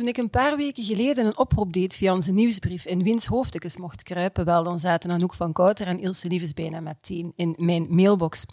Toen 0.00 0.08
ik 0.08 0.16
een 0.16 0.30
paar 0.30 0.56
weken 0.56 0.84
geleden 0.84 1.26
een 1.26 1.38
oproep 1.38 1.72
deed 1.72 1.94
via 1.94 2.12
onze 2.14 2.32
nieuwsbrief 2.32 2.84
in 2.84 3.02
wiens 3.02 3.26
hoofdekens 3.26 3.76
mocht 3.76 4.02
kruipen, 4.02 4.44
wel, 4.44 4.62
dan 4.62 4.78
zaten 4.78 5.10
Anouk 5.10 5.34
van 5.34 5.52
Kouter 5.52 5.86
en 5.86 6.00
Ilse 6.00 6.28
Liefes 6.28 6.52
bijna 6.52 6.80
meteen 6.80 7.32
in 7.36 7.54
mijn 7.58 7.86
mailbox. 7.90 8.46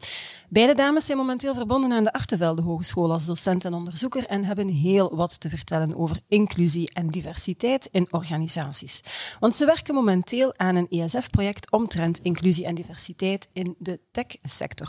Beide 0.49 0.73
dames 0.73 1.05
zijn 1.05 1.17
momenteel 1.17 1.53
verbonden 1.53 1.91
aan 1.91 2.03
de 2.03 2.13
Artevelde 2.13 2.61
Hogeschool 2.61 3.11
als 3.11 3.25
docent 3.25 3.65
en 3.65 3.73
onderzoeker 3.73 4.25
en 4.25 4.43
hebben 4.43 4.67
heel 4.67 5.15
wat 5.15 5.39
te 5.39 5.49
vertellen 5.49 5.97
over 5.97 6.19
inclusie 6.27 6.89
en 6.93 7.07
diversiteit 7.07 7.89
in 7.91 8.07
organisaties. 8.11 9.01
Want 9.39 9.55
ze 9.55 9.65
werken 9.65 9.93
momenteel 9.93 10.53
aan 10.57 10.75
een 10.75 10.89
ESF-project 10.89 11.71
omtrent 11.71 12.19
inclusie 12.21 12.65
en 12.65 12.75
diversiteit 12.75 13.49
in 13.53 13.75
de 13.79 13.99
techsector. 14.11 14.87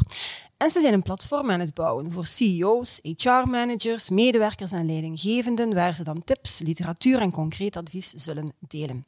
En 0.59 0.71
ze 0.71 0.80
zijn 0.80 0.93
een 0.93 1.02
platform 1.02 1.51
aan 1.51 1.61
het 1.61 1.75
bouwen 1.75 2.13
voor 2.13 2.27
CEO's, 2.27 3.01
HR-managers, 3.02 4.11
medewerkers 4.11 4.73
en 4.73 4.87
leidinggevenden, 4.87 5.75
waar 5.75 5.95
ze 5.95 6.02
dan 6.02 6.25
tips, 6.25 6.59
literatuur 6.59 7.21
en 7.21 7.30
concreet 7.30 7.77
advies 7.77 8.11
zullen 8.11 8.52
delen. 8.69 9.05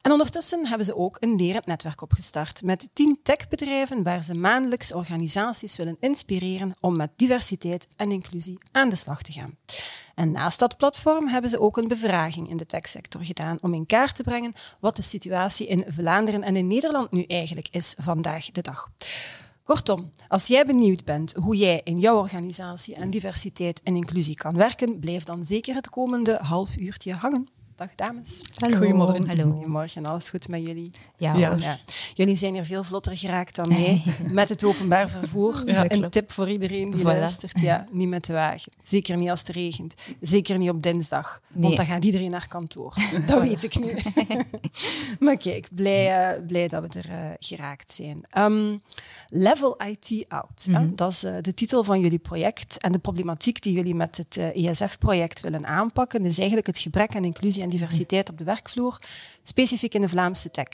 En 0.00 0.12
ondertussen 0.12 0.66
hebben 0.66 0.86
ze 0.86 0.96
ook 0.96 1.16
een 1.20 1.36
lerend 1.36 1.66
netwerk 1.66 2.02
opgestart 2.02 2.62
met 2.62 2.88
tien 2.92 3.18
techbedrijven 3.22 4.02
waar 4.02 4.22
ze 4.22 4.34
maandelijks 4.34 4.92
organisaties 4.92 5.76
willen 5.78 5.96
inspireren 6.00 6.74
om 6.80 6.96
met 6.96 7.10
diversiteit 7.16 7.88
en 7.96 8.12
inclusie 8.12 8.58
aan 8.72 8.88
de 8.88 8.96
slag 8.96 9.22
te 9.22 9.32
gaan. 9.32 9.56
En 10.14 10.30
naast 10.30 10.58
dat 10.58 10.76
platform 10.76 11.28
hebben 11.28 11.50
ze 11.50 11.60
ook 11.60 11.76
een 11.76 11.88
bevraging 11.88 12.48
in 12.48 12.56
de 12.56 12.66
techsector 12.66 13.24
gedaan 13.24 13.58
om 13.60 13.74
in 13.74 13.86
kaart 13.86 14.14
te 14.14 14.22
brengen 14.22 14.52
wat 14.80 14.96
de 14.96 15.02
situatie 15.02 15.66
in 15.66 15.84
Vlaanderen 15.88 16.42
en 16.42 16.56
in 16.56 16.66
Nederland 16.66 17.10
nu 17.10 17.22
eigenlijk 17.22 17.68
is 17.70 17.94
vandaag 17.98 18.50
de 18.50 18.62
dag. 18.62 18.90
Kortom, 19.62 20.12
als 20.28 20.46
jij 20.46 20.64
benieuwd 20.64 21.04
bent 21.04 21.32
hoe 21.32 21.56
jij 21.56 21.80
in 21.84 21.98
jouw 21.98 22.18
organisatie 22.18 22.98
aan 23.00 23.10
diversiteit 23.10 23.80
en 23.82 23.96
inclusie 23.96 24.34
kan 24.34 24.56
werken, 24.56 24.98
blijf 24.98 25.24
dan 25.24 25.44
zeker 25.44 25.74
het 25.74 25.88
komende 25.88 26.38
half 26.42 26.76
uurtje 26.76 27.12
hangen. 27.14 27.57
Dag 27.78 27.94
dames. 27.94 28.42
Hallo. 28.56 28.76
Goedemorgen. 28.76 29.26
Hallo. 29.28 29.50
Goedemorgen, 29.52 30.06
alles 30.06 30.28
goed 30.28 30.48
met 30.48 30.62
jullie? 30.62 30.90
Ja, 31.16 31.34
Ja. 31.34 31.78
Jullie 32.14 32.36
zijn 32.36 32.52
hier 32.52 32.64
veel 32.64 32.84
vlotter 32.84 33.16
geraakt 33.16 33.54
dan 33.56 33.68
mij 33.68 34.02
met 34.40 34.48
het 34.48 34.64
openbaar 34.64 35.08
vervoer. 35.08 35.62
Ja, 35.66 35.90
een 35.90 36.10
tip 36.10 36.32
voor 36.32 36.50
iedereen 36.50 36.90
die 36.90 37.00
Voilà. 37.00 37.04
luistert. 37.04 37.60
Ja, 37.60 37.86
niet 37.90 38.08
met 38.08 38.24
de 38.24 38.32
wagen. 38.32 38.72
Zeker 38.82 39.16
niet 39.16 39.30
als 39.30 39.40
het 39.40 39.48
regent. 39.48 39.94
Zeker 40.20 40.58
niet 40.58 40.70
op 40.70 40.82
dinsdag. 40.82 41.40
Want 41.52 41.76
dan 41.76 41.86
gaat 41.86 42.04
iedereen 42.04 42.30
naar 42.30 42.48
kantoor. 42.48 42.94
Dat 43.26 43.40
weet 43.42 43.62
ik 43.62 43.78
nu. 43.78 43.96
maar 45.26 45.36
kijk, 45.36 45.68
blij, 45.72 46.30
eh, 46.34 46.46
blij 46.46 46.68
dat 46.68 46.82
we 46.92 46.98
er 47.00 47.10
eh, 47.10 47.30
geraakt 47.38 47.92
zijn. 47.92 48.20
Ehm, 48.30 48.76
Level 49.30 49.76
IT 49.86 50.24
Out. 50.28 50.66
Mhm. 50.68 50.94
Dat 50.94 51.12
is 51.12 51.24
eh, 51.24 51.34
de 51.40 51.54
titel 51.54 51.84
van 51.84 52.00
jullie 52.00 52.18
project. 52.18 52.78
En 52.78 52.92
de 52.92 52.98
problematiek 52.98 53.62
die 53.62 53.72
jullie 53.72 53.94
met 53.94 54.16
het 54.16 54.36
eh, 54.36 54.68
ESF-project 54.68 55.40
willen 55.40 55.66
aanpakken, 55.66 56.24
is 56.24 56.38
eigenlijk 56.38 56.66
het 56.66 56.78
gebrek 56.78 57.16
aan 57.16 57.24
inclusie 57.24 57.62
en 57.62 57.68
diversiteit 57.68 58.30
op 58.30 58.38
de 58.38 58.44
werkvloer, 58.44 59.00
specifiek 59.42 59.94
in 59.94 60.00
de 60.00 60.08
Vlaamse 60.08 60.50
tech. 60.50 60.68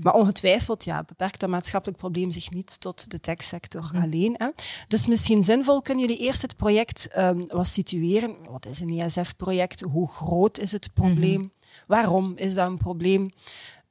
Maar 0.00 0.14
ongetwijfeld 0.14 0.84
ja, 0.84 1.02
beperkt 1.02 1.40
dat 1.40 1.48
maatschappelijk 1.48 1.98
probleem 1.98 2.30
zich 2.30 2.50
niet 2.50 2.80
tot 2.80 3.10
de 3.10 3.20
techsector 3.20 3.90
alleen. 3.94 4.34
Hè? 4.38 4.48
Dus 4.88 5.06
misschien 5.06 5.44
zinvol, 5.44 5.82
kunnen 5.82 6.06
jullie 6.06 6.22
eerst 6.22 6.42
het 6.42 6.56
project 6.56 7.08
ehm, 7.08 7.46
wat 7.46 7.66
situeren? 7.66 8.36
Wat 8.50 8.66
is 8.66 8.80
een 8.80 9.00
ESF-project? 9.00 9.80
Hoe 9.80 10.08
groot 10.08 10.58
is 10.58 10.72
het 10.72 10.92
probleem? 10.94 11.52
Waarom 11.86 12.32
is 12.36 12.54
dat 12.54 12.66
een 12.68 12.78
probleem? 12.78 13.30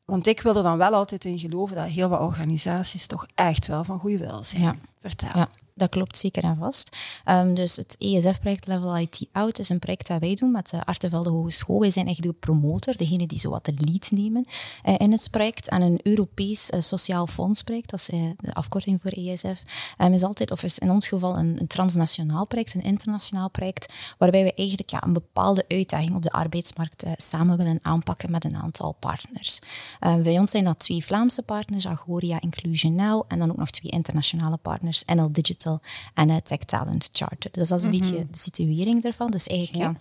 Want 0.05 0.27
ik 0.27 0.41
wil 0.41 0.55
er 0.55 0.63
dan 0.63 0.77
wel 0.77 0.93
altijd 0.93 1.25
in 1.25 1.39
geloven 1.39 1.75
dat 1.75 1.87
heel 1.87 2.09
wat 2.09 2.19
organisaties 2.19 3.07
toch 3.07 3.27
echt 3.35 3.67
wel 3.67 3.83
van 3.83 3.99
goede 3.99 4.17
wil 4.17 4.43
zijn. 4.43 4.61
Ja. 4.61 4.75
Vertel. 4.97 5.29
Ja, 5.33 5.47
dat 5.73 5.89
klopt 5.89 6.17
zeker 6.17 6.43
en 6.43 6.57
vast. 6.57 6.97
Ehm, 7.25 7.53
dus 7.53 7.75
het 7.75 7.95
ESF-project 7.99 8.67
Level 8.67 8.97
IT 8.97 9.27
Out 9.31 9.59
is 9.59 9.69
een 9.69 9.79
project 9.79 10.07
dat 10.07 10.19
wij 10.19 10.35
doen 10.35 10.51
met 10.51 10.69
de 10.69 10.85
Artevelde 10.85 11.29
Hogeschool. 11.29 11.79
Wij 11.79 11.91
zijn 11.91 12.05
eigenlijk 12.05 12.35
de 12.35 12.45
promotor, 12.47 12.97
degene 12.97 13.27
die 13.27 13.39
zo 13.39 13.49
wat 13.49 13.65
de 13.65 13.73
lead 13.77 14.11
nemen 14.11 14.45
eh, 14.83 14.95
in 14.97 15.11
het 15.11 15.27
project. 15.31 15.69
En 15.69 15.81
een 15.81 15.99
Europees 16.03 16.69
eh, 16.69 16.79
Sociaal 16.79 17.27
Fondsproject, 17.27 17.89
dat 17.89 17.99
is 17.99 18.09
eh, 18.09 18.19
de 18.37 18.53
afkorting 18.53 19.01
voor 19.01 19.11
ESF, 19.11 19.63
ehm, 19.97 20.13
is 20.13 20.23
altijd, 20.23 20.51
of 20.51 20.63
is 20.63 20.79
in 20.79 20.91
ons 20.91 21.07
geval 21.07 21.37
een, 21.37 21.55
een 21.59 21.67
transnationaal 21.67 22.45
project, 22.45 22.73
een 22.73 22.81
internationaal 22.81 23.49
project, 23.49 23.93
waarbij 24.17 24.43
we 24.43 24.53
eigenlijk 24.53 24.89
ja, 24.89 25.03
een 25.03 25.13
bepaalde 25.13 25.65
uitdaging 25.67 26.15
op 26.15 26.23
de 26.23 26.31
arbeidsmarkt 26.31 27.03
eh, 27.03 27.11
samen 27.15 27.57
willen 27.57 27.79
aanpakken 27.81 28.31
met 28.31 28.43
een 28.43 28.55
aantal 28.55 28.95
partners. 28.99 29.59
Eh, 29.99 30.15
bij 30.15 30.39
ons 30.39 30.51
zijn 30.51 30.63
dat 30.63 30.79
twee 30.79 31.05
Vlaamse 31.05 31.41
partners, 31.41 31.87
Agoria 31.87 32.41
Inclusion 32.41 32.95
Now, 32.95 33.23
en 33.27 33.39
dan 33.39 33.51
ook 33.51 33.57
nog 33.57 33.69
twee 33.69 33.91
internationale 33.91 34.57
partners, 34.57 35.03
NL 35.03 35.31
Digital 35.31 35.60
en 36.13 36.29
eh, 36.29 36.35
Tech 36.35 36.57
Talent 36.59 37.09
Charter. 37.11 37.51
Dus 37.51 37.69
dat 37.69 37.77
is 37.77 37.83
een 37.83 37.91
beetje 37.91 38.25
de 38.31 38.37
situering 38.37 39.01
daarvan. 39.03 39.31
Dus 39.31 39.47
eigenlijk, 39.47 39.93
ja. 39.93 39.99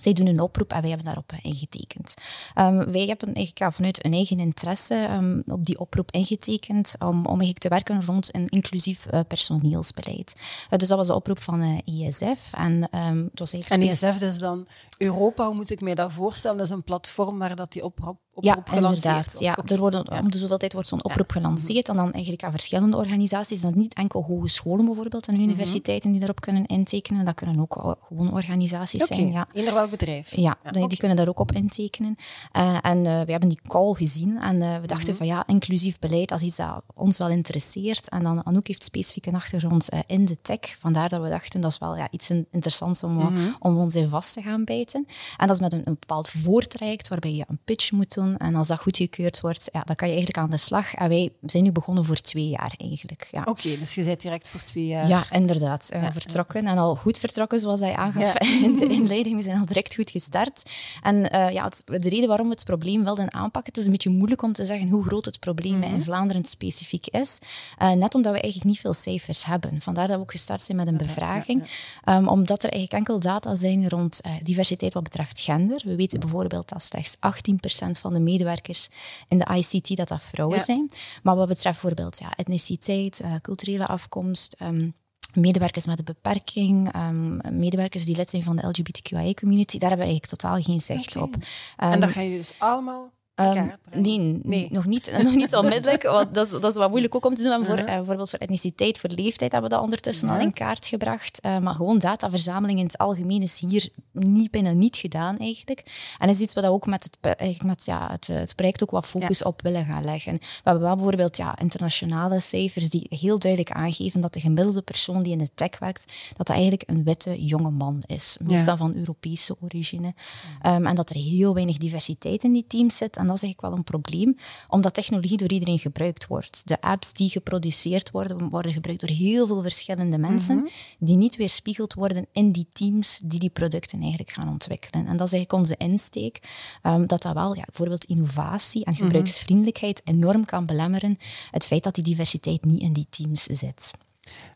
Zij 0.00 0.12
doen 0.12 0.26
een 0.26 0.40
oproep 0.40 0.72
en 0.72 0.80
wij 0.80 0.88
hebben 0.88 1.06
daarop 1.06 1.32
eh, 1.32 1.38
ingetekend. 1.42 2.14
Ehm, 2.54 2.76
wij 2.76 3.06
hebben 3.06 3.26
eigenlijk 3.26 3.58
ja, 3.58 3.70
vanuit 3.70 4.04
een 4.04 4.12
eigen 4.12 4.38
interesse 4.40 4.94
ehm, 4.94 5.40
op 5.46 5.64
die 5.64 5.78
oproep 5.78 6.10
ingetekend 6.10 6.94
om, 6.98 7.08
om 7.18 7.26
eigenlijk 7.26 7.58
te 7.58 7.68
werken 7.68 8.04
rond 8.04 8.34
een 8.34 8.48
inclusief 8.48 9.06
eh, 9.06 9.20
personeelsbeleid. 9.28 10.34
Eh, 10.70 10.78
dus 10.78 10.88
dat 10.88 10.98
was 10.98 11.06
de 11.06 11.14
oproep 11.14 11.42
van 11.42 11.60
eh, 11.84 12.06
ESF. 12.06 12.52
En, 12.52 12.88
ehm, 12.90 13.22
het 13.30 13.38
was 13.38 13.52
En 13.52 13.60
eigenlijk 13.60 13.92
speci- 13.96 14.06
ESF 14.06 14.22
is 14.22 14.38
dan 14.38 14.66
Europa, 14.98 15.46
hoe 15.46 15.54
moet 15.54 15.70
ik 15.70 15.80
mij 15.80 15.94
dat 15.94 16.12
voorstellen? 16.12 16.56
Dat 16.56 16.66
is 16.66 16.72
een 16.72 16.84
platform 16.84 17.38
waar 17.38 17.56
dat 17.56 17.72
die 17.72 17.84
oproep, 17.84 18.18
oproep 18.34 18.68
Ja, 18.68 18.76
inderdaad. 18.76 19.36
Ja, 19.38 19.58
er 19.66 19.78
worden, 19.78 20.06
Ja. 20.10 20.18
Om 20.18 20.30
de 20.30 20.38
zoveel 20.38 20.56
tijd 20.58 20.72
wordt 20.72 20.88
zo'n 20.88 21.04
oproep 21.04 21.30
gelanceerd 21.30 21.88
en 21.88 21.96
dan 21.96 22.12
eigenlijk 22.12 22.44
aan 22.44 22.50
verschillende 22.50 22.96
organisaties. 22.96 23.60
Dat 23.60 23.74
niet 23.74 23.94
enkel 23.94 24.22
hogescholen 24.22 24.84
bijvoorbeeld 24.84 25.26
en 25.28 25.40
universiteiten 25.40 26.10
die 26.10 26.18
daarop 26.18 26.40
kunnen 26.40 26.66
intekenen. 26.66 27.24
Dat 27.24 27.34
kunnen 27.34 27.60
ook 27.60 27.96
gewoon 28.08 28.32
organisaties 28.32 29.06
zijn. 29.06 29.32
Ja. 29.32 29.48
eender 29.52 29.74
welk 29.74 29.90
bedrijf. 29.90 30.36
Ja, 30.36 30.56
die, 30.70 30.96
kunnen 30.96 31.16
daar 31.16 31.28
ook 31.28 31.38
op 31.40 31.52
intekenen. 31.52 32.16
Eh, 32.52 32.76
en 32.82 32.98
eh, 33.06 33.20
we 33.20 33.30
hebben 33.30 33.48
die 33.48 33.60
call 33.68 33.94
gezien 33.94 34.38
en 34.40 34.62
eh, 34.62 34.80
we 34.80 34.86
dachten 34.86 35.16
van 35.16 35.26
ja, 35.26 35.46
inclusief 35.46 35.98
beleid, 35.98 36.30
is 36.30 36.40
iets 36.40 36.56
dat 36.56 36.82
ons 36.94 37.18
wel 37.18 37.28
interesseert. 37.28 38.08
En 38.08 38.22
dan 38.22 38.44
Anouk 38.46 38.66
heeft 38.66 38.84
specifiek 38.84 39.26
een 39.26 39.34
achtergrond 39.34 39.88
in 40.06 40.24
de 40.24 40.40
tech. 40.42 40.76
Vandaar 40.78 41.08
dat 41.08 41.20
we 41.22 41.28
dachten, 41.28 41.60
dat 41.60 41.70
is 41.70 41.78
wel 41.78 41.96
ja, 41.96 42.08
iets 42.10 42.30
in- 42.30 42.46
interessants 42.50 43.02
om, 43.02 43.20
eh, 43.20 43.26
om 43.58 43.78
ons 43.78 43.94
in 43.94 44.08
vast 44.08 44.32
te 44.32 44.42
gaan 44.42 44.64
bijten. 44.64 45.06
En 45.36 45.46
dat 45.46 45.56
is 45.56 45.62
met 45.62 45.72
een, 45.72 45.82
een 45.84 45.96
bepaald 46.00 46.30
voortraject 46.30 47.08
waarbij 47.08 47.34
je 47.34 47.44
een 47.48 47.58
pitch 47.64 47.92
moet 47.92 48.14
doen. 48.14 48.21
En 48.38 48.54
als 48.54 48.68
dat 48.68 48.78
goedgekeurd 48.80 49.40
wordt, 49.40 49.68
ja, 49.72 49.80
dan 49.84 49.96
kan 49.96 50.08
je 50.08 50.14
eigenlijk 50.14 50.44
aan 50.44 50.50
de 50.50 50.56
slag. 50.56 50.94
En 50.94 51.08
wij 51.08 51.30
zijn 51.46 51.62
nu 51.64 51.72
begonnen 51.72 52.04
voor 52.04 52.16
twee 52.16 52.48
jaar 52.48 52.74
eigenlijk. 52.76 53.28
Ja. 53.30 53.42
Oké, 53.44 53.78
dus 53.78 53.94
je 53.94 54.04
bent 54.04 54.20
direct 54.20 54.48
voor 54.48 54.62
twee 54.62 54.86
jaar. 54.86 55.08
Ja, 55.08 55.24
inderdaad. 55.30 55.88
eh, 55.90 56.06
vertrokken. 56.12 56.66
En 56.66 56.78
al 56.78 56.96
goed 56.96 57.18
vertrokken, 57.18 57.60
zoals 57.60 57.80
hij 57.80 57.94
aangaf 57.96 58.38
in 58.66 58.72
de 58.78 58.86
inleiding. 58.98 59.36
We 59.36 59.42
zijn 59.42 59.58
al 59.58 59.66
direct 59.66 59.94
goed 59.94 60.10
gestart. 60.10 60.70
En 61.02 61.30
eh, 61.30 61.50
ja, 61.52 61.64
het- 61.64 61.82
de 62.02 62.08
reden 62.08 62.28
waarom 62.28 62.46
we 62.46 62.52
het 62.52 62.64
probleem 62.64 63.04
wilden 63.04 63.32
aanpakken, 63.32 63.72
het 63.72 63.76
is 63.76 63.84
een 63.84 63.92
beetje 63.92 64.10
moeilijk 64.10 64.42
om 64.42 64.52
te 64.52 64.64
zeggen 64.64 64.88
hoe 64.88 65.04
groot 65.04 65.24
het 65.24 65.40
probleem 65.40 65.82
in 65.82 66.02
Vlaanderen 66.02 66.44
specifiek 66.44 67.06
is. 67.06 67.38
Eh, 67.78 67.90
net 67.90 68.14
omdat 68.14 68.32
we 68.32 68.40
eigenlijk 68.40 68.70
niet 68.70 68.80
veel 68.80 68.92
cijfers 68.92 69.44
hebben. 69.44 69.80
Vandaar 69.80 70.06
dat 70.06 70.16
we 70.16 70.22
ook 70.22 70.30
gestart 70.30 70.62
zijn 70.62 70.76
met 70.76 70.86
een 70.86 70.96
bevraging. 70.96 71.62
Ehm, 72.04 72.26
omdat 72.28 72.62
er 72.62 72.70
eigenlijk 72.70 72.92
enkel 73.08 73.20
data 73.20 73.54
zijn 73.54 73.88
rond 73.88 74.20
diversiteit 74.42 74.94
wat 74.94 75.02
betreft 75.02 75.40
gender. 75.40 75.80
We 75.84 75.96
weten 75.96 76.20
bijvoorbeeld 76.20 76.68
dat 76.68 76.82
slechts 76.82 77.16
18% 77.20 77.98
van 78.00 78.11
de 78.12 78.20
medewerkers 78.20 78.88
in 79.28 79.38
de 79.38 79.54
ICT 79.54 79.96
dat 79.96 80.08
dat 80.08 80.22
vrouwen 80.22 80.56
Ja. 80.58 80.64
zijn. 80.64 80.90
Maar 81.22 81.36
wat 81.36 81.48
betreft 81.48 81.80
bijvoorbeeld 81.80 82.18
ja, 82.18 82.32
etniciteit, 82.36 83.20
eh, 83.20 83.34
culturele 83.42 83.86
afkomst... 83.86 84.54
ehm, 84.58 84.88
medewerkers 85.34 85.86
met 85.86 85.98
een 85.98 86.04
beperking, 86.04 86.92
ehm, 86.92 87.58
medewerkers 87.58 88.04
die 88.04 88.16
lid 88.16 88.30
zijn 88.30 88.42
van 88.42 88.56
de 88.56 88.66
LGBTQIA-community, 88.68 89.78
daar 89.78 89.88
hebben 89.88 90.06
we 90.06 90.12
eigenlijk 90.12 90.40
totaal 90.40 90.62
geen 90.62 90.80
zicht 90.80 91.16
op. 91.16 91.34
En 91.34 91.42
Ehm, 91.90 92.00
dat 92.00 92.10
gaan 92.10 92.22
jullie 92.22 92.38
dus 92.38 92.54
allemaal 92.58 93.10
Ehm, 93.34 93.68
nee, 93.90 94.40
Nee. 94.42 94.68
Nog, 94.70 94.86
niet, 94.86 95.12
nog 95.24 95.34
niet 95.34 95.54
onmiddellijk. 95.54 96.02
Want 96.02 96.34
dat, 96.34 96.44
is, 96.46 96.60
dat 96.60 96.70
is 96.70 96.76
wat 96.76 96.90
moeilijk 96.90 97.14
ook 97.14 97.24
om 97.26 97.34
te 97.34 97.42
doen. 97.42 97.52
En 97.52 97.64
voor, 97.64 97.74
eh, 97.76 97.84
bijvoorbeeld 97.84 98.30
voor 98.30 98.38
etniciteit, 98.38 98.98
voor 98.98 99.10
leeftijd 99.10 99.52
hebben 99.52 99.70
we 99.70 99.76
dat 99.76 99.84
ondertussen 99.84 100.28
al 100.28 100.38
in 100.38 100.52
kaart 100.52 100.86
gebracht. 100.86 101.40
Eh, 101.40 101.58
maar 101.58 101.74
gewoon 101.74 101.98
dataverzameling 101.98 102.78
in 102.78 102.84
het 102.84 102.98
algemeen 102.98 103.42
is 103.42 103.60
hier 103.60 103.88
niet 104.12 104.50
binnen 104.50 104.78
niet 104.78 104.96
gedaan 104.96 105.38
eigenlijk. 105.38 105.82
En 106.18 106.28
is 106.28 106.40
iets 106.40 106.54
wat 106.54 106.64
we 106.64 106.70
ook 106.70 106.86
met, 106.86 107.18
het, 107.20 107.62
met 107.62 107.84
ja, 107.84 108.10
het, 108.10 108.28
eh, 108.28 108.36
het 108.36 108.54
project 108.56 108.82
ook 108.82 108.90
wat 108.90 109.06
focus 109.06 109.42
op 109.42 109.62
willen 109.62 109.84
gaan 109.84 110.04
leggen. 110.04 110.32
We 110.32 110.40
hebben 110.62 110.82
wel 110.82 110.94
bijvoorbeeld 110.94 111.36
ja, 111.36 111.58
internationale 111.58 112.40
cijfers 112.40 112.88
die 112.90 113.06
heel 113.08 113.38
duidelijk 113.38 113.74
aangeven 113.76 114.20
dat 114.20 114.32
de 114.34 114.40
gemiddelde 114.40 114.82
persoon 114.82 115.22
die 115.22 115.32
in 115.32 115.38
de 115.38 115.50
tech 115.54 115.78
werkt, 115.78 116.12
dat 116.28 116.46
dat 116.46 116.48
eigenlijk 116.48 116.82
een 116.86 117.04
witte 117.04 117.44
jonge 117.44 117.70
man 117.70 118.02
is. 118.06 118.36
Meestal 118.40 118.72
Ja. 118.72 118.76
van 118.76 118.94
Europese 118.94 119.56
origine. 119.60 120.14
Ehm, 120.62 120.86
en 120.86 120.94
dat 120.94 121.10
er 121.10 121.16
heel 121.16 121.54
weinig 121.54 121.76
diversiteit 121.76 122.42
in 122.44 122.52
die 122.52 122.64
teams 122.68 122.96
zit. 122.96 123.16
En 123.22 123.28
dat 123.28 123.36
is 123.36 123.42
eigenlijk 123.42 123.60
wel 123.60 123.72
een 123.72 123.84
probleem, 123.84 124.36
omdat 124.68 124.94
technologie 124.94 125.36
door 125.36 125.52
iedereen 125.52 125.78
gebruikt 125.78 126.26
wordt. 126.26 126.62
De 126.64 126.80
apps 126.80 127.12
die 127.12 127.30
geproduceerd 127.30 128.10
worden, 128.10 128.48
worden 128.48 128.72
gebruikt 128.72 129.00
door 129.00 129.16
heel 129.16 129.46
veel 129.46 129.62
verschillende 129.62 130.18
mensen, 130.18 130.56
mhm. 130.56 130.66
die 130.98 131.16
niet 131.16 131.36
weerspiegeld 131.36 131.94
worden 131.94 132.26
in 132.32 132.52
die 132.52 132.66
teams 132.72 133.20
die 133.24 133.38
die 133.38 133.50
producten 133.50 134.00
eigenlijk 134.00 134.30
gaan 134.30 134.48
ontwikkelen. 134.48 135.06
En 135.06 135.16
dat 135.16 135.26
is 135.26 135.32
eigenlijk 135.32 135.52
onze 135.52 135.76
insteek, 135.76 136.40
um, 136.82 137.06
dat 137.06 137.22
dat 137.22 137.34
wel 137.34 137.54
ja, 137.54 137.64
bijvoorbeeld 137.64 138.04
innovatie 138.04 138.84
en 138.84 138.92
mhm. 138.92 139.02
gebruiksvriendelijkheid 139.02 140.02
enorm 140.04 140.44
kan 140.44 140.66
belemmeren. 140.66 141.18
Het 141.50 141.66
feit 141.66 141.84
dat 141.84 141.94
die 141.94 142.04
diversiteit 142.04 142.64
niet 142.64 142.80
in 142.80 142.92
die 142.92 143.06
teams 143.10 143.42
zit. 143.42 143.92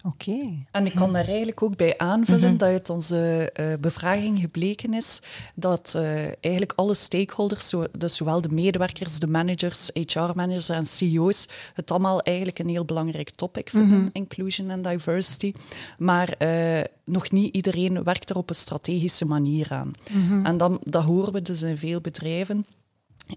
Oké. 0.04 0.38
En 0.70 0.86
ik 0.86 0.94
kan 0.94 1.12
daar 1.12 1.26
eigenlijk 1.26 1.62
ook 1.62 1.76
bij 1.76 1.98
aanvullen 1.98 2.48
mhm. 2.48 2.56
dat 2.56 2.68
uit 2.68 2.90
onze 2.90 3.52
uh, 3.60 3.66
bevraging 3.80 4.38
gebleken 4.38 4.94
is 4.94 5.22
dat 5.54 5.92
uh, 5.96 6.02
eigenlijk 6.24 6.72
alle 6.76 6.94
stakeholders, 6.94 7.68
zo, 7.68 7.84
dus 7.98 8.16
zowel 8.16 8.40
de 8.40 8.48
medewerkers, 8.48 9.18
de 9.18 9.26
managers, 9.26 9.90
HR-managers 9.92 10.68
en 10.68 10.86
CEO's, 10.86 11.48
het 11.74 11.90
allemaal 11.90 12.22
eigenlijk 12.22 12.58
een 12.58 12.68
heel 12.68 12.84
belangrijk 12.84 13.30
topic 13.30 13.70
vinden, 13.70 13.98
mhm. 13.98 14.08
inclusion 14.12 14.70
en 14.70 14.82
diversity. 14.82 15.52
Maar 15.98 16.34
uh, 16.38 16.80
nog 17.04 17.30
niet 17.30 17.54
iedereen 17.54 18.02
werkt 18.02 18.30
er 18.30 18.36
op 18.36 18.48
een 18.48 18.54
strategische 18.54 19.24
manier 19.24 19.66
aan. 19.70 19.92
Mhm. 20.12 20.46
En 20.46 20.56
dan, 20.56 20.80
dat 20.82 21.02
horen 21.02 21.32
we 21.32 21.42
dus 21.42 21.62
in 21.62 21.78
veel 21.78 22.00
bedrijven. 22.00 22.66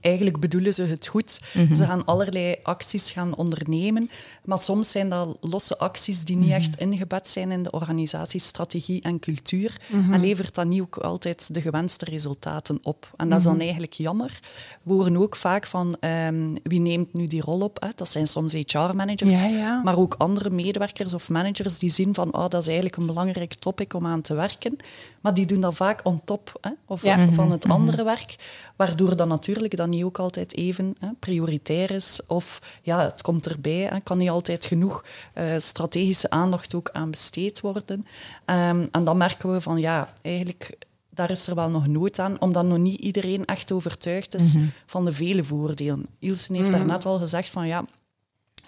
Eigenlijk 0.01 0.39
bedoelen 0.39 0.73
ze 0.73 0.83
het 0.83 1.07
goed. 1.07 1.41
Mhm. 1.53 1.75
Ze 1.75 1.85
gaan 1.85 2.05
allerlei 2.05 2.55
acties 2.63 3.11
gaan 3.11 3.35
ondernemen, 3.35 4.09
maar 4.43 4.59
soms 4.59 4.91
zijn 4.91 5.09
dat 5.09 5.37
losse 5.41 5.77
acties 5.77 6.25
die 6.25 6.35
niet 6.35 6.45
mhm. 6.45 6.55
echt 6.55 6.79
ingebed 6.79 7.27
zijn 7.27 7.51
in 7.51 7.63
de 7.63 7.71
organisatiestrategie 7.71 9.01
en 9.01 9.19
cultuur. 9.19 9.81
Mhm. 9.87 10.13
En 10.13 10.21
levert 10.21 10.55
dat 10.55 10.65
niet 10.65 10.81
ook 10.81 10.97
altijd 10.97 11.53
de 11.53 11.61
gewenste 11.61 12.05
resultaten 12.05 12.79
op. 12.83 13.11
En 13.15 13.29
dat 13.29 13.37
is 13.37 13.43
dan 13.43 13.59
eigenlijk 13.59 13.93
jammer. 13.93 14.39
We 14.83 14.93
horen 14.93 15.17
ook 15.17 15.35
vaak 15.35 15.67
van 15.67 15.97
um, 15.99 16.57
wie 16.63 16.79
neemt 16.79 17.13
nu 17.13 17.27
die 17.27 17.41
rol 17.41 17.59
op. 17.61 17.81
Hè? 17.81 17.89
Dat 17.95 18.09
zijn 18.09 18.27
soms 18.27 18.53
HR-managers, 18.53 19.47
maar 19.83 19.97
ook 19.97 20.15
andere 20.17 20.49
medewerkers 20.49 21.13
of 21.13 21.29
managers 21.29 21.79
die 21.79 21.89
zien 21.89 22.13
van 22.13 22.33
oh, 22.33 22.47
dat 22.47 22.61
is 22.61 22.67
eigenlijk 22.67 22.95
een 22.95 23.05
belangrijk 23.05 23.53
topic 23.53 23.93
om 23.93 24.05
aan 24.05 24.21
te 24.21 24.33
werken. 24.33 24.77
Maar 25.21 25.33
die 25.33 25.45
doen 25.45 25.61
dat 25.61 25.75
vaak 25.75 26.05
on 26.05 26.21
top 26.23 26.57
hè? 26.61 26.71
of 26.85 27.01
van 27.31 27.51
het 27.51 27.67
andere 27.67 28.03
werk, 28.03 28.35
waardoor 28.75 29.15
dat 29.15 29.27
natuurlijk 29.27 29.77
dan 29.79 29.89
niet 29.89 30.03
ook 30.03 30.19
altijd 30.19 30.55
even 30.55 30.95
hè, 30.99 31.07
prioritair 31.19 31.91
is. 31.91 32.21
Of 32.27 32.61
ja, 32.81 33.03
het 33.03 33.21
komt 33.21 33.47
erbij, 33.47 33.81
hè, 33.81 33.99
kan 33.99 34.17
niet 34.17 34.29
altijd 34.29 34.65
genoeg 34.65 35.05
uh, 35.35 35.53
strategische 35.57 36.29
aandacht 36.29 36.75
ook 36.75 36.89
aan 36.91 37.11
besteed 37.11 37.61
worden. 37.61 38.05
Um, 38.45 38.87
en 38.91 39.03
dan 39.03 39.17
merken 39.17 39.51
we 39.51 39.61
van 39.61 39.79
ja, 39.79 40.13
eigenlijk 40.21 40.77
daar 41.09 41.29
is 41.29 41.47
er 41.47 41.55
wel 41.55 41.69
nog 41.69 41.87
nood 41.87 42.19
aan, 42.19 42.39
omdat 42.39 42.65
nog 42.65 42.77
niet 42.77 42.99
iedereen 42.99 43.45
echt 43.45 43.71
overtuigd 43.71 44.33
is 44.33 44.53
mm 44.53 44.61
-hmm. 44.61 44.71
van 44.85 45.05
de 45.05 45.13
vele 45.13 45.43
voordelen. 45.43 46.05
Ilsen 46.19 46.55
heeft 46.55 46.67
mm 46.67 46.73
-hmm. 46.73 46.87
daarnet 46.87 47.05
al 47.05 47.19
gezegd 47.19 47.49
van 47.49 47.67
ja, 47.67 47.85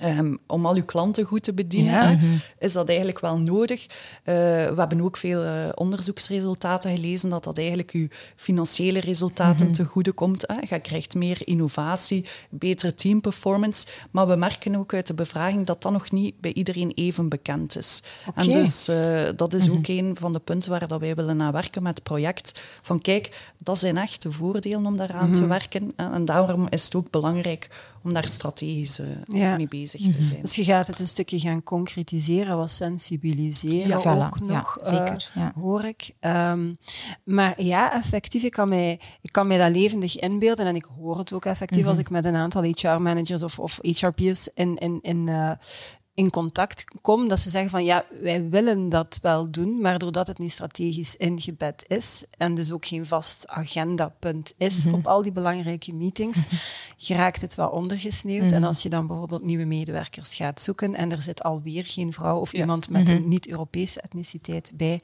Um, 0.04 0.40
om 0.48 0.66
al 0.66 0.76
uw 0.76 0.86
klanten 0.86 1.26
goed 1.26 1.44
te 1.44 1.54
bedienen, 1.54 2.18
mhm. 2.18 2.26
is 2.60 2.74
dat 2.74 2.88
eigenlijk 2.88 3.20
wel 3.20 3.38
nodig. 3.38 3.86
Uh, 3.86 3.90
we 4.26 4.74
hebben 4.78 5.02
ook 5.02 5.18
veel 5.18 5.44
uh, 5.44 5.52
onderzoeksresultaten 5.76 6.96
gelezen 6.96 7.30
dat 7.30 7.44
dat 7.44 7.58
eigenlijk 7.58 7.92
uw 7.92 8.08
financiële 8.36 9.00
resultaten 9.00 9.66
mm 9.68 9.74
-hmm. 9.74 9.74
te 9.74 9.86
goede 9.86 10.12
komt. 10.12 10.44
Hè. 10.48 10.76
Je 10.76 10.80
krijgt 10.80 11.16
meer 11.16 11.38
innovatie, 11.48 12.26
betere 12.50 12.94
teamperformance. 12.94 13.88
Maar 14.12 14.28
we 14.28 14.36
merken 14.36 14.76
ook 14.76 14.94
uit 14.94 15.08
de 15.08 15.14
bevraging 15.14 15.66
dat 15.66 15.82
dat 15.82 15.92
nog 15.92 16.12
niet 16.12 16.40
bij 16.40 16.54
iedereen 16.54 16.92
even 16.96 17.30
bekend 17.30 17.78
is. 17.78 18.04
Okay. 18.28 18.48
En 18.48 18.54
dus 18.54 18.90
uh, 18.90 19.30
dat 19.36 19.54
is 19.54 19.64
mm 19.64 19.70
-hmm. 19.70 19.78
ook 19.78 19.88
een 19.88 20.16
van 20.20 20.34
de 20.34 20.40
punten 20.40 20.70
waar 20.70 20.88
dat 20.88 21.00
wij 21.00 21.16
willen 21.16 21.42
aan 21.42 21.52
werken 21.52 21.84
met 21.84 21.96
het 21.96 22.04
project. 22.04 22.62
Van 22.82 23.02
kijk, 23.02 23.52
dat 23.58 23.80
zijn 23.80 23.98
echt 23.98 24.22
de 24.22 24.32
voordelen 24.32 24.86
om 24.86 24.98
daaraan 24.98 25.18
mm 25.18 25.26
-hmm. 25.26 25.34
te 25.34 25.42
mhm. 25.42 25.50
werken. 25.50 25.94
En 25.96 26.26
daarom 26.26 26.68
is 26.70 26.84
het 26.84 26.96
ook 26.96 27.10
belangrijk 27.10 27.70
om 28.04 28.14
daar 28.14 28.28
strategisch 28.28 29.00
uh, 29.00 29.56
mee 29.56 29.68
bezig 29.68 30.02
te 30.02 30.18
mhm. 30.18 30.24
zijn. 30.24 30.42
Dus 30.42 30.56
je 30.56 30.64
gaat 30.64 30.88
het 30.88 31.00
een 31.00 31.08
stukje 31.08 31.40
gaan 31.40 31.64
concretiseren, 31.64 32.58
wat 32.58 32.72
sensibiliseren 32.72 33.88
ja, 33.88 33.96
ook 33.96 34.38
voilà. 34.38 34.46
nog, 34.48 34.78
ja, 34.82 34.90
zeker, 34.90 35.30
uh, 35.38 35.48
hoor 35.56 35.84
ik. 35.84 36.14
Um, 36.20 36.78
maar 37.24 37.64
ja, 37.64 37.94
effectief, 37.94 38.44
ik 38.44 38.52
kan, 38.52 38.70
mij, 38.70 39.00
ik 39.22 39.32
kan 39.32 39.48
mij 39.48 39.58
dat 39.58 39.72
levendig 39.72 40.18
inbeelden 40.18 40.66
en 40.66 40.76
ik 40.76 40.88
hoor 40.98 41.18
het 41.18 41.34
ook 41.34 41.46
effectief 41.46 41.78
mm 41.78 41.84
-hmm. 41.84 41.92
als 41.92 42.00
ik 42.00 42.10
met 42.10 42.26
een 42.26 42.36
aantal 42.36 42.64
HR-managers 42.64 43.44
of, 43.44 43.60
of 43.60 43.80
HRP's 43.82 44.50
in, 44.54 44.78
in, 44.78 45.00
in, 45.02 45.28
uh, 45.28 45.52
in 46.14 46.30
contact 46.30 46.86
kom, 47.02 47.28
dat 47.28 47.40
ze 47.40 47.50
zeggen 47.50 47.72
van 47.72 47.84
ja, 47.84 48.06
wij 48.22 48.50
willen 48.50 48.90
dat 48.90 49.20
wel 49.22 49.52
doen, 49.52 49.82
maar 49.82 50.00
doordat 50.00 50.28
het 50.28 50.38
niet 50.38 50.52
strategisch 50.52 51.16
ingebed 51.16 51.84
is 51.88 52.26
en 52.38 52.56
dus 52.56 52.72
ook 52.72 52.86
geen 52.86 53.06
vast 53.06 53.48
agendapunt 53.48 54.54
is 54.58 54.86
mhm. 54.86 54.96
op 54.96 55.08
al 55.08 55.22
die 55.22 55.32
belangrijke 55.32 55.94
meetings, 55.94 56.46
mhm. 56.46 56.56
geraakt 57.08 57.42
het 57.42 57.56
wel 57.56 57.70
ondergesneeuwd. 57.70 58.52
En 58.52 58.60
mhm. 58.60 58.68
als 58.68 58.84
je 58.84 58.90
dan 58.90 59.08
bijvoorbeeld 59.08 59.44
nieuwe 59.44 59.66
medewerkers 59.66 60.34
gaat 60.34 60.62
zoeken 60.62 60.96
en 60.96 61.12
er 61.12 61.22
zit 61.22 61.44
alweer 61.44 61.84
geen 61.84 62.14
vrouw 62.14 62.40
of 62.40 62.54
iemand 62.54 62.90
met 62.90 63.10
een 63.10 63.28
niet-Europese 63.28 64.02
etniciteit 64.02 64.72
bij, 64.74 65.00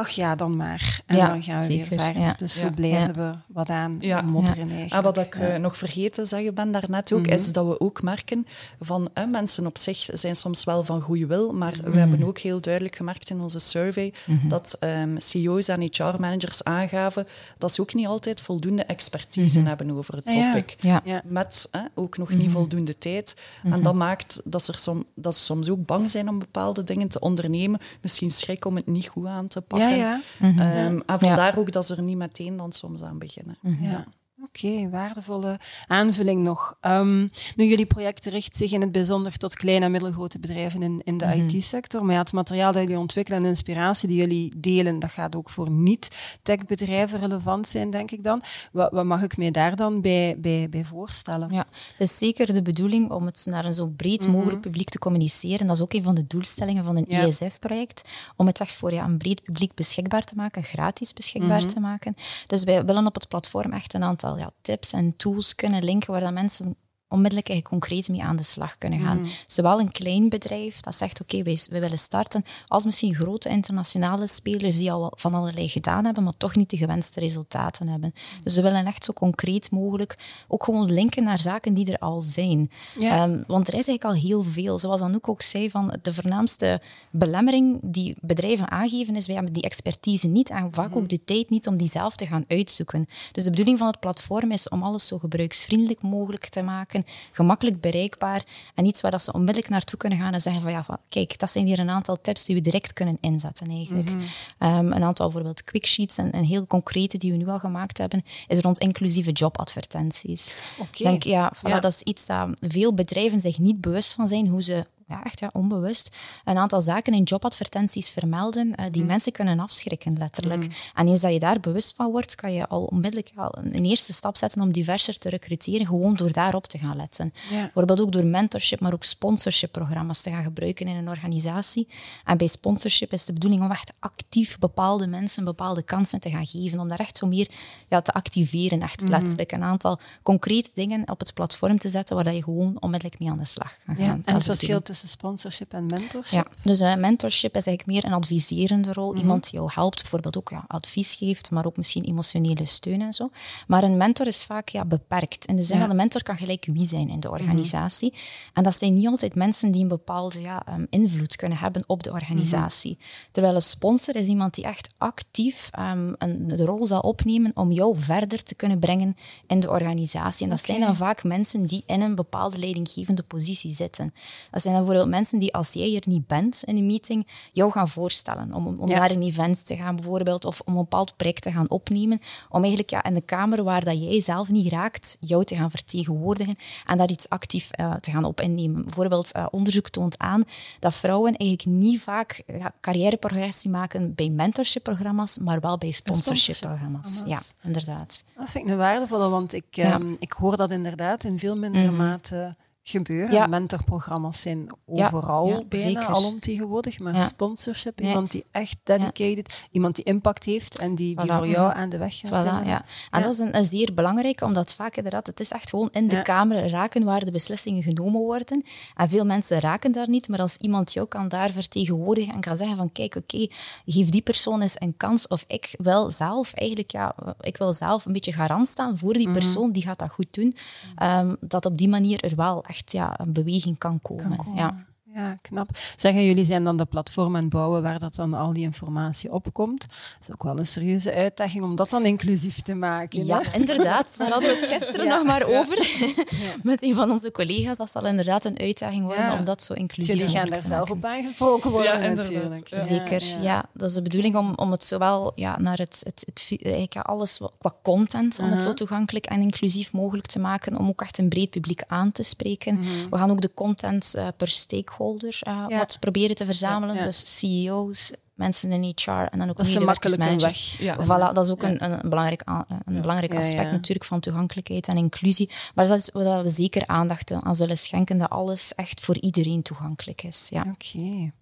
ach 0.00 0.08
ja, 0.08 0.34
dan 0.34 0.56
maar. 0.56 1.00
En 1.06 1.16
dan 1.16 1.42
gaan 1.42 1.60
we 1.60 1.66
weer 1.66 1.84
verder. 1.84 2.36
Dus 2.36 2.58
zo 2.58 2.70
blijven 2.70 3.14
we 3.14 3.32
wat 3.46 3.70
aan 3.70 3.96
ja. 3.98 4.20
modderen 4.20 4.88
En 4.88 5.02
wat 5.02 5.18
ik 5.18 5.34
uh, 5.34 5.56
nog 5.56 5.76
vergeten 5.76 6.26
zeggen 6.26 6.54
ben 6.54 6.72
daarnet 6.72 7.12
ook, 7.12 7.26
is 7.26 7.52
dat 7.52 7.66
we 7.66 7.80
ook 7.80 8.02
merken 8.02 8.46
van 8.80 9.08
uh, 9.14 9.24
mensen 9.30 9.66
op 9.66 9.78
zich 9.78 10.08
zijn 10.12 10.36
soms 10.36 10.64
wel 10.64 10.84
van 10.84 11.00
goede 11.00 11.26
wil, 11.26 11.52
maar 11.52 11.74
we 11.84 11.98
hebben 11.98 12.22
ook 12.22 12.38
heel 12.38 12.60
duidelijk 12.60 12.96
gemerkt 12.96 13.30
in 13.30 13.40
onze 13.40 13.58
survey 13.58 14.12
dat 14.48 14.76
um, 14.80 15.16
CEO's 15.18 15.68
en 15.68 15.80
HR-managers 15.80 16.64
aangaven 16.64 17.26
dat 17.58 17.74
ze 17.74 17.80
ook 17.80 17.94
niet 17.94 18.06
altijd 18.06 18.40
voldoende 18.40 18.84
expertise 18.84 19.60
hebben 19.60 19.90
over 19.90 20.14
het 20.14 20.26
topic. 20.26 20.76
Met 21.24 21.68
uh, 21.72 21.80
ook 21.94 22.18
nog 22.18 22.34
niet 22.34 22.50
voldoende 22.50 22.98
tijd. 22.98 23.36
En 23.62 23.82
dat 23.82 23.94
maakt 23.94 24.40
dat, 24.44 24.68
er 24.68 24.78
som, 24.78 25.04
dat 25.14 25.36
ze 25.36 25.44
soms 25.44 25.68
ook 25.68 25.86
bang 25.86 26.10
zijn 26.10 26.28
om 26.28 26.38
bepaalde 26.38 26.84
dingen 26.84 27.08
te 27.08 27.20
ondernemen. 27.20 27.80
Misschien 28.00 28.30
schrik 28.30 28.64
om 28.64 28.76
het 28.76 28.86
niet 28.86 29.08
goed 29.08 29.26
aan 29.26 29.48
te 29.48 29.60
pakken. 29.60 29.88
Ja, 29.96 30.20
ja. 30.40 30.86
Um, 30.86 31.02
en 31.06 31.18
vandaar 31.18 31.58
ook 31.58 31.72
dat 31.72 31.86
ze 31.86 31.96
er 31.96 32.02
niet 32.02 32.16
meteen 32.16 32.56
dan 32.56 32.72
soms 32.72 33.02
aan 33.02 33.18
beginnen. 33.18 33.56
Mhm. 33.60 33.84
Ja. 33.84 34.06
Oké, 34.42 34.88
waardevolle 34.90 35.58
aanvulling 35.86 36.42
nog. 36.42 36.76
Um, 36.80 37.30
nu, 37.56 37.64
jullie 37.64 37.86
project 37.86 38.24
richt 38.24 38.56
zich 38.56 38.72
in 38.72 38.80
het 38.80 38.92
bijzonder 38.92 39.36
tot 39.36 39.54
kleine 39.54 39.84
en 39.84 39.90
middelgrote 39.90 40.38
bedrijven 40.38 40.82
in, 40.82 41.00
in 41.04 41.18
de 41.18 41.24
mhm. 41.24 41.34
IT-sector. 41.36 42.04
Maar 42.04 42.14
ja, 42.14 42.20
het 42.20 42.32
materiaal 42.32 42.72
dat 42.72 42.82
jullie 42.82 42.98
ontwikkelen 42.98 43.38
en 43.38 43.44
de 43.44 43.50
inspiratie 43.50 44.08
die 44.08 44.16
jullie 44.16 44.52
delen, 44.56 44.98
dat 44.98 45.10
gaat 45.10 45.36
ook 45.36 45.50
voor 45.50 45.70
niet-tech-bedrijven 45.70 47.18
relevant 47.18 47.68
zijn, 47.68 47.90
denk 47.90 48.10
ik 48.10 48.22
dan. 48.22 48.42
Wat, 48.72 48.90
wat, 48.92 49.04
mag 49.04 49.22
ik 49.22 49.36
mij 49.36 49.50
daar 49.50 49.76
dan 49.76 50.00
bij, 50.00 50.36
bij, 50.38 50.68
bij 50.70 50.84
voorstellen? 50.84 51.48
Ja, 51.52 51.66
het 51.96 52.10
is 52.10 52.18
zeker 52.18 52.52
de 52.52 52.62
bedoeling 52.62 53.10
om 53.10 53.26
het 53.26 53.46
naar 53.48 53.64
een 53.64 53.74
zo 53.74 53.86
breed 53.96 54.26
mhm. 54.26 54.36
mogelijk 54.36 54.60
publiek 54.60 54.88
te 54.88 54.98
communiceren. 54.98 55.66
Dat 55.66 55.76
is 55.76 55.82
ook 55.82 55.92
een 55.92 56.02
van 56.02 56.14
de 56.14 56.26
doelstellingen 56.26 56.84
van 56.84 56.96
een 56.96 57.06
ESF-project. 57.06 58.08
Om 58.36 58.46
het 58.46 58.60
echt 58.60 58.74
voor 58.74 58.92
ja, 58.92 59.04
een 59.04 59.18
breed 59.18 59.42
publiek 59.42 59.74
beschikbaar 59.74 60.24
te 60.24 60.34
maken, 60.34 60.62
gratis 60.62 61.12
beschikbaar 61.12 61.60
mhm. 61.60 61.68
te 61.68 61.80
maken. 61.80 62.14
Dus 62.46 62.64
wij 62.64 62.84
willen 62.84 63.06
op 63.06 63.14
het 63.14 63.28
platform 63.28 63.72
echt 63.72 63.94
een 63.94 64.04
aantal 64.04 64.29
tips 64.62 64.92
en 64.92 65.16
tools 65.16 65.54
kunnen 65.54 65.84
linken 65.84 66.12
waar 66.12 66.20
dat 66.20 66.32
mensen 66.32 66.76
onmiddellijk 67.10 67.48
eigenlijk 67.48 67.82
concreet 67.82 68.08
mee 68.08 68.22
aan 68.22 68.36
de 68.36 68.42
slag 68.42 68.78
kunnen 68.78 69.00
gaan. 69.00 69.18
Mm. 69.18 69.28
Zowel 69.46 69.80
een 69.80 69.92
klein 69.92 70.28
bedrijf 70.28 70.80
dat 70.80 70.94
zegt, 70.94 71.20
oké, 71.20 71.36
okay, 71.36 71.56
wij, 71.70 71.80
willen 71.80 71.98
starten, 71.98 72.44
als 72.68 72.84
misschien 72.84 73.14
grote 73.14 73.48
internationale 73.48 74.26
spelers 74.26 74.76
die 74.76 74.92
al 74.92 75.12
van 75.16 75.34
allerlei 75.34 75.68
gedaan 75.68 76.04
hebben, 76.04 76.24
maar 76.24 76.36
toch 76.36 76.56
niet 76.56 76.70
de 76.70 76.76
gewenste 76.76 77.20
resultaten 77.20 77.88
hebben. 77.88 78.14
Dus 78.42 78.54
we 78.54 78.62
willen 78.62 78.86
echt 78.86 79.04
zo 79.04 79.12
concreet 79.12 79.70
mogelijk 79.70 80.18
ook 80.48 80.64
gewoon 80.64 80.92
linken 80.92 81.24
naar 81.24 81.38
zaken 81.38 81.74
die 81.74 81.92
er 81.92 81.98
al 81.98 82.20
zijn. 82.20 82.70
Um, 83.00 83.44
want 83.46 83.68
er 83.68 83.74
is 83.74 83.88
eigenlijk 83.88 84.04
al 84.04 84.12
heel 84.12 84.42
veel. 84.42 84.78
Zoals 84.78 85.00
Anouk 85.00 85.28
ook 85.28 85.42
zei, 85.42 85.70
van 85.70 85.98
de 86.02 86.12
voornaamste 86.14 86.82
belemmering 87.10 87.78
die 87.82 88.16
bedrijven 88.20 88.70
aangeven 88.70 89.16
is, 89.16 89.26
wij 89.26 89.34
hebben 89.34 89.54
die 89.54 89.62
expertise 89.62 90.28
niet 90.28 90.50
en 90.50 90.72
vaak 90.72 90.96
ook 90.96 91.08
de 91.08 91.24
tijd 91.24 91.50
niet 91.50 91.66
om 91.66 91.76
die 91.76 91.88
zelf 91.88 92.16
te 92.16 92.26
gaan 92.26 92.44
uitzoeken. 92.48 93.06
Dus 93.32 93.44
de 93.44 93.50
bedoeling 93.50 93.78
van 93.78 93.86
het 93.86 94.00
platform 94.00 94.52
is 94.52 94.68
om 94.68 94.82
alles 94.82 95.06
zo 95.06 95.18
gebruiksvriendelijk 95.18 96.02
mogelijk 96.02 96.48
te 96.48 96.62
maken, 96.62 96.99
gemakkelijk 97.32 97.80
bereikbaar 97.80 98.42
en 98.74 98.84
iets 98.84 99.00
waar 99.00 99.10
dat 99.10 99.22
ze 99.22 99.32
onmiddellijk 99.32 99.68
naartoe 99.68 99.98
kunnen 99.98 100.18
gaan 100.18 100.32
en 100.32 100.40
zeggen 100.40 100.62
van 100.62 100.72
ja, 100.72 100.84
van, 100.84 100.98
kijk, 101.08 101.38
dat 101.38 101.50
zijn 101.50 101.66
hier 101.66 101.78
een 101.78 101.90
aantal 101.90 102.20
tips 102.20 102.44
die 102.44 102.54
we 102.54 102.60
direct 102.60 102.92
kunnen 102.92 103.18
inzetten 103.20 103.68
eigenlijk. 103.68 104.10
Mhm. 104.10 104.22
Ehm, 104.58 104.92
een 104.92 105.02
aantal 105.02 105.26
bijvoorbeeld 105.26 105.64
quicksheets 105.64 106.18
en, 106.18 106.32
en 106.32 106.44
heel 106.44 106.66
concrete 106.66 107.18
die 107.18 107.30
we 107.30 107.36
nu 107.36 107.48
al 107.48 107.58
gemaakt 107.58 107.98
hebben, 107.98 108.24
is 108.48 108.60
rond 108.60 108.78
inclusieve 108.78 109.32
jobadvertenties. 109.32 110.54
Okay. 110.78 111.10
denk, 111.10 111.22
ja, 111.22 111.52
voilà, 111.56 111.80
dat 111.80 111.92
is 111.92 112.02
iets 112.02 112.26
dat 112.26 112.48
veel 112.60 112.94
bedrijven 112.94 113.40
zich 113.40 113.58
niet 113.58 113.80
bewust 113.80 114.12
van 114.12 114.28
zijn, 114.28 114.46
hoe 114.46 114.62
ze 114.62 114.86
ja, 115.10 115.24
echt 115.24 115.40
ja, 115.40 115.50
onbewust, 115.52 116.16
een 116.44 116.58
aantal 116.58 116.80
zaken 116.80 117.12
in 117.12 117.22
jobadvertenties 117.22 118.10
vermelden 118.10 118.66
uh, 118.66 118.86
die 118.90 119.02
mm. 119.02 119.08
mensen 119.08 119.32
kunnen 119.32 119.60
afschrikken, 119.60 120.18
letterlijk. 120.18 120.62
Mm. 120.62 120.70
En 120.94 121.08
eens 121.08 121.20
dat 121.20 121.32
je 121.32 121.38
daar 121.38 121.60
bewust 121.60 121.94
van 121.94 122.10
wordt, 122.10 122.34
kan 122.34 122.52
je 122.52 122.68
al 122.68 122.84
onmiddellijk 122.84 123.30
ja, 123.36 123.48
een 123.52 123.84
eerste 123.84 124.12
stap 124.12 124.36
zetten 124.36 124.62
om 124.62 124.72
diverser 124.72 125.18
te 125.18 125.28
recruteren, 125.28 125.86
gewoon 125.86 126.14
door 126.14 126.32
daarop 126.32 126.66
te 126.66 126.78
gaan 126.78 126.96
letten. 126.96 127.32
Bijvoorbeeld 127.50 128.00
ook 128.00 128.12
door 128.12 128.24
mentorship, 128.24 128.80
maar 128.80 128.92
ook 128.92 129.04
sponsorship-programma's 129.04 130.22
te 130.22 130.30
gaan 130.30 130.42
gebruiken 130.42 130.86
in 130.86 130.96
een 130.96 131.08
organisatie. 131.08 131.88
En 132.24 132.36
bij 132.36 132.46
sponsorship 132.46 133.12
is 133.12 133.24
de 133.24 133.32
bedoeling 133.32 133.62
om 133.62 133.70
echt 133.70 133.92
actief 133.98 134.58
bepaalde 134.58 135.06
mensen 135.06 135.44
bepaalde 135.44 135.82
kansen 135.82 136.20
te 136.20 136.30
gaan 136.30 136.46
geven, 136.46 136.80
om 136.80 136.88
daar 136.88 137.00
echt 137.00 137.16
zo 137.16 137.26
meer 137.26 137.50
ja, 137.88 138.00
te 138.00 138.12
activeren, 138.12 138.82
echt 138.82 139.02
mm. 139.02 139.08
letterlijk. 139.08 139.52
Een 139.52 139.62
aantal 139.62 140.00
concrete 140.22 140.70
dingen 140.74 141.10
op 141.10 141.18
het 141.18 141.34
platform 141.34 141.78
te 141.78 141.88
zetten 141.88 142.16
waar 142.16 142.34
je 142.34 142.42
gewoon 142.42 142.76
onmiddellijk 142.80 143.20
mee 143.20 143.30
aan 143.30 143.38
de 143.38 143.44
slag 143.44 143.76
gaat. 143.86 143.98
Ja, 143.98 144.18
en 144.24 144.34
het 144.34 144.44
verschil 144.44 144.82
tussen 144.82 144.99
sponsorship 145.06 145.72
en 145.72 145.86
mentorship? 145.86 146.32
Ja, 146.32 146.46
dus 146.62 146.80
uh, 146.80 146.94
mentorship 146.94 147.56
is 147.56 147.66
eigenlijk 147.66 147.86
meer 147.86 148.12
een 148.12 148.18
adviserende 148.18 148.92
rol. 148.92 149.10
Mhm. 149.10 149.20
Iemand 149.20 149.42
die 149.42 149.52
jou 149.52 149.70
helpt, 149.74 150.00
bijvoorbeeld 150.00 150.36
ook 150.36 150.50
ja, 150.50 150.64
advies 150.66 151.14
geeft, 151.14 151.50
maar 151.50 151.66
ook 151.66 151.76
misschien 151.76 152.04
emotionele 152.04 152.64
steun 152.64 153.00
en 153.00 153.12
zo. 153.12 153.30
Maar 153.66 153.82
een 153.82 153.96
mentor 153.96 154.26
is 154.26 154.44
vaak 154.44 154.68
ja, 154.68 154.84
beperkt. 154.84 155.44
In 155.46 155.56
de 155.56 155.62
zin 155.62 155.78
dat 155.78 155.90
een 155.90 155.96
mentor 155.96 156.22
kan 156.22 156.36
gelijk 156.36 156.66
wie 156.72 156.86
zijn 156.86 157.08
in 157.08 157.20
de 157.20 157.28
mhm. 157.28 157.40
organisatie. 157.40 158.14
En 158.54 158.62
dat 158.62 158.76
zijn 158.76 158.94
niet 158.94 159.06
altijd 159.06 159.34
mensen 159.34 159.70
die 159.70 159.82
een 159.82 159.88
bepaalde 159.88 160.40
ja, 160.40 160.62
um, 160.68 160.86
invloed 160.90 161.36
kunnen 161.36 161.58
hebben 161.58 161.84
op 161.86 162.02
de 162.02 162.12
organisatie. 162.12 162.96
Mhm. 162.98 163.08
Terwijl 163.30 163.54
een 163.54 163.62
sponsor 163.62 164.16
is 164.16 164.26
iemand 164.26 164.54
die 164.54 164.64
echt 164.64 164.88
actief 164.98 165.70
um, 165.78 166.14
een, 166.18 166.48
de 166.48 166.64
rol 166.64 166.86
zal 166.86 167.00
opnemen 167.00 167.52
om 167.54 167.72
jou 167.72 167.96
verder 167.96 168.42
te 168.42 168.54
kunnen 168.54 168.78
brengen 168.78 169.16
in 169.46 169.60
de 169.60 169.70
organisatie. 169.70 170.44
En 170.44 170.50
dat 170.50 170.62
zijn 170.62 170.80
dan 170.80 170.96
vaak 170.96 171.24
mensen 171.24 171.66
die 171.66 171.82
in 171.86 172.00
een 172.00 172.14
bepaalde 172.14 172.58
leidinggevende 172.58 173.22
positie 173.22 173.74
zitten. 173.74 174.14
Dat 174.50 174.62
zijn 174.62 174.74
dan 174.74 174.84
bijvoorbeeld 174.90 175.20
mensen 175.20 175.38
die 175.38 175.54
als 175.54 175.72
jij 175.72 175.94
er 175.94 176.02
niet 176.04 176.26
bent 176.26 176.62
in 176.64 176.76
een 176.76 176.86
meeting, 176.86 177.26
jou 177.52 177.72
gaan 177.72 177.88
voorstellen 177.88 178.52
om, 178.52 178.66
om 178.66 178.88
naar 178.88 179.10
een 179.10 179.22
event 179.22 179.66
te 179.66 179.76
gaan 179.76 179.96
bijvoorbeeld, 179.96 180.44
of 180.44 180.60
om 180.64 180.72
een 180.72 180.80
bepaald 180.80 181.16
project 181.16 181.42
te 181.42 181.52
gaan 181.52 181.70
opnemen, 181.70 182.20
om 182.48 182.60
eigenlijk 182.60 182.90
ja, 182.90 183.04
in 183.04 183.14
de 183.14 183.20
kamer 183.20 183.62
waar 183.62 183.84
dat 183.84 184.02
jij 184.02 184.20
zelf 184.20 184.48
niet 184.48 184.72
raakt, 184.72 185.16
jou 185.20 185.44
te 185.44 185.56
gaan 185.56 185.70
vertegenwoordigen 185.70 186.56
en 186.86 186.98
daar 186.98 187.10
iets 187.10 187.28
actief 187.28 187.70
uh, 187.80 187.94
te 187.94 188.10
gaan 188.10 188.24
op 188.24 188.40
innemen. 188.40 188.84
Bijvoorbeeld, 188.84 189.36
uh, 189.36 189.46
onderzoek 189.50 189.88
toont 189.88 190.18
aan 190.18 190.44
dat 190.78 190.94
vrouwen 190.94 191.36
eigenlijk 191.36 191.78
niet 191.78 192.00
vaak 192.00 192.42
carrièreprogressie 192.80 193.70
maken 193.70 194.14
bij 194.14 194.28
mentorship-programma's, 194.28 195.38
maar 195.38 195.60
wel 195.60 195.78
bij 195.78 195.90
sponsorship-programma's. 195.90 197.22
Ja, 197.26 197.40
inderdaad. 197.62 198.24
Dat 198.36 198.50
vind 198.50 198.64
ik 198.64 198.70
een 198.70 198.76
waardevolle, 198.76 199.28
want 199.28 199.52
ik, 199.52 199.76
um, 199.76 200.16
ik 200.18 200.32
hoor 200.32 200.56
dat 200.56 200.70
inderdaad 200.70 201.24
in 201.24 201.38
veel 201.38 201.56
mindere 201.56 201.90
mm 201.90 201.98
mate 202.00 202.56
gebeuren. 202.82 203.50
Mentorprogramma's 203.50 204.40
zijn 204.40 204.66
overal 204.86 205.48
ja, 205.48 205.62
bijna 205.68 206.06
alomtegenwoordig, 206.06 206.98
maar 206.98 207.20
sponsorship, 207.20 208.00
iemand 208.00 208.30
die 208.30 208.44
echt 208.50 208.76
dedicated, 208.82 209.68
iemand 209.70 209.96
die 209.96 210.04
impact 210.04 210.44
heeft 210.44 210.78
en 210.78 210.94
die, 210.94 211.16
die 211.16 211.32
voor 211.32 211.46
jou 211.46 211.74
aan 211.74 211.88
de 211.88 211.98
weg 211.98 212.18
gaat. 212.18 212.44
Voilà, 212.44 212.66
ja. 212.66 212.84
En 213.10 213.22
dat 213.22 213.32
is 213.32 213.38
een, 213.38 213.64
zeer 213.64 213.94
belangrijk, 213.94 214.40
omdat 214.40 214.74
vaak 214.74 214.96
inderdaad, 214.96 215.26
het 215.26 215.40
is 215.40 215.50
echt 215.50 215.70
gewoon 215.70 215.88
in 215.92 216.08
de 216.08 216.22
kamer 216.22 216.68
raken 216.68 217.04
waar 217.04 217.24
de 217.24 217.30
beslissingen 217.30 217.82
genomen 217.82 218.20
worden. 218.20 218.64
En 218.94 219.08
veel 219.08 219.26
mensen 219.26 219.60
raken 219.60 219.92
daar 219.92 220.08
niet, 220.08 220.28
maar 220.28 220.40
als 220.40 220.56
iemand 220.56 220.92
jou 220.92 221.08
kan 221.08 221.28
daar 221.28 221.50
vertegenwoordigen 221.50 222.34
en 222.34 222.40
kan 222.40 222.56
zeggen 222.56 222.76
van 222.76 222.92
kijk, 222.92 223.14
oké, 223.14 223.46
geef 223.84 224.08
die 224.08 224.22
persoon 224.22 224.60
eens 224.60 224.80
een 224.80 224.96
kans, 224.96 225.28
of 225.28 225.44
ik 225.46 225.74
wil 225.78 226.10
zelf 226.10 226.52
eigenlijk, 226.52 226.90
ja, 226.90 227.14
ik 227.40 227.56
wil 227.56 227.72
zelf 227.72 228.04
een 228.04 228.12
beetje 228.12 228.32
garant 228.32 228.68
staan 228.68 228.98
voor 228.98 229.12
die 229.12 229.28
mhm. 229.28 229.32
persoon, 229.32 229.72
die 229.72 229.82
gaat 229.82 229.98
dat 229.98 230.10
goed 230.10 230.28
doen. 230.30 230.56
Um, 231.02 231.36
dat 231.40 231.66
op 231.66 231.78
die 231.78 231.88
manier 231.88 232.24
er 232.24 232.36
wel 232.36 232.64
echt 232.70 232.92
ja, 232.92 233.20
een 233.20 233.32
beweging 233.32 233.78
kan 233.78 234.00
komen. 234.02 234.38
Ja. 234.54 234.84
Ja, 235.14 235.36
knap. 235.40 235.68
Zeggen 235.96 236.24
jullie 236.24 236.44
zijn 236.44 236.64
dan 236.64 236.76
de 236.76 236.84
platform 236.84 237.36
aan 237.36 237.42
het 237.42 237.50
bouwen 237.52 237.82
waar 237.82 237.98
dat 237.98 238.14
dan 238.14 238.34
al 238.34 238.52
die 238.52 238.62
informatie 238.62 239.32
opkomt. 239.32 239.80
Dat 239.80 240.28
is 240.28 240.32
ook 240.32 240.42
wel 240.42 240.58
een 240.58 240.66
serieuze 240.66 241.14
uitdaging 241.14 241.64
om 241.64 241.76
dat 241.76 241.90
dan 241.90 242.04
inclusief 242.04 242.60
te 242.60 242.74
maken. 242.74 243.26
Ja, 243.26 243.42
inderdaad. 243.60 244.18
Daar 244.18 244.30
hadden 244.30 244.48
we 244.48 244.56
het 244.56 244.66
gisteren 244.66 245.08
nog 245.14 245.24
maar 245.24 245.44
over 245.44 245.78
met 246.62 246.82
een 246.82 246.94
van 246.94 247.10
onze 247.10 247.30
collega's. 247.30 247.78
Dat 247.78 247.90
zal 247.90 248.06
inderdaad 248.06 248.44
een 248.44 248.58
uitdaging 248.58 249.04
worden 249.04 249.38
om 249.38 249.44
dat 249.44 249.62
zo 249.62 249.72
inclusief 249.72 250.14
te 250.14 250.20
maken. 250.20 250.32
Jullie 250.32 250.50
gaan 250.50 250.58
daar 250.58 250.78
zelf 250.78 250.90
op 250.90 251.04
aangesproken 251.04 251.70
worden 251.70 252.14
natuurlijk. 252.14 252.68
Zeker, 252.76 253.22
ja. 253.40 253.64
Dat 253.72 253.88
is 253.88 253.94
de 253.94 254.02
bedoeling 254.02 254.36
om, 254.36 254.54
om 254.54 254.70
het 254.70 254.84
zowel 254.84 255.32
ja, 255.34 255.58
naar 255.58 255.78
het, 255.78 256.02
het, 256.04 256.24
het, 256.26 256.62
eigenlijk 256.62 256.96
alles 256.96 257.40
qua 257.58 257.74
content, 257.82 258.38
om 258.38 258.50
het 258.50 258.62
zo 258.62 258.74
toegankelijk 258.74 259.26
en 259.26 259.40
inclusief 259.40 259.92
mogelijk 259.92 260.26
te 260.26 260.38
maken, 260.38 260.78
om 260.78 260.88
ook 260.88 261.02
echt 261.02 261.18
een 261.18 261.28
breed 261.28 261.50
publiek 261.50 261.82
aan 261.86 262.12
te 262.12 262.22
spreken. 262.22 262.74
Mhm. 262.74 263.08
We 263.10 263.16
gaan 263.16 263.30
ook 263.30 263.40
de 263.40 263.54
content 263.54 264.14
uh, 264.16 264.28
per 264.36 264.48
stakeholder 264.48 264.98
uh, 265.00 265.66
wat 265.68 265.96
proberen 266.00 266.36
te 266.36 266.44
verzamelen. 266.44 266.96
Dus 266.96 267.38
CEO's, 267.38 268.12
mensen 268.34 268.72
in 268.72 268.94
HR 268.94 269.10
en 269.10 269.38
dan 269.38 269.48
ook 269.50 269.56
dat 269.56 269.66
medewerkersmanagers. 269.66 270.76
Ja. 270.78 270.96
Voilà, 271.04 271.32
dat 271.32 271.44
is 271.44 271.50
ook 271.50 271.62
een, 271.62 271.84
een, 271.84 272.10
belangrijk, 272.10 272.42
een 272.84 273.00
belangrijk 273.00 273.34
aspect 273.34 273.70
natuurlijk 273.70 274.04
van 274.04 274.20
toegankelijkheid 274.20 274.88
en 274.88 274.96
inclusie. 274.96 275.50
Maar 275.74 275.88
dat 275.88 275.98
is 275.98 276.10
waar 276.12 276.42
we 276.42 276.48
zeker 276.48 276.86
aandacht 276.86 277.32
aan 277.32 277.56
zullen 277.56 277.78
schenken, 277.78 278.18
dat 278.18 278.30
alles 278.30 278.74
echt 278.74 279.00
voor 279.00 279.18
iedereen 279.18 279.62
toegankelijk 279.62 280.22
is. 280.22 280.48
Ja. 280.50 280.64
Oké. 280.72 281.32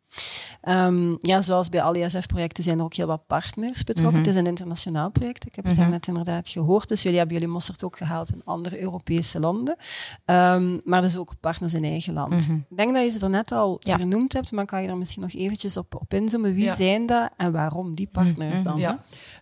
Um, 0.69 1.19
ja, 1.21 1.43
zoals 1.43 1.69
bij 1.69 1.83
alle 1.83 1.99
ISF-projecten 1.99 2.65
zijn 2.65 2.79
er 2.79 2.85
ook 2.85 2.95
heel 2.95 3.07
wat 3.07 3.27
partners 3.27 3.85
betrokken. 3.85 4.19
Mhm. 4.19 4.27
Het 4.27 4.35
is 4.35 4.41
een 4.41 4.47
internationaal 4.47 5.11
project, 5.11 5.47
ik 5.47 5.55
heb 5.55 5.65
het 5.65 5.77
mm 5.77 5.87
net 5.89 6.07
inderdaad 6.07 6.49
gehoord. 6.49 6.89
Dus 6.89 7.03
jullie 7.03 7.19
hebben 7.19 7.37
jullie 7.37 7.53
Mossert 7.53 7.85
ook 7.85 7.97
gehaald 7.97 8.33
in 8.33 8.41
andere 8.45 8.81
Europese 8.81 9.41
landen. 9.41 9.77
Um, 10.25 10.81
maar 10.85 11.01
dus 11.01 11.17
ook 11.17 11.35
partners 11.41 11.75
in 11.75 11.85
eigen 11.85 12.13
land. 12.13 12.49
Mhm. 12.49 12.59
Ik 12.69 12.77
denk 12.77 12.95
dat 12.95 13.05
je 13.05 13.11
ze 13.11 13.25
er 13.25 13.31
net 13.31 13.53
al 13.53 13.77
ja. 13.81 13.97
vernoemd 13.97 14.33
hebt, 14.33 14.53
maar 14.53 14.65
kan 14.65 14.83
je 14.83 14.89
er 14.89 14.97
misschien 14.97 15.23
nog 15.23 15.33
eventjes 15.35 15.77
op, 15.77 15.95
op 15.95 16.15
inzoomen. 16.15 16.55
Wie 16.55 16.71
zijn 16.71 17.07
dat 17.07 17.31
en 17.37 17.53
waarom 17.53 17.95
die 17.95 18.09
partners 18.13 18.63
mhm. 18.63 18.69
dan? 18.69 18.79
Ja. 18.79 18.99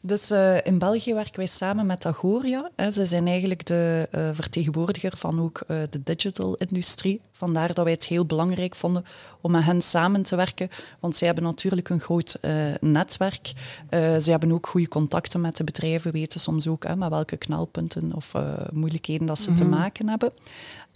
Dus 0.06 0.30
uh, 0.30 0.56
in 0.64 0.78
België 0.78 1.14
werken 1.14 1.36
wij 1.36 1.46
samen 1.46 1.86
met 1.86 2.06
Agoria. 2.06 2.70
Hè. 2.76 2.90
Ze 2.90 3.06
zijn 3.06 3.26
eigenlijk 3.26 3.66
de 3.66 4.08
uh, 4.14 4.28
vertegenwoordiger 4.32 5.16
van 5.16 5.40
ook 5.40 5.62
uh, 5.68 5.78
de 5.90 6.02
digital-industrie. 6.02 7.20
Vandaar 7.32 7.74
dat 7.74 7.84
wij 7.84 7.92
het 7.92 8.06
heel 8.06 8.26
belangrijk 8.26 8.74
vonden 8.74 9.04
om 9.40 9.50
met 9.50 9.64
hen 9.64 9.82
samen 9.82 10.22
te 10.22 10.36
werken. 10.36 10.68
Want 11.00 11.16
zij 11.16 11.26
hebben 11.26 11.44
natuurlijk 11.44 11.88
een 11.88 12.00
groot 12.00 12.38
netwerk. 12.80 13.52
Ze 13.90 14.30
hebben 14.30 14.52
ook 14.52 14.66
goede 14.66 14.88
contacten 14.88 15.40
met 15.40 15.56
de 15.56 15.64
bedrijven, 15.64 16.12
weten 16.12 16.40
soms 16.40 16.68
ook 16.68 16.84
hè, 16.84 16.96
met 16.96 17.08
welke 17.08 17.36
knelpunten 17.36 18.12
of 18.14 18.32
moeilijkheden 18.72 19.26
dat 19.26 19.38
ze 19.38 19.52
te 19.52 19.64
mhm. 19.64 19.78
maken 19.78 20.08
hebben. 20.08 20.32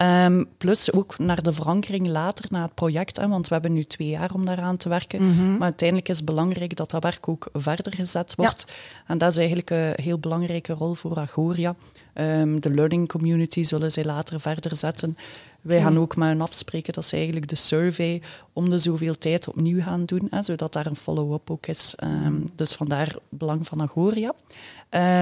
Um, 0.02 0.47
plus 0.59 0.92
ook 0.92 1.19
naar 1.19 1.42
de 1.42 1.52
verankering 1.52 2.09
later, 2.09 2.45
na 2.49 2.62
het 2.62 2.75
project. 2.75 3.16
Hè, 3.16 3.28
want 3.28 3.49
we 3.49 3.54
hebben 3.54 3.73
nu 3.73 3.85
twee 3.85 4.09
jaar 4.09 4.35
om 4.35 4.45
daaraan 4.45 4.76
te 4.76 4.88
werken. 4.88 5.26
Mhm. 5.26 5.52
Maar 5.52 5.62
uiteindelijk 5.62 6.09
is 6.09 6.16
het 6.16 6.26
belangrijk 6.26 6.76
dat 6.76 6.90
dat 6.90 7.02
werk 7.02 7.28
ook 7.28 7.49
verder 7.52 7.95
gezet 7.95 8.35
wordt. 8.35 8.66
En 9.07 9.19
dat 9.19 9.30
is 9.30 9.37
eigenlijk 9.37 9.71
een 9.71 9.92
heel 9.95 10.19
belangrijke 10.19 10.73
rol 10.73 10.95
voor 10.95 11.19
Agoria. 11.19 11.75
Um, 12.14 12.61
de 12.61 12.71
learning 12.71 13.09
community 13.09 13.64
zullen 13.64 13.92
zij 13.92 14.04
later 14.04 14.40
verder 14.40 14.76
zetten. 14.76 15.16
Wij 15.60 15.80
gaan 15.80 15.98
ook 15.98 16.16
met 16.16 16.28
hen 16.28 16.40
afspreken 16.40 16.92
dat 16.92 17.04
ze 17.04 17.16
eigenlijk 17.16 17.48
de 17.48 17.56
survey 17.56 18.22
om 18.52 18.68
de 18.68 18.78
zoveel 18.78 19.18
tijd 19.18 19.48
opnieuw 19.48 19.82
gaan 19.82 20.04
doen, 20.04 20.26
hè, 20.30 20.42
zodat 20.42 20.72
daar 20.72 20.86
een 20.86 20.96
follow-up 20.96 21.50
ook 21.50 21.66
is. 21.66 21.94
Um, 22.04 22.44
dus 22.54 22.74
vandaar 22.74 23.16
belang 23.28 23.66
van 23.66 23.82
Agoria. 23.82 24.32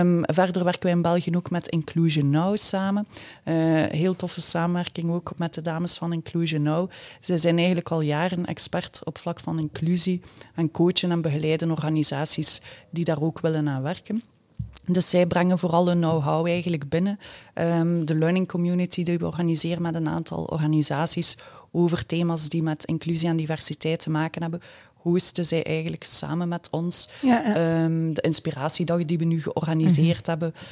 Um, 0.00 0.20
verder 0.24 0.64
werken 0.64 0.82
wij 0.82 0.92
in 0.92 1.02
België 1.02 1.36
ook 1.36 1.50
met 1.50 1.68
Inclusion 1.68 2.30
Now 2.30 2.56
samen. 2.56 3.06
Uh, 3.44 3.54
heel 3.84 4.16
toffe 4.16 4.40
samenwerking 4.40 5.10
ook 5.10 5.32
met 5.36 5.54
de 5.54 5.60
dames 5.60 5.96
van 5.96 6.12
Inclusion 6.12 6.62
Now. 6.62 6.90
Ze 7.20 7.38
zijn 7.38 7.56
eigenlijk 7.56 7.90
al 7.90 8.00
jaren 8.00 8.46
expert 8.46 9.00
op 9.04 9.18
vlak 9.18 9.40
van 9.40 9.58
inclusie 9.58 10.20
en 10.54 10.70
coachen 10.70 11.10
en 11.10 11.20
begeleiden 11.20 11.70
organisaties 11.70 12.60
die 12.90 13.04
daar 13.04 13.22
ook 13.22 13.40
willen 13.40 13.68
aan 13.68 13.82
werken. 13.82 14.22
Dus 14.92 15.10
zij 15.10 15.26
brengen 15.26 15.58
vooral 15.58 15.86
hun 15.86 16.00
know-how 16.00 16.46
eigenlijk 16.46 16.88
binnen. 16.88 17.18
Um, 17.54 18.04
de 18.04 18.14
learning 18.14 18.48
community 18.48 19.02
die 19.02 19.18
we 19.18 19.26
organiseren 19.26 19.82
met 19.82 19.94
een 19.94 20.08
aantal 20.08 20.44
organisaties 20.44 21.36
over 21.72 22.06
thema's 22.06 22.48
die 22.48 22.62
met 22.62 22.84
inclusie 22.84 23.28
en 23.28 23.36
diversiteit 23.36 24.00
te 24.00 24.10
maken 24.10 24.42
hebben, 24.42 24.60
hosten 24.98 25.46
zij 25.46 25.64
eigenlijk 25.64 26.04
samen 26.04 26.48
met 26.48 26.68
ons. 26.70 27.08
Ehm, 27.22 28.12
de 28.12 28.20
inspiratiedag 28.20 29.04
die 29.04 29.18
we 29.18 29.24
nu 29.24 29.42
georganiseerd 29.42 30.20
mhm. 30.20 30.30
hebben, 30.30 30.54
uh, 30.54 30.64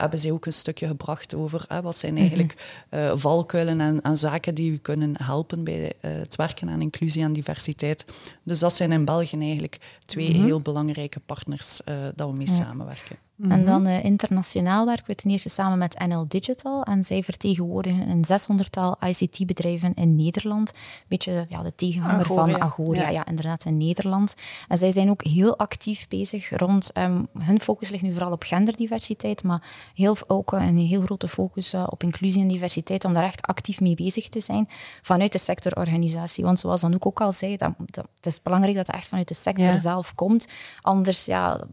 hebben 0.00 0.20
zij 0.20 0.30
ook 0.30 0.46
een 0.46 0.52
stukje 0.52 0.86
gebracht 0.86 1.34
over 1.34 1.66
uh, 1.72 1.78
wat 1.78 1.96
zijn 1.96 2.12
mhm. 2.12 2.22
eigenlijk 2.22 2.80
uh, 2.90 3.12
valkuilen 3.14 3.80
en, 3.80 4.02
en, 4.02 4.16
zaken 4.16 4.54
die 4.54 4.72
u 4.72 4.76
kunnen 4.76 5.14
helpen 5.22 5.64
bij 5.64 5.92
eh, 6.00 6.10
het 6.10 6.36
werken 6.36 6.70
aan 6.70 6.80
inclusie 6.80 7.22
en 7.22 7.32
diversiteit. 7.32 8.04
Dus 8.42 8.58
dat 8.58 8.74
zijn 8.74 8.92
in 8.92 9.04
België 9.04 9.38
eigenlijk 9.38 9.78
twee 10.04 10.30
mhm. 10.30 10.44
heel 10.44 10.60
belangrijke 10.60 11.20
partners 11.20 11.80
dat 12.14 12.30
we 12.30 12.36
mee 12.36 12.48
samenwerken. 12.48 13.23
En 13.40 13.48
mhm. 13.48 13.64
dan 13.64 13.86
uh, 13.86 14.04
internationaal 14.04 14.86
werken 14.86 15.06
we 15.06 15.14
ten 15.14 15.30
eerste 15.30 15.48
samen 15.48 15.78
met 15.78 16.04
NL 16.06 16.24
Digital. 16.28 16.82
En 16.82 17.04
zij 17.04 17.22
vertegenwoordigen 17.22 18.08
een 18.08 18.24
600-tal 18.24 18.96
ICT-bedrijven 19.06 19.94
in 19.94 20.16
Nederland. 20.16 20.70
Een 20.70 21.04
beetje 21.08 21.46
ja, 21.48 21.62
de 21.62 21.74
tegenhanger 21.74 22.26
van 22.26 22.60
Agoria, 22.60 23.08
ja. 23.08 23.26
inderdaad, 23.26 23.64
in 23.64 23.76
Nederland. 23.76 24.34
En 24.68 24.78
zij 24.78 24.92
zijn 24.92 25.10
ook 25.10 25.22
heel 25.24 25.58
actief 25.58 26.08
bezig 26.08 26.56
rond... 26.56 26.90
Um, 26.98 27.28
hun 27.38 27.60
focus 27.60 27.90
ligt 27.90 28.02
nu 28.02 28.12
vooral 28.12 28.32
op 28.32 28.42
genderdiversiteit, 28.42 29.42
maar 29.42 29.62
heel, 29.94 30.16
ook 30.26 30.52
een 30.52 30.76
heel 30.76 31.02
grote 31.02 31.28
focus 31.28 31.74
uh, 31.74 31.86
op 31.88 32.02
inclusie 32.02 32.42
en 32.42 32.48
diversiteit, 32.48 33.04
om 33.04 33.14
daar 33.14 33.24
echt 33.24 33.46
actief 33.46 33.80
mee 33.80 33.94
bezig 33.94 34.28
te 34.28 34.40
zijn 34.40 34.68
vanuit 35.02 35.32
de 35.32 35.38
sectororganisatie. 35.38 36.44
Want 36.44 36.60
zoals 36.60 36.84
Anouk 36.84 37.06
ook 37.06 37.20
al 37.20 37.32
zei, 37.32 37.56
dat, 37.56 37.72
dat, 37.78 38.06
het 38.16 38.26
is 38.26 38.42
belangrijk 38.42 38.76
dat 38.76 38.86
het 38.86 38.96
echt 38.96 39.08
vanuit 39.08 39.28
de 39.28 39.34
sector 39.34 39.76
zelf 39.76 40.14
komt. 40.14 40.48
Anders 40.80 41.24
ja, 41.24 41.66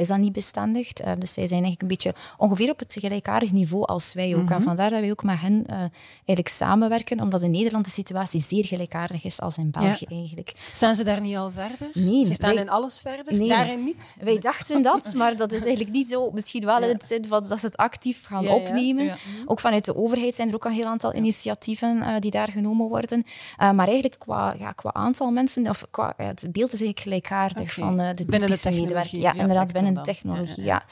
is 0.00 0.08
dat 0.08 0.18
niet 0.18 0.32
bestendig. 0.32 1.00
Uh, 1.00 1.12
dus 1.18 1.32
zij 1.32 1.46
zijn 1.48 1.64
eigenlijk 1.64 1.82
een 1.82 1.88
beetje 1.88 2.14
ongeveer 2.36 2.70
op 2.70 2.78
het 2.78 2.96
gelijkaardig 3.00 3.52
niveau 3.52 3.84
als 3.84 4.12
wij 4.12 4.34
ook. 4.34 4.50
En 4.50 4.56
mhm. 4.56 4.62
vandaar 4.62 4.90
dat 4.90 5.00
wij 5.00 5.10
ook 5.10 5.22
met 5.22 5.40
hen 5.40 5.64
uh, 5.70 5.76
eigenlijk 5.76 6.48
samenwerken, 6.48 7.20
omdat 7.20 7.42
in 7.42 7.50
Nederland 7.50 7.84
de 7.84 7.90
situatie 7.90 8.40
zeer 8.40 8.64
gelijkaardig 8.64 9.24
is 9.24 9.40
als 9.40 9.56
in 9.56 9.70
België 9.70 10.06
eigenlijk. 10.10 10.52
Staan 10.72 10.94
ze 10.94 11.04
daar 11.04 11.20
niet 11.20 11.36
al 11.36 11.50
verder? 11.50 11.88
Nee. 11.92 12.24
Ze 12.24 12.34
staan 12.34 12.58
in 12.58 12.68
alles 12.68 13.00
verder? 13.00 13.34
Nee. 13.34 13.48
Daarin 13.48 13.84
niet? 13.84 14.16
Wij 14.20 14.38
dachten 14.38 14.82
dat, 14.90 15.14
maar 15.14 15.36
dat 15.36 15.52
is 15.52 15.60
eigenlijk 15.60 15.90
niet 15.90 16.08
zo. 16.08 16.30
Misschien 16.30 16.64
wel 16.64 16.82
in 16.82 16.88
het 16.88 17.04
zin 17.04 17.26
van 17.26 17.48
dat 17.48 17.60
ze 17.60 17.66
het 17.66 17.76
actief 17.76 18.26
gaan 18.26 18.48
opnemen. 18.48 19.16
Ook 19.46 19.60
vanuit 19.60 19.84
de 19.84 19.96
overheid 19.96 20.34
zijn 20.34 20.48
er 20.48 20.54
ook 20.54 20.64
een 20.64 20.72
heel 20.72 20.84
aantal 20.84 21.14
initiatieven 21.14 21.96
uh, 21.96 22.14
die 22.18 22.30
daar 22.30 22.48
genomen 22.50 22.88
worden. 22.88 23.24
maar 23.56 23.86
eigenlijk 23.86 24.18
qua, 24.18 24.56
qua 24.74 24.92
aantal 24.92 25.30
mensen, 25.30 25.68
of 25.68 25.84
qua, 25.90 26.14
het 26.16 26.46
beeld 26.52 26.72
is 26.72 26.80
eigenlijk 26.80 27.00
gelijkaardig 27.00 27.72
van 27.72 27.96
de 27.96 28.58
technologie. 28.60 29.20
Ja, 29.20 29.32
inderdaad, 29.34 29.72
binnen 29.72 29.89
technologie. 29.94 30.64
Ja. 30.64 30.84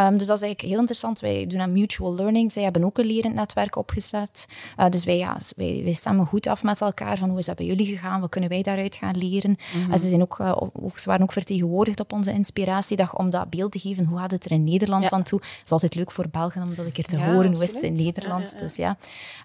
Um, 0.00 0.18
dus 0.18 0.26
dat 0.26 0.36
is 0.36 0.42
eigenlijk 0.42 0.60
heel 0.60 0.78
interessant. 0.78 1.20
Wij 1.20 1.46
doen 1.46 1.60
aan 1.60 1.72
mutual 1.72 2.14
learning. 2.14 2.52
Zij 2.52 2.62
hebben 2.62 2.84
ook 2.84 2.98
een 2.98 3.06
lerend 3.06 3.34
netwerk 3.34 3.76
opgezet. 3.76 4.46
Uh, 4.80 4.88
dus 4.88 5.04
wij, 5.04 5.16
ja, 5.16 5.36
wij, 5.56 5.80
wij 5.84 5.92
stemmen 5.92 6.26
goed 6.26 6.46
af 6.46 6.62
met 6.62 6.80
elkaar 6.80 7.18
van 7.18 7.28
hoe 7.28 7.38
is 7.38 7.46
dat 7.46 7.56
bij 7.56 7.66
jullie 7.66 7.86
gegaan? 7.86 8.20
Wat 8.20 8.30
kunnen 8.30 8.50
wij 8.50 8.62
daaruit 8.62 8.96
gaan 8.96 9.16
leren? 9.16 9.56
Mm 9.74 9.92
ze, 9.98 10.08
zijn 10.08 10.22
ook, 10.22 10.38
uh, 10.38 10.52
ze 10.94 11.08
waren 11.08 11.22
ook 11.22 11.32
vertegenwoordigd 11.32 12.00
op 12.00 12.12
onze 12.12 12.32
inspiratiedag 12.32 13.16
om 13.16 13.30
dat 13.30 13.50
beeld 13.50 13.72
te 13.72 13.78
geven. 13.78 14.04
Hoe 14.04 14.18
gaat 14.18 14.30
het 14.30 14.44
er 14.44 14.50
in 14.50 14.64
Nederland 14.64 15.10
aan 15.10 15.22
toe? 15.22 15.38
Het 15.40 15.60
is 15.64 15.70
altijd 15.70 15.94
leuk 15.94 16.10
voor 16.10 16.28
Belgen 16.30 16.62
om 16.62 16.74
dat 16.74 16.86
een 16.86 16.92
keer 16.92 17.04
te 17.04 17.16
horen. 17.16 17.54
Hoe 17.54 17.62
is 17.62 17.72
het 17.72 17.82
in 17.82 17.92
Nederland? 17.92 18.58
Dus, 18.58 18.76
ja. 18.76 18.96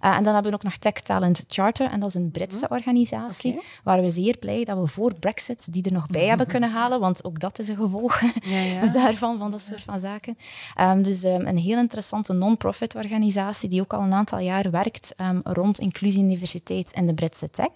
Uh, 0.01 0.15
en 0.15 0.23
dan 0.23 0.33
hebben 0.33 0.51
we 0.51 0.57
ook 0.57 0.63
nog 0.63 0.77
Tech 0.77 0.93
Talent 0.93 1.43
Charter. 1.47 1.89
En 1.91 1.99
dat 1.99 2.09
is 2.09 2.15
een 2.15 2.31
Britse 2.31 2.65
mhm. 2.65 2.73
organisatie. 2.73 3.51
Okay. 3.51 3.63
Waar 3.83 4.01
we 4.01 4.09
zeer 4.09 4.37
blij 4.37 4.63
dat 4.63 4.79
we 4.79 4.87
voor 4.87 5.19
Brexit 5.19 5.73
die 5.73 5.83
er 5.83 5.91
nog 5.91 6.07
bij 6.07 6.25
hebben 6.25 6.47
kunnen 6.47 6.71
halen. 6.71 6.99
Want 6.99 7.23
ook 7.23 7.39
dat 7.39 7.59
is 7.59 7.67
een 7.67 7.75
gevolg. 7.75 8.21
Ja, 8.41 8.59
ja. 8.59 8.81
daarvan, 9.01 9.37
van 9.37 9.51
dat 9.51 9.61
soort 9.61 9.81
van 9.81 9.99
zaken. 9.99 10.37
Um, 10.81 11.03
dus 11.03 11.23
um, 11.23 11.47
een 11.47 11.57
heel 11.57 11.77
interessante 11.77 12.33
non-profit 12.33 12.95
organisatie 12.95 13.69
die 13.69 13.81
ook 13.81 13.93
al 13.93 14.01
een 14.01 14.13
aantal 14.13 14.39
jaar 14.39 14.71
werkt 14.71 15.13
um, 15.21 15.41
rond 15.43 15.79
inclusie 15.79 16.21
en 16.21 16.27
diversiteit 16.27 16.91
in 16.91 17.07
de 17.07 17.13
Britse 17.13 17.49
tech. 17.49 17.71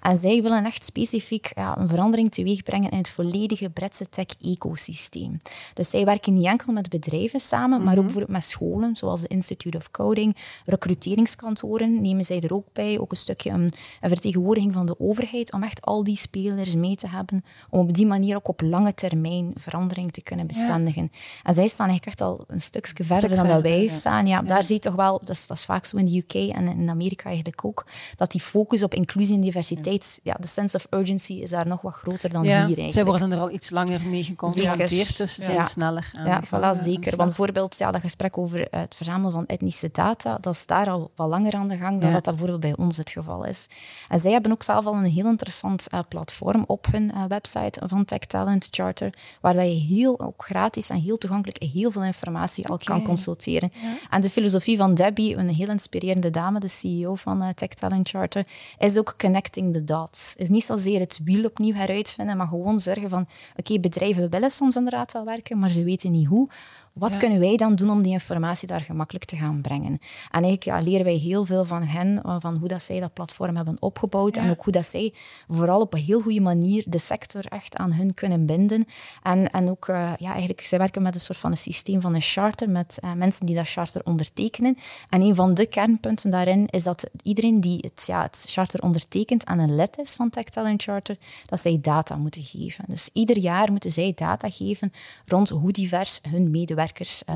En 0.00 0.18
zij 0.18 0.42
willen 0.42 0.64
echt 0.64 0.84
specifiek 0.84 1.52
ja, 1.54 1.78
een 1.78 1.88
verandering 1.88 2.30
teweegbrengen 2.30 2.90
in 2.90 2.98
het 2.98 3.08
volledige 3.08 3.70
Britse 3.70 4.08
tech-ecosysteem. 4.08 5.40
Dus 5.74 5.90
zij 5.90 6.04
werken 6.04 6.34
niet 6.34 6.46
enkel 6.46 6.72
met 6.72 6.88
bedrijven 6.88 7.40
samen, 7.40 7.78
maar 7.82 7.88
ook 7.88 7.94
mhm. 7.94 8.02
bijvoorbeeld 8.02 8.32
met 8.32 8.44
scholen, 8.44 8.96
zoals 8.96 9.20
de 9.20 9.28
Institute 9.28 9.76
of 9.76 9.90
Coding, 9.90 10.36
recruteringskantoren 10.64 12.00
nemen 12.00 12.24
zij 12.24 12.40
er 12.40 12.54
ook 12.54 12.66
bij. 12.72 12.98
Ook 12.98 13.10
een 13.10 13.16
stukje 13.16 13.50
een, 13.50 13.72
een 14.00 14.08
vertegenwoordiging 14.08 14.72
van 14.72 14.86
de 14.86 15.00
overheid, 15.00 15.52
om 15.52 15.62
echt 15.62 15.82
al 15.82 16.04
die 16.04 16.16
spelers 16.16 16.74
mee 16.74 16.96
te 16.96 17.08
hebben, 17.08 17.44
om 17.70 17.80
op 17.80 17.94
die 17.94 18.06
manier 18.06 18.36
ook 18.36 18.48
op 18.48 18.60
lange 18.60 18.94
termijn 18.94 19.52
verandering 19.54 20.12
te 20.12 20.22
kunnen 20.22 20.46
bestendigen. 20.46 21.12
En 21.42 21.54
zij 21.54 21.68
staan 21.68 21.88
eigenlijk 21.88 22.06
echt 22.06 22.28
al 22.28 22.44
een 22.46 22.60
stukje 22.60 23.04
verder 23.04 23.36
dan 23.36 23.48
dat 23.48 23.62
wij 23.62 23.88
staan. 23.88 24.26
Ja, 24.26 24.42
Daar 24.42 24.64
zie 24.64 24.74
je 24.74 24.80
toch 24.80 24.94
wel, 24.94 25.18
dat 25.18 25.28
is, 25.28 25.46
dat 25.46 25.56
is 25.56 25.64
vaak 25.64 25.84
zo 25.84 25.96
in 25.96 26.06
de 26.06 26.16
UK 26.16 26.34
en 26.34 26.68
in 26.68 26.90
Amerika 26.90 27.24
eigenlijk 27.24 27.64
ook, 27.64 27.86
dat 28.16 28.30
die 28.30 28.40
focus 28.40 28.82
op 28.82 28.94
inclusie 28.94 29.34
en 29.34 29.40
diversiteit, 29.40 29.89
ja, 30.22 30.36
de 30.40 30.46
sense 30.46 30.76
of 30.76 30.86
urgency 30.90 31.32
is 31.32 31.50
daar 31.50 31.66
nog 31.66 31.80
wat 31.80 31.92
groter 31.92 32.30
dan 32.30 32.42
hier 32.42 32.52
eigenlijk. 32.52 32.92
Zij 32.92 33.04
worden 33.04 33.32
er 33.32 33.38
al 33.38 33.50
iets 33.50 33.70
langer 33.70 34.00
mee 34.06 34.24
geconfronteerd, 34.24 35.16
dus 35.16 35.34
ze 35.34 35.42
zijn 35.42 35.66
sneller 35.66 36.10
aan 36.12 36.26
Ja, 36.26 36.42
voilà, 36.44 36.82
zeker. 36.82 37.16
Want 37.16 37.28
bijvoorbeeld 37.28 37.78
ja, 37.78 37.90
dat 37.90 38.00
gesprek 38.00 38.38
over 38.38 38.66
het 38.70 38.94
verzamelen 38.94 39.32
van 39.32 39.46
etnische 39.46 39.88
data, 39.92 40.38
dat 40.40 40.54
is 40.54 40.66
daar 40.66 40.90
al 40.90 41.10
wat 41.14 41.28
langer 41.28 41.54
aan 41.54 41.68
de 41.68 41.76
gang 41.76 42.00
dan 42.00 42.12
dat 42.12 42.24
dat 42.24 42.36
bijvoorbeeld 42.36 42.74
bij 42.76 42.84
ons 42.84 42.96
het 42.96 43.10
geval 43.10 43.44
is. 43.44 43.66
En 44.08 44.20
zij 44.20 44.32
hebben 44.32 44.52
ook 44.52 44.62
zelf 44.62 44.86
al 44.86 44.94
een 44.94 45.04
heel 45.04 45.26
interessant 45.26 45.86
uh, 45.94 46.00
platform 46.08 46.64
op 46.66 46.86
hun 46.92 47.12
uh, 47.14 47.24
website 47.28 47.80
van 47.86 48.04
Tech 48.04 48.18
Talent 48.18 48.68
Charter, 48.70 49.12
waar 49.40 49.54
dat 49.54 49.64
je 49.64 49.94
heel 49.94 50.20
ook 50.20 50.44
gratis 50.44 50.90
en 50.90 51.00
heel 51.00 51.18
toegankelijk 51.18 51.62
heel 51.62 51.90
veel 51.90 52.04
informatie 52.04 52.66
al 52.66 52.78
kan 52.84 53.02
consulteren. 53.02 53.72
En 54.10 54.20
de 54.20 54.30
filosofie 54.30 54.76
van 54.76 54.94
Debbie, 54.94 55.36
een 55.36 55.48
heel 55.48 55.68
inspirerende 55.68 56.30
dame, 56.30 56.60
de 56.60 56.68
CEO 56.68 57.14
van 57.14 57.42
uh, 57.42 57.48
Tech 57.48 57.68
Talent 57.68 58.08
Charter, 58.08 58.46
is 58.78 58.98
ook 58.98 59.14
connecting 59.18 59.72
the 59.72 59.79
dots. 59.84 60.34
Is 60.36 60.48
niet 60.48 60.64
zozeer 60.64 61.00
het 61.00 61.20
wiel 61.24 61.44
opnieuw 61.44 61.74
heruitvinden, 61.74 62.36
maar 62.36 62.46
gewoon 62.46 62.80
zorgen 62.80 63.08
van, 63.08 63.26
oké, 63.56 63.80
bedrijven 63.80 64.30
willen 64.30 64.50
soms 64.50 64.76
inderdaad 64.76 65.12
wel 65.12 65.24
werken, 65.24 65.58
maar 65.58 65.70
ze 65.70 65.84
weten 65.84 66.10
niet 66.10 66.26
hoe. 66.26 66.48
Wat 66.92 67.16
kunnen 67.16 67.40
wij 67.40 67.56
dan 67.56 67.74
doen 67.74 67.90
om 67.90 68.02
die 68.02 68.12
informatie 68.12 68.68
daar 68.68 68.80
gemakkelijk 68.80 69.24
te 69.24 69.36
gaan 69.36 69.60
brengen? 69.60 69.92
En 69.92 69.98
eigenlijk 70.30 70.64
ja, 70.64 70.80
leren 70.80 71.04
wij 71.04 71.14
heel 71.14 71.44
veel 71.44 71.64
van 71.64 71.82
hen, 71.82 72.22
eh, 72.22 72.36
van 72.38 72.56
hoe 72.56 72.68
dat 72.68 72.82
zij 72.82 73.00
dat 73.00 73.12
platform 73.12 73.56
hebben 73.56 73.76
opgebouwd 73.80 74.36
en 74.36 74.50
ook 74.50 74.64
hoe 74.64 74.72
dat 74.72 74.86
zij 74.86 75.14
vooral 75.48 75.80
op 75.80 75.94
een 75.94 76.00
heel 76.00 76.20
goede 76.20 76.40
manier 76.40 76.84
de 76.86 76.98
sector 76.98 77.44
echt 77.44 77.76
aan 77.76 77.92
hun 77.92 78.14
kunnen 78.14 78.46
binden. 78.46 78.84
En, 79.22 79.50
en 79.50 79.70
ook, 79.70 79.88
uh, 79.88 80.12
ja, 80.18 80.30
eigenlijk, 80.30 80.60
zij 80.60 80.78
werken 80.78 81.02
met 81.02 81.14
een 81.14 81.20
soort 81.20 81.38
van 81.38 81.50
een 81.50 81.56
systeem 81.56 82.00
van 82.00 82.14
een 82.14 82.20
charter, 82.20 82.70
met 82.70 82.98
uh, 83.04 83.12
mensen 83.12 83.46
die 83.46 83.54
dat 83.54 83.68
charter 83.68 84.00
ondertekenen. 84.04 84.76
En 85.08 85.20
een 85.22 85.34
van 85.34 85.54
de 85.54 85.66
kernpunten 85.66 86.30
daarin 86.30 86.66
is 86.66 86.82
dat 86.82 87.04
iedereen 87.22 87.60
die 87.60 87.78
het, 87.80 88.04
ja, 88.06 88.22
het 88.22 88.44
charter 88.48 88.82
ondertekent 88.82 89.44
en 89.44 89.58
een 89.58 89.74
lid 89.76 89.98
is 89.98 90.14
van 90.14 90.30
Tech 90.30 90.44
Talent 90.44 90.82
Charter, 90.82 91.16
dat 91.46 91.60
zij 91.60 91.78
data 91.80 92.16
moeten 92.16 92.42
geven. 92.42 92.84
Dus 92.88 93.10
ieder 93.12 93.38
jaar 93.38 93.70
moeten 93.70 93.92
zij 93.92 94.12
data 94.14 94.50
geven 94.50 94.92
rond 95.26 95.48
hoe 95.48 95.72
divers 95.72 96.20
hun 96.28 96.50
medewerkers 96.50 96.79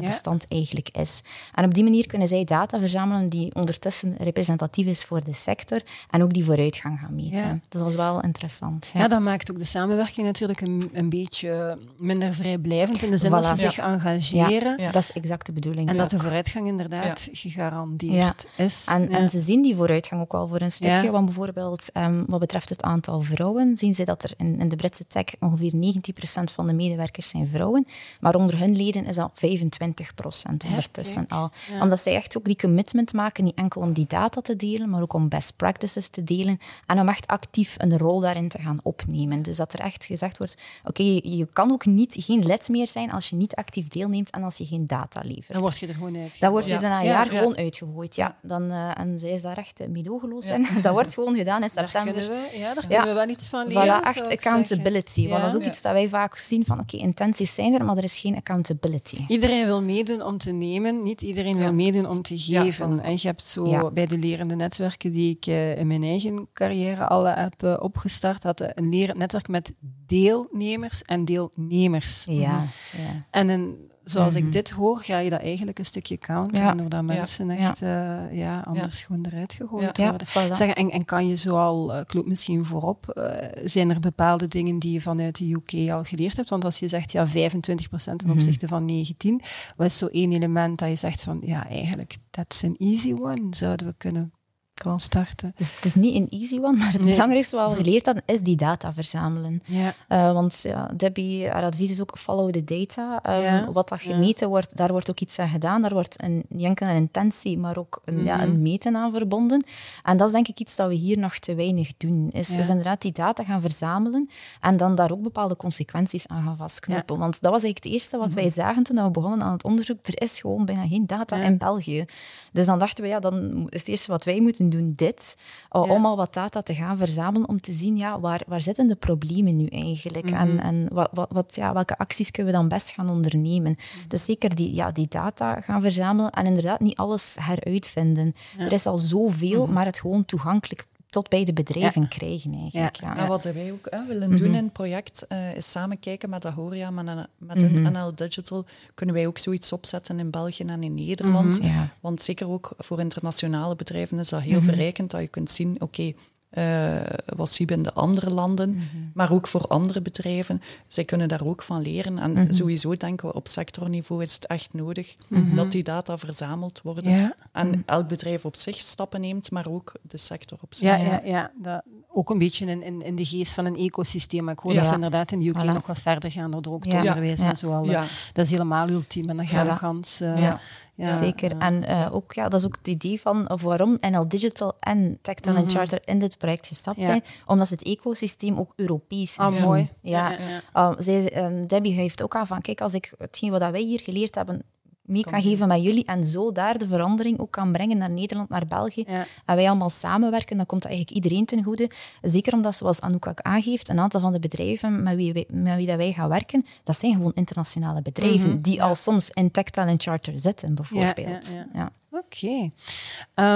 bestand 0.00 0.46
eigenlijk 0.48 0.88
is. 0.88 1.22
En 1.54 1.64
op 1.64 1.74
die 1.74 1.84
manier 1.84 2.06
kunnen 2.06 2.28
zij 2.28 2.44
data 2.44 2.78
verzamelen 2.78 3.28
die 3.28 3.54
ondertussen 3.54 4.16
representatief 4.18 4.86
is 4.86 5.04
voor 5.04 5.24
de 5.24 5.32
sector 5.32 5.80
en 6.10 6.22
ook 6.22 6.32
die 6.32 6.44
vooruitgang 6.44 6.98
gaan 7.00 7.14
meten. 7.14 7.62
Dat 7.68 7.82
was 7.82 7.94
wel 7.94 8.22
interessant. 8.22 8.90
Ja. 8.94 9.08
dat 9.08 9.20
maakt 9.20 9.50
ook 9.50 9.58
de 9.58 9.64
samenwerking 9.64 10.26
natuurlijk 10.26 10.60
een, 10.60 10.90
een 10.92 11.08
beetje 11.08 11.78
minder 11.98 12.34
vrijblijvend 12.34 13.02
in 13.02 13.10
de 13.10 13.18
zin 13.18 13.30
dat 13.30 13.46
ze 13.46 13.56
zich 13.56 13.78
engageren. 13.78 14.92
Dat 14.92 15.02
is 15.02 15.12
exact 15.12 15.46
de 15.46 15.52
bedoeling. 15.52 15.88
En 15.88 15.96
dat 15.96 16.10
de 16.10 16.18
vooruitgang 16.18 16.66
inderdaad 16.66 17.28
gegarandeerd 17.32 18.48
is. 18.56 18.86
En, 18.88 19.10
en, 19.10 19.28
ze 19.28 19.40
zien 19.40 19.62
die 19.62 19.76
vooruitgang 19.76 20.20
ook 20.20 20.34
al 20.34 20.48
voor 20.48 20.60
een 20.60 20.72
stukje, 20.72 21.10
want 21.10 21.24
bijvoorbeeld 21.24 21.90
um, 21.94 22.24
wat 22.26 22.40
betreft 22.40 22.68
het 22.68 22.82
aantal 22.82 23.20
vrouwen, 23.20 23.76
zien 23.76 23.94
ze 23.94 24.04
dat 24.04 24.24
er 24.24 24.32
in, 24.36 24.58
in 24.58 24.68
de 24.68 24.76
Britse 24.76 25.06
tech 25.06 25.24
ongeveer 25.40 25.72
90% 25.72 26.52
van 26.52 26.66
de 26.66 26.72
medewerkers 26.72 27.28
zijn 27.28 27.48
vrouwen, 27.48 27.86
maar 28.20 28.34
onder 28.34 28.58
hun 28.58 28.76
leden 28.76 29.06
is 29.06 29.16
dat 29.16 29.30
25 29.34 30.14
procent 30.14 30.64
ondertussen 30.64 31.28
al. 31.28 31.50
Omdat 31.80 32.00
zij 32.00 32.14
echt 32.14 32.36
ook 32.36 32.44
die 32.44 32.56
commitment 32.56 33.12
maken, 33.12 33.44
niet 33.44 33.54
enkel 33.54 33.80
om 33.80 33.92
die 33.92 34.06
data 34.06 34.40
te 34.40 34.56
delen, 34.56 34.90
maar 34.90 35.02
ook 35.02 35.12
om 35.12 35.28
best 35.28 35.56
practices 35.56 36.08
te 36.08 36.24
delen 36.24 36.58
en 36.86 37.00
om 37.00 37.08
echt 37.08 37.26
actief 37.26 37.74
een 37.78 37.98
rol 37.98 38.20
daarin 38.20 38.48
te 38.48 38.58
gaan 38.58 38.78
opnemen. 38.82 39.42
Dus 39.42 39.56
dat 39.56 39.72
er 39.72 39.80
echt 39.80 40.04
gezegd 40.04 40.38
wordt, 40.38 40.56
oké, 40.84 41.02
je, 41.02 41.48
kan 41.52 41.70
ook 41.70 41.86
niet, 41.86 42.16
geen 42.18 42.46
lid 42.46 42.68
meer 42.68 42.86
zijn 42.86 43.10
als 43.10 43.28
je 43.28 43.36
niet 43.36 43.54
actief 43.54 43.88
deelneemt 43.88 44.30
en 44.30 44.42
als 44.42 44.56
je 44.56 44.66
geen 44.66 44.86
data 44.86 45.20
levert. 45.24 45.52
Dan 45.52 45.60
word 45.60 45.78
je 45.78 45.86
er 45.86 45.94
gewoon 45.94 46.16
uit. 46.16 46.40
Dan 46.40 46.50
word 46.50 46.64
je 46.64 46.74
er 46.74 46.80
na 46.80 46.98
een 46.98 47.04
jaar 47.04 47.26
gewoon 47.26 47.56
uitgegooid, 47.56 48.16
ja. 48.16 48.36
Dan, 48.42 48.62
uh, 48.62 48.98
en 48.98 49.18
zij 49.18 49.30
is 49.30 49.42
daar 49.42 49.58
echt 49.58 49.80
uh, 49.80 49.88
medogeloos 49.88 50.46
in. 50.46 50.66
Dat 50.82 50.92
wordt 50.92 51.14
gewoon 51.14 51.36
gedaan 51.36 51.62
in 51.62 51.70
september. 51.70 52.14
Daar 52.14 52.28
we, 52.28 52.58
ja, 52.58 52.74
daar 52.74 52.86
kunnen 52.86 53.06
we 53.06 53.12
wel 53.12 53.28
iets 53.28 53.48
van 53.48 53.66
leren. 53.66 54.00
Voilà, 54.02 54.06
echt 54.06 54.28
accountability. 54.28 55.28
Want 55.28 55.42
dat 55.42 55.50
is 55.50 55.56
ook 55.56 55.64
iets 55.64 55.82
dat 55.82 55.92
wij 55.92 56.08
vaak 56.08 56.36
zien 56.36 56.64
van, 56.64 56.80
oké, 56.80 56.96
intenties 56.96 57.54
zijn 57.54 57.74
er, 57.74 57.84
maar 57.84 57.96
er 57.96 58.04
is 58.04 58.18
geen 58.18 58.36
accountability. 58.36 59.23
Iedereen 59.28 59.66
wil 59.66 59.82
meedoen 59.82 60.22
om 60.22 60.38
te 60.38 60.50
nemen, 60.50 61.02
niet 61.02 61.22
iedereen 61.22 61.56
wil 61.56 61.72
meedoen 61.72 62.08
om 62.08 62.22
te 62.22 62.38
geven. 62.38 63.00
en 63.00 63.12
je 63.12 63.26
hebt 63.26 63.42
zo 63.42 63.90
bij 63.90 64.06
de 64.06 64.18
lerende 64.18 64.54
netwerken 64.54 65.12
die 65.12 65.36
ik 65.36 65.46
uh, 65.46 65.78
in 65.78 65.86
mijn 65.86 66.02
eigen 66.02 66.48
carrière 66.52 67.06
al 67.06 67.24
heb 67.24 67.62
uh, 67.62 67.76
opgestart, 67.80 68.42
had 68.42 68.60
een 68.74 68.88
lerend 68.88 69.18
netwerk 69.18 69.48
met 69.48 69.74
deelnemers 70.06 71.02
en 71.02 71.24
deelnemers. 71.24 72.24
Ja. 72.24 72.68
ja. 72.92 73.26
En 73.30 73.48
een 73.48 73.92
zoals 74.04 74.34
ik 74.34 74.42
mhm. 74.42 74.52
dit 74.52 74.70
hoor, 74.70 74.98
ga 74.98 75.18
je 75.18 75.30
dat 75.30 75.40
eigenlijk 75.40 75.78
een 75.78 75.84
stukje 75.84 76.18
counten, 76.18 76.64
ja. 76.64 76.74
doordat 76.74 77.02
mensen 77.02 77.50
echt 77.50 77.78
ja. 77.78 78.22
Uh, 78.30 78.38
ja 78.38 78.60
anders 78.60 79.02
gewoon 79.02 79.26
eruit 79.26 79.52
gegooid 79.52 79.98
worden. 79.98 80.56
Zeg, 80.56 80.70
en, 80.70 80.90
en 80.90 81.04
kan 81.04 81.28
je 81.28 81.36
zoal, 81.36 81.94
uh, 81.94 82.00
klopt 82.06 82.26
misschien 82.26 82.64
voorop, 82.64 83.12
uh, 83.14 83.32
zijn 83.64 83.90
er 83.90 84.00
bepaalde 84.00 84.48
dingen 84.48 84.78
die 84.78 84.92
je 84.92 85.00
vanuit 85.00 85.38
de 85.38 85.52
UK 85.52 85.90
al 85.90 86.04
geleerd 86.04 86.36
hebt? 86.36 86.48
Want 86.48 86.64
als 86.64 86.78
je 86.78 86.88
zegt 86.88 87.12
ja, 87.12 87.26
25% 87.26 87.30
ten 87.30 88.16
mhm. 88.24 88.30
opzichte 88.30 88.68
van 88.68 88.84
19, 88.84 89.40
wat 89.76 89.86
is 89.86 89.98
zo 89.98 90.06
één 90.06 90.32
element 90.32 90.78
dat 90.78 90.88
je 90.88 90.96
zegt 90.96 91.22
van 91.22 91.40
ja, 91.44 91.68
eigenlijk, 91.68 92.16
that's 92.30 92.64
an 92.64 92.76
easy 92.78 93.12
one, 93.12 93.46
zouden 93.50 93.86
we 93.86 93.94
kunnen 93.96 94.32
kan 94.74 95.00
starten. 95.00 95.52
Dus 95.56 95.74
het 95.74 95.84
is 95.84 95.94
niet 95.94 96.14
een 96.14 96.40
easy 96.40 96.58
one, 96.58 96.76
maar 96.76 96.92
het 96.92 97.04
belangrijkste 97.04 97.56
wat 97.56 97.70
we 97.70 97.76
geleerd 97.82 98.04
hebben, 98.04 98.22
is 98.26 98.40
die 98.40 98.56
data 98.56 98.92
verzamelen. 98.92 99.62
Ja. 99.64 99.94
Uh, 100.08 100.32
want 100.32 100.60
ja, 100.62 100.90
Debbie, 100.96 101.48
haar 101.48 101.64
advies 101.64 101.90
is 101.90 102.00
ook 102.00 102.18
follow 102.18 102.50
the 102.50 102.64
data. 102.64 103.20
Um, 103.36 103.42
ja. 103.42 103.72
Wat 103.72 103.88
dat 103.88 104.00
gemeten 104.00 104.48
wordt, 104.48 104.76
daar 104.76 104.90
wordt 104.90 105.10
ook 105.10 105.20
iets 105.20 105.38
aan 105.38 105.48
gedaan. 105.48 105.82
Daar 105.82 105.92
wordt 105.92 106.22
een, 106.22 106.44
niet 106.48 106.64
enkel 106.64 106.86
een 106.86 106.94
intentie, 106.94 107.58
maar 107.58 107.78
ook 107.78 108.00
een, 108.04 108.14
mm 108.14 108.18
-hmm. 108.18 108.28
ja, 108.28 108.42
een 108.42 108.62
meten 108.62 108.96
aan 108.96 109.12
verbonden. 109.12 109.64
En 110.02 110.16
dat 110.16 110.26
is 110.26 110.32
denk 110.32 110.48
ik 110.48 110.58
iets 110.58 110.76
dat 110.76 110.88
we 110.88 110.94
hier 110.94 111.18
nog 111.18 111.38
te 111.38 111.54
weinig 111.54 111.96
doen. 111.96 112.28
Is, 112.30 112.56
is 112.56 112.68
inderdaad 112.68 113.02
die 113.02 113.12
data 113.12 113.44
gaan 113.44 113.60
verzamelen 113.60 114.30
en 114.60 114.76
dan 114.76 114.94
daar 114.94 115.12
ook 115.12 115.22
bepaalde 115.22 115.56
consequenties 115.56 116.28
aan 116.28 116.42
gaan 116.42 116.56
vastknopen. 116.56 117.18
Want 117.18 117.40
dat 117.40 117.52
was 117.52 117.62
eigenlijk 117.62 117.84
het 117.84 117.92
eerste 117.92 118.16
wat 118.16 118.28
mm 118.28 118.32
-hmm. 118.32 118.42
wij 118.42 118.52
zagen 118.52 118.82
toen 118.82 119.02
we 119.04 119.10
begonnen 119.10 119.42
aan 119.42 119.52
het 119.52 119.64
onderzoek. 119.64 120.06
Er 120.06 120.22
is 120.22 120.40
gewoon 120.40 120.64
bijna 120.64 120.86
geen 120.86 121.06
data 121.06 121.36
in 121.36 121.58
België. 121.58 122.04
Dus 122.52 122.66
dan 122.66 122.78
dachten 122.78 123.04
we, 123.04 123.10
ja, 123.10 123.20
dan 123.20 123.66
is 123.68 123.80
het 123.80 123.88
eerste 123.88 124.10
wat 124.10 124.24
wij 124.24 124.40
moeten 124.40 124.63
doen 124.68 124.92
dit, 124.96 125.36
ja. 125.70 125.80
om 125.80 126.06
al 126.06 126.16
wat 126.16 126.34
data 126.34 126.62
te 126.62 126.74
gaan 126.74 126.96
verzamelen, 126.96 127.48
om 127.48 127.60
te 127.60 127.72
zien, 127.72 127.96
ja, 127.96 128.20
waar, 128.20 128.42
waar 128.46 128.60
zitten 128.60 128.88
de 128.88 128.94
problemen 128.94 129.56
nu 129.56 129.66
eigenlijk? 129.66 130.30
Mm 130.30 130.32
-hmm. 130.32 130.58
En, 130.58 130.60
en 130.60 130.88
wat, 130.92 131.08
wat, 131.12 131.28
wat, 131.32 131.54
ja, 131.54 131.72
welke 131.72 131.98
acties 131.98 132.30
kunnen 132.30 132.52
we 132.52 132.58
dan 132.58 132.68
best 132.68 132.90
gaan 132.90 133.10
ondernemen? 133.10 133.70
Mm 133.70 133.76
-hmm. 134.00 134.08
Dus 134.08 134.24
zeker 134.24 134.54
die, 134.54 134.74
ja, 134.74 134.90
die 134.90 135.08
data 135.08 135.60
gaan 135.60 135.80
verzamelen 135.80 136.30
en 136.30 136.46
inderdaad 136.46 136.80
niet 136.80 136.96
alles 136.96 137.36
heruitvinden. 137.40 138.34
Ja. 138.58 138.64
Er 138.64 138.72
is 138.72 138.86
al 138.86 138.98
zoveel, 138.98 139.58
mm 139.58 139.64
-hmm. 139.64 139.74
maar 139.74 139.86
het 139.86 139.98
gewoon 139.98 140.24
toegankelijk 140.24 140.86
tot 141.14 141.28
bij 141.28 141.44
de 141.44 141.52
bedrijven 141.52 142.02
ja. 142.02 142.08
krijgen 142.08 142.52
eigenlijk. 142.52 142.96
Ja. 142.96 143.08
Ja. 143.08 143.16
En 143.16 143.26
wat 143.26 143.44
wij 143.44 143.72
ook 143.72 143.86
hè, 143.90 144.06
willen 144.06 144.36
doen 144.36 144.54
in 144.54 144.64
het 144.64 144.72
project 144.72 145.26
uh, 145.28 145.56
is 145.56 145.70
samen 145.70 145.98
kijken 145.98 146.30
met 146.30 146.44
Ahoria, 146.44 146.90
met, 146.90 147.04
met 147.38 147.62
mm 147.62 147.74
-hmm. 147.74 147.92
NL 147.92 148.14
Digital 148.14 148.64
kunnen 148.94 149.14
wij 149.14 149.26
ook 149.26 149.38
zoiets 149.38 149.72
opzetten 149.72 150.18
in 150.18 150.30
België 150.30 150.64
en 150.64 150.82
in 150.82 150.94
Nederland. 150.94 151.60
Mm 151.60 151.68
-hmm. 151.68 151.90
Want 152.00 152.22
zeker 152.22 152.48
ook 152.48 152.72
voor 152.78 153.00
internationale 153.00 153.76
bedrijven 153.76 154.18
is 154.18 154.28
dat 154.28 154.40
heel 154.40 154.50
mm 154.50 154.58
-hmm. 154.58 154.68
verrijkend 154.68 155.10
dat 155.10 155.20
je 155.20 155.28
kunt 155.28 155.50
zien, 155.50 155.74
oké, 155.74 155.84
okay, 155.84 156.16
uh, 156.58 157.00
wat 157.36 157.50
zien 157.50 157.66
we 157.66 157.72
in 157.72 157.82
de 157.82 157.92
andere 157.92 158.30
landen, 158.30 158.70
mm 158.70 158.76
-hmm. 158.76 159.10
maar 159.14 159.32
ook 159.32 159.46
voor 159.46 159.66
andere 159.66 160.02
bedrijven. 160.02 160.62
Zij 160.88 161.04
kunnen 161.04 161.28
daar 161.28 161.44
ook 161.44 161.62
van 161.62 161.82
leren. 161.82 162.18
En 162.18 162.30
mm 162.30 162.36
-hmm. 162.36 162.52
sowieso 162.52 162.96
denken 162.96 163.28
we 163.28 163.34
op 163.34 163.48
sectorniveau 163.48 164.22
is 164.22 164.34
het 164.34 164.46
echt 164.46 164.72
nodig 164.72 165.14
mm 165.28 165.44
-hmm. 165.44 165.56
dat 165.56 165.72
die 165.72 165.82
data 165.82 166.18
verzameld 166.18 166.80
worden. 166.82 167.12
Ja. 167.12 167.34
En 167.52 167.82
elk 167.86 168.08
bedrijf 168.08 168.44
op 168.44 168.56
zich 168.56 168.78
stappen 168.78 169.20
neemt, 169.20 169.50
maar 169.50 169.68
ook 169.68 169.92
de 170.02 170.18
sector 170.18 170.58
op 170.62 170.74
zich. 170.74 170.88
Ja, 170.88 170.96
ja, 170.96 171.20
ja. 171.24 171.50
Dat, 171.62 171.82
ook 172.14 172.30
een 172.30 172.38
beetje 172.38 172.66
in, 172.66 172.82
in, 172.82 173.02
in 173.02 173.16
de 173.16 173.24
geest 173.24 173.54
van 173.54 173.64
een 173.64 173.76
ecosysteem. 173.76 174.48
Ik 174.48 174.58
hoor 174.58 174.72
ja. 174.72 174.78
dat 174.78 174.88
ze 174.88 174.94
inderdaad 174.94 175.32
in 175.32 175.38
de 175.38 175.48
UK 175.48 175.62
voilà. 175.62 175.64
nog 175.64 175.86
wat 175.86 175.98
verder 175.98 176.30
gaan 176.30 176.50
door 176.50 176.72
ook 176.72 176.84
ja. 176.84 176.98
onderwijs 176.98 177.40
en 177.40 177.56
zo. 177.56 177.72
Al, 177.72 177.86
Dat 178.32 178.44
is 178.44 178.50
helemaal 178.50 178.88
ultiem. 178.88 179.28
En 179.28 179.36
dan 179.36 179.46
gaat 179.46 179.66
de 179.66 179.74
gans... 179.74 180.20
Uh, 180.20 180.54
ja, 180.94 181.16
Zeker. 181.16 181.50
Ja. 181.50 181.58
En 181.58 181.82
uh, 181.82 182.14
ook, 182.14 182.32
ja, 182.32 182.48
dat 182.48 182.60
is 182.60 182.66
ook 182.66 182.76
het 182.76 182.88
idee 182.88 183.20
van 183.20 183.50
of 183.50 183.62
waarom 183.62 183.96
NL 184.00 184.28
Digital 184.28 184.74
en 184.78 185.18
Tech 185.22 185.34
Talent 185.34 185.64
mm 185.64 185.70
-hmm. 185.70 185.78
Charter 185.78 186.00
in 186.04 186.18
dit 186.18 186.38
project 186.38 186.66
gestapt 186.66 187.00
ja. 187.00 187.06
zijn, 187.06 187.24
omdat 187.46 187.68
het 187.68 187.82
ecosysteem 187.82 188.58
ook 188.58 188.72
Europees 188.76 189.30
is. 189.30 189.38
Ah, 189.38 189.64
mooi. 189.64 189.86
Ja. 190.00 190.38
Uh, 190.76 190.92
zij, 190.98 191.44
um, 191.44 191.66
Debbie 191.66 191.94
geeft 191.94 192.22
ook 192.22 192.36
aan 192.36 192.46
van, 192.46 192.60
kijk, 192.60 192.80
als 192.80 192.94
ik 192.94 193.12
hetgeen 193.18 193.50
wat 193.50 193.70
wij 193.70 193.80
hier 193.80 194.00
geleerd 194.00 194.34
hebben 194.34 194.62
mee 195.04 195.22
kan 195.22 195.42
geven 195.42 195.68
met 195.68 195.82
jullie 195.82 196.04
en 196.04 196.24
zo 196.24 196.52
daar 196.52 196.78
de 196.78 196.86
verandering 196.86 197.38
ook 197.38 197.50
kan 197.50 197.72
brengen 197.72 197.98
naar 197.98 198.10
Nederland, 198.10 198.48
naar 198.48 198.66
België. 198.66 199.04
Ja. 199.06 199.26
En 199.44 199.56
wij 199.56 199.68
allemaal 199.68 199.90
samenwerken, 199.90 200.56
dan 200.56 200.66
komt 200.66 200.82
dat 200.82 200.90
eigenlijk 200.90 201.24
iedereen 201.24 201.44
ten 201.46 201.62
goede. 201.62 201.90
Zeker 202.22 202.52
omdat, 202.52 202.76
zoals 202.76 203.00
Anouk 203.00 203.26
ook 203.26 203.40
aangeeft, 203.40 203.88
een 203.88 203.98
aantal 203.98 204.20
van 204.20 204.32
de 204.32 204.38
bedrijven 204.38 205.02
met 205.02 205.16
wie, 205.16 205.32
wij, 205.32 205.46
met 205.50 205.76
wie 205.76 205.86
dat 205.86 205.96
wij 205.96 206.12
gaan 206.12 206.28
werken, 206.28 206.64
dat 206.82 206.98
zijn 206.98 207.12
gewoon 207.12 207.32
internationale 207.34 208.02
bedrijven, 208.02 208.46
mm 208.46 208.52
-hmm. 208.52 208.62
die 208.62 208.74
ja. 208.74 208.84
al 208.84 208.94
soms 208.94 209.30
in 209.30 209.50
Tech 209.50 209.64
en 209.64 210.00
Charter 210.00 210.38
zitten, 210.38 210.74
bijvoorbeeld. 210.74 211.56
Ja, 211.72 211.92
Oké. 212.16 212.46
Okay. 212.46 212.72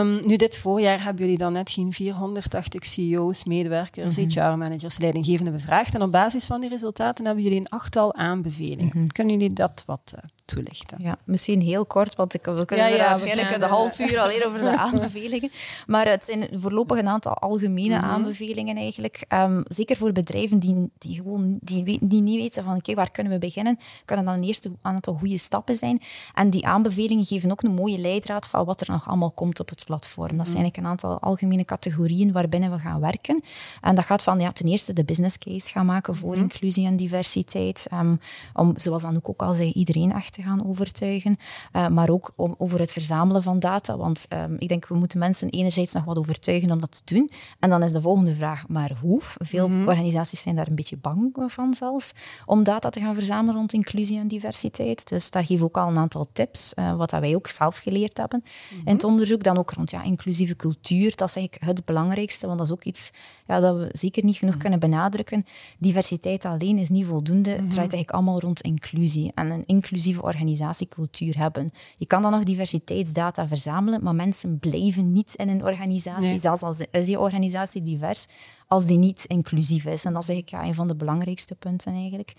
Um, 0.01 0.27
nu, 0.27 0.37
dit 0.37 0.59
voorjaar 0.59 1.03
hebben 1.03 1.23
jullie 1.23 1.39
dan 1.39 1.53
net 1.53 1.71
geen 1.71 1.93
480 1.93 2.85
CEO's, 2.85 3.45
medewerkers, 3.45 4.17
mm 4.17 4.31
-hmm. 4.31 4.33
HR-managers, 4.33 4.99
leidinggevenden 4.99 5.53
bevraagd. 5.53 5.95
En 5.95 6.03
op 6.03 6.13
basis 6.13 6.47
van 6.47 6.61
die 6.61 6.71
resultaten 6.71 7.25
hebben 7.25 7.45
jullie 7.45 7.59
een 7.59 7.69
achttal 7.69 8.15
aanbevelingen. 8.15 8.85
Mm 8.85 8.91
-hmm. 8.91 9.13
Kunnen 9.13 9.39
jullie 9.39 9.53
dat 9.53 9.83
wat 9.87 10.13
uh, 10.15 10.21
toelichten? 10.45 10.99
Ja, 11.03 11.19
misschien 11.25 11.61
heel 11.61 11.87
kort, 11.87 12.15
want 12.15 12.35
ik, 12.35 12.45
we 12.45 12.65
kunnen 12.65 12.89
ja, 12.89 12.97
ja, 12.97 13.09
waarschijnlijk 13.09 13.51
een 13.51 13.69
half 13.69 13.99
uur 13.99 14.19
alleen 14.19 14.45
over 14.47 14.61
de 14.61 14.77
aanbevelingen. 14.87 15.51
Maar 15.87 16.09
het 16.09 16.25
zijn 16.25 16.49
voorlopig 16.53 16.99
een 16.99 17.09
aantal 17.09 17.35
algemene 17.35 17.97
mm 17.97 18.01
-hmm. 18.01 18.11
aanbevelingen 18.11 18.77
eigenlijk. 18.77 19.25
Um, 19.33 19.63
zeker 19.69 19.97
voor 19.97 20.13
bedrijven 20.13 20.59
die, 20.59 20.91
die 20.99 21.15
gewoon 21.15 21.59
die, 21.61 21.99
die 22.01 22.23
niet 22.23 22.41
weten 22.41 22.63
van 22.63 22.73
oké, 22.73 22.81
okay, 22.81 22.95
waar 22.95 23.11
kunnen 23.11 23.33
we 23.33 23.39
beginnen, 23.39 23.79
kunnen 24.05 24.25
dan 24.25 24.43
eerst 24.43 24.65
een 24.65 24.79
aantal 24.83 25.15
goede 25.15 25.39
stappen 25.39 25.77
zijn. 25.77 26.03
En 26.35 26.51
die 26.51 26.67
aanbevelingen 26.67 27.25
geven 27.25 27.51
ook 27.51 27.63
een 27.63 27.75
mooie 27.75 27.99
leidraad 27.99 28.47
van 28.49 28.65
wat 28.65 28.81
er 28.81 28.91
nog 28.91 29.09
allemaal 29.09 29.31
komt 29.31 29.61
op 29.61 29.69
het 29.69 29.85
platform. 29.85 30.37
Dat 30.37 30.49
zijn 30.49 30.63
eigenlijk 30.63 30.77
een 30.77 30.87
aantal 30.87 31.21
algemene 31.21 31.65
categorieën 31.65 32.33
waarbinnen 32.33 32.71
we 32.71 32.79
gaan 32.79 33.01
werken. 33.01 33.43
En 33.81 33.95
dat 33.95 34.05
gaat 34.05 34.23
van 34.23 34.41
ja, 34.41 34.53
ten 34.53 34.67
eerste 34.67 34.93
de 34.93 35.05
business 35.05 35.39
case 35.39 35.71
gaan 35.71 35.87
maken 35.87 36.15
voor 36.15 36.35
mm. 36.35 36.43
inclusie 36.43 36.87
en 36.87 36.97
diversiteit. 36.97 37.87
Um, 37.93 38.21
om, 38.55 38.73
zoals 38.77 39.05
Anouk 39.05 39.29
ook 39.29 39.43
al 39.43 39.55
zei, 39.55 39.73
iedereen 39.73 40.13
echt 40.13 40.33
te 40.33 40.43
gaan 40.43 40.67
overtuigen. 40.67 41.37
Uh, 41.73 41.89
maar 41.89 42.09
ook 42.09 42.33
om, 42.37 42.55
over 42.59 42.81
het 42.81 42.93
verzamelen 42.93 43.43
van 43.43 43.59
data. 43.59 43.97
Want 43.97 44.27
um, 44.33 44.57
ik 44.59 44.69
denk, 44.69 44.87
we 44.87 44.95
moeten 44.95 45.19
mensen 45.19 45.49
enerzijds 45.49 45.93
nog 45.93 46.05
wat 46.05 46.19
overtuigen 46.19 46.71
om 46.71 46.81
dat 46.81 47.03
te 47.05 47.15
doen. 47.15 47.31
En 47.59 47.71
dan 47.71 47.83
is 47.83 47.93
de 47.93 48.01
volgende 48.01 48.35
vraag, 48.35 48.69
maar 48.69 48.93
hoe? 49.01 49.21
Veel 49.23 49.69
mm. 49.69 49.89
organisaties 49.89 50.43
zijn 50.43 50.57
daar 50.57 50.69
een 50.69 50.75
beetje 50.75 50.97
bang 50.97 51.37
van 51.47 51.75
zelfs, 51.75 52.13
om 52.47 52.63
data 52.63 52.91
te 52.91 53.01
gaan 53.01 53.15
verzamelen 53.15 53.55
rond 53.55 53.73
inclusie 53.73 54.19
en 54.19 54.29
diversiteit. 54.29 55.09
Dus 55.09 55.31
daar 55.31 55.45
geven 55.45 55.59
we 55.59 55.65
ook 55.65 55.77
al 55.77 55.89
een 55.89 55.99
aantal 55.99 56.27
tips, 56.33 56.73
uh, 56.79 56.97
wat 56.97 57.11
dat 57.11 57.21
wij 57.21 57.35
ook 57.35 57.49
zelf 57.49 57.77
geleerd 57.77 58.17
hebben. 58.17 58.38
Mm 58.45 58.79
-hmm. 58.79 58.87
In 58.87 58.93
het 58.95 59.05
onderzoek 59.05 59.43
dan 59.43 59.59
ook 59.59 59.71
rond 59.71 59.91
ja, 59.91 60.03
inclusieve 60.03 60.57
cultuur. 60.57 61.17
Dat 61.17 61.29
is 61.29 61.37
eigenlijk 61.37 61.77
het 61.77 61.85
belangrijkste, 61.85 62.47
want 62.47 62.59
dat 62.59 62.67
is 62.67 62.73
ook 62.73 62.85
iets 62.85 63.11
ja, 63.47 63.61
dat 63.61 63.77
we 63.77 63.89
zeker 63.93 64.25
niet 64.25 64.37
genoeg 64.37 64.55
mm 64.55 64.61
-hmm. 64.61 64.71
kunnen 64.71 64.91
benadrukken. 64.91 65.47
Diversiteit 65.79 66.45
alleen 66.45 66.79
is 66.79 66.89
niet 66.89 67.07
voldoende. 67.07 67.51
Het 67.51 67.59
mm 67.59 67.65
-hmm. 67.65 67.75
draait 67.75 67.93
eigenlijk 67.93 68.11
allemaal 68.11 68.41
rond 68.41 68.61
inclusie 68.61 69.33
en 69.35 69.51
een 69.51 69.67
inclusieve 69.67 70.23
organisatiecultuur 70.23 71.39
hebben. 71.39 71.71
Je 71.97 72.07
kan 72.07 72.23
dan 72.23 72.31
nog 72.31 72.43
diversiteitsdata 72.43 73.49
verzamelen, 73.49 74.03
maar 74.03 74.15
mensen 74.15 74.59
blijven 74.59 75.13
niet 75.13 75.35
in 75.35 75.49
een 75.49 75.65
organisatie, 75.65 76.31
nee. 76.31 76.39
zelfs 76.39 76.63
als 76.63 76.81
is 76.91 77.07
die 77.07 77.19
organisatie 77.19 77.83
divers, 77.83 78.27
als 78.69 78.87
die 78.87 78.99
niet 78.99 79.25
inclusief 79.27 79.85
is. 79.85 80.05
En 80.05 80.13
dat 80.13 80.23
is 80.23 80.29
eigenlijk 80.29 80.63
ja, 80.63 80.69
een 80.69 80.75
van 80.75 80.87
de 80.87 80.95
belangrijkste 80.95 81.55
punten 81.55 81.93
eigenlijk. 81.93 82.33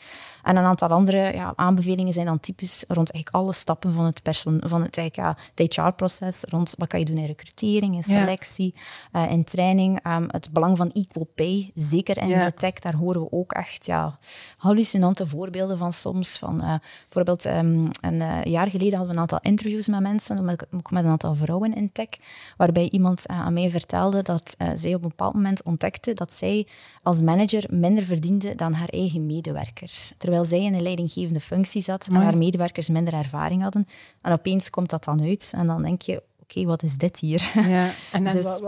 En 0.43 0.55
een 0.55 0.63
aantal 0.63 0.87
andere 0.87 1.33
ja, 1.33 1.53
aanbevelingen 1.55 2.13
zijn 2.13 2.25
dan 2.25 2.39
typisch 2.39 2.83
rond 2.87 3.11
eigenlijk 3.11 3.43
alle 3.43 3.53
stappen 3.53 3.93
van 3.93 4.05
het, 4.05 4.23
persoon, 4.23 4.61
van 4.65 4.81
het, 4.81 4.95
ja, 5.15 5.37
het 5.55 5.75
HR-proces, 5.75 6.43
rond 6.49 6.73
wat 6.77 6.87
kan 6.87 6.99
je 6.99 7.05
doen 7.05 7.17
in 7.17 7.25
recrutering, 7.25 7.95
in 7.95 8.03
selectie, 8.03 8.75
ja. 9.11 9.25
uh, 9.25 9.31
in 9.31 9.43
training. 9.43 10.05
Um, 10.07 10.25
het 10.27 10.51
belang 10.51 10.77
van 10.77 10.91
equal 10.91 11.27
pay, 11.35 11.71
zeker 11.75 12.17
in 12.17 12.27
de 12.27 12.53
tech, 12.53 12.73
daar 12.73 12.95
horen 12.95 13.21
we 13.21 13.31
ook 13.31 13.51
echt 13.51 13.85
ja, 13.85 14.17
hallucinante 14.57 15.27
voorbeelden 15.27 15.77
van 15.77 15.93
soms. 15.93 16.37
Van, 16.37 16.63
uh, 16.63 16.75
bijvoorbeeld 17.01 17.45
um, 17.45 17.89
een 18.01 18.13
uh, 18.13 18.43
jaar 18.43 18.69
geleden 18.69 18.97
hadden 18.97 19.07
we 19.07 19.13
een 19.13 19.19
aantal 19.19 19.39
interviews 19.41 19.87
met 19.87 19.99
mensen, 19.99 20.45
met, 20.45 20.65
met 20.71 21.03
een 21.03 21.09
aantal 21.09 21.35
vrouwen 21.35 21.75
in 21.75 21.91
tech, 21.91 22.09
waarbij 22.57 22.89
iemand 22.89 23.27
aan 23.27 23.53
mij 23.53 23.69
vertelde 23.69 24.21
dat 24.21 24.55
zij 24.75 24.95
op 24.95 25.03
een 25.03 25.09
bepaald 25.09 25.33
moment 25.33 25.63
ontdekte 25.63 26.13
dat 26.19 26.33
zij 26.33 26.67
als 27.03 27.21
manager 27.21 27.65
minder 27.69 28.03
verdiende 28.03 28.55
dan 28.55 28.73
haar 28.73 28.89
eigen 28.89 29.25
medewerkers. 29.25 30.13
Terwijl 30.17 30.45
zij 30.45 30.63
in 30.63 30.73
een 30.73 30.81
leidinggevende 30.81 31.39
functie 31.39 31.81
zat 31.81 32.07
en 32.07 32.15
haar 32.15 32.37
medewerkers 32.37 32.89
minder 32.89 33.13
ervaring 33.13 33.61
hadden. 33.61 33.87
En 34.21 34.31
opeens 34.31 34.69
komt 34.69 34.89
dat 34.89 35.03
dan 35.03 35.21
uit 35.21 35.53
en 35.55 35.67
dan 35.67 35.81
denk 35.81 36.01
je, 36.01 36.15
oké, 36.15 36.23
okay, 36.41 36.65
wat 36.65 36.83
is 36.83 36.97
dit 36.97 37.19
hier? 37.19 37.51
Ja, 37.53 37.91
en 38.11 38.23
dan, 38.23 38.33
dus, 38.41 38.59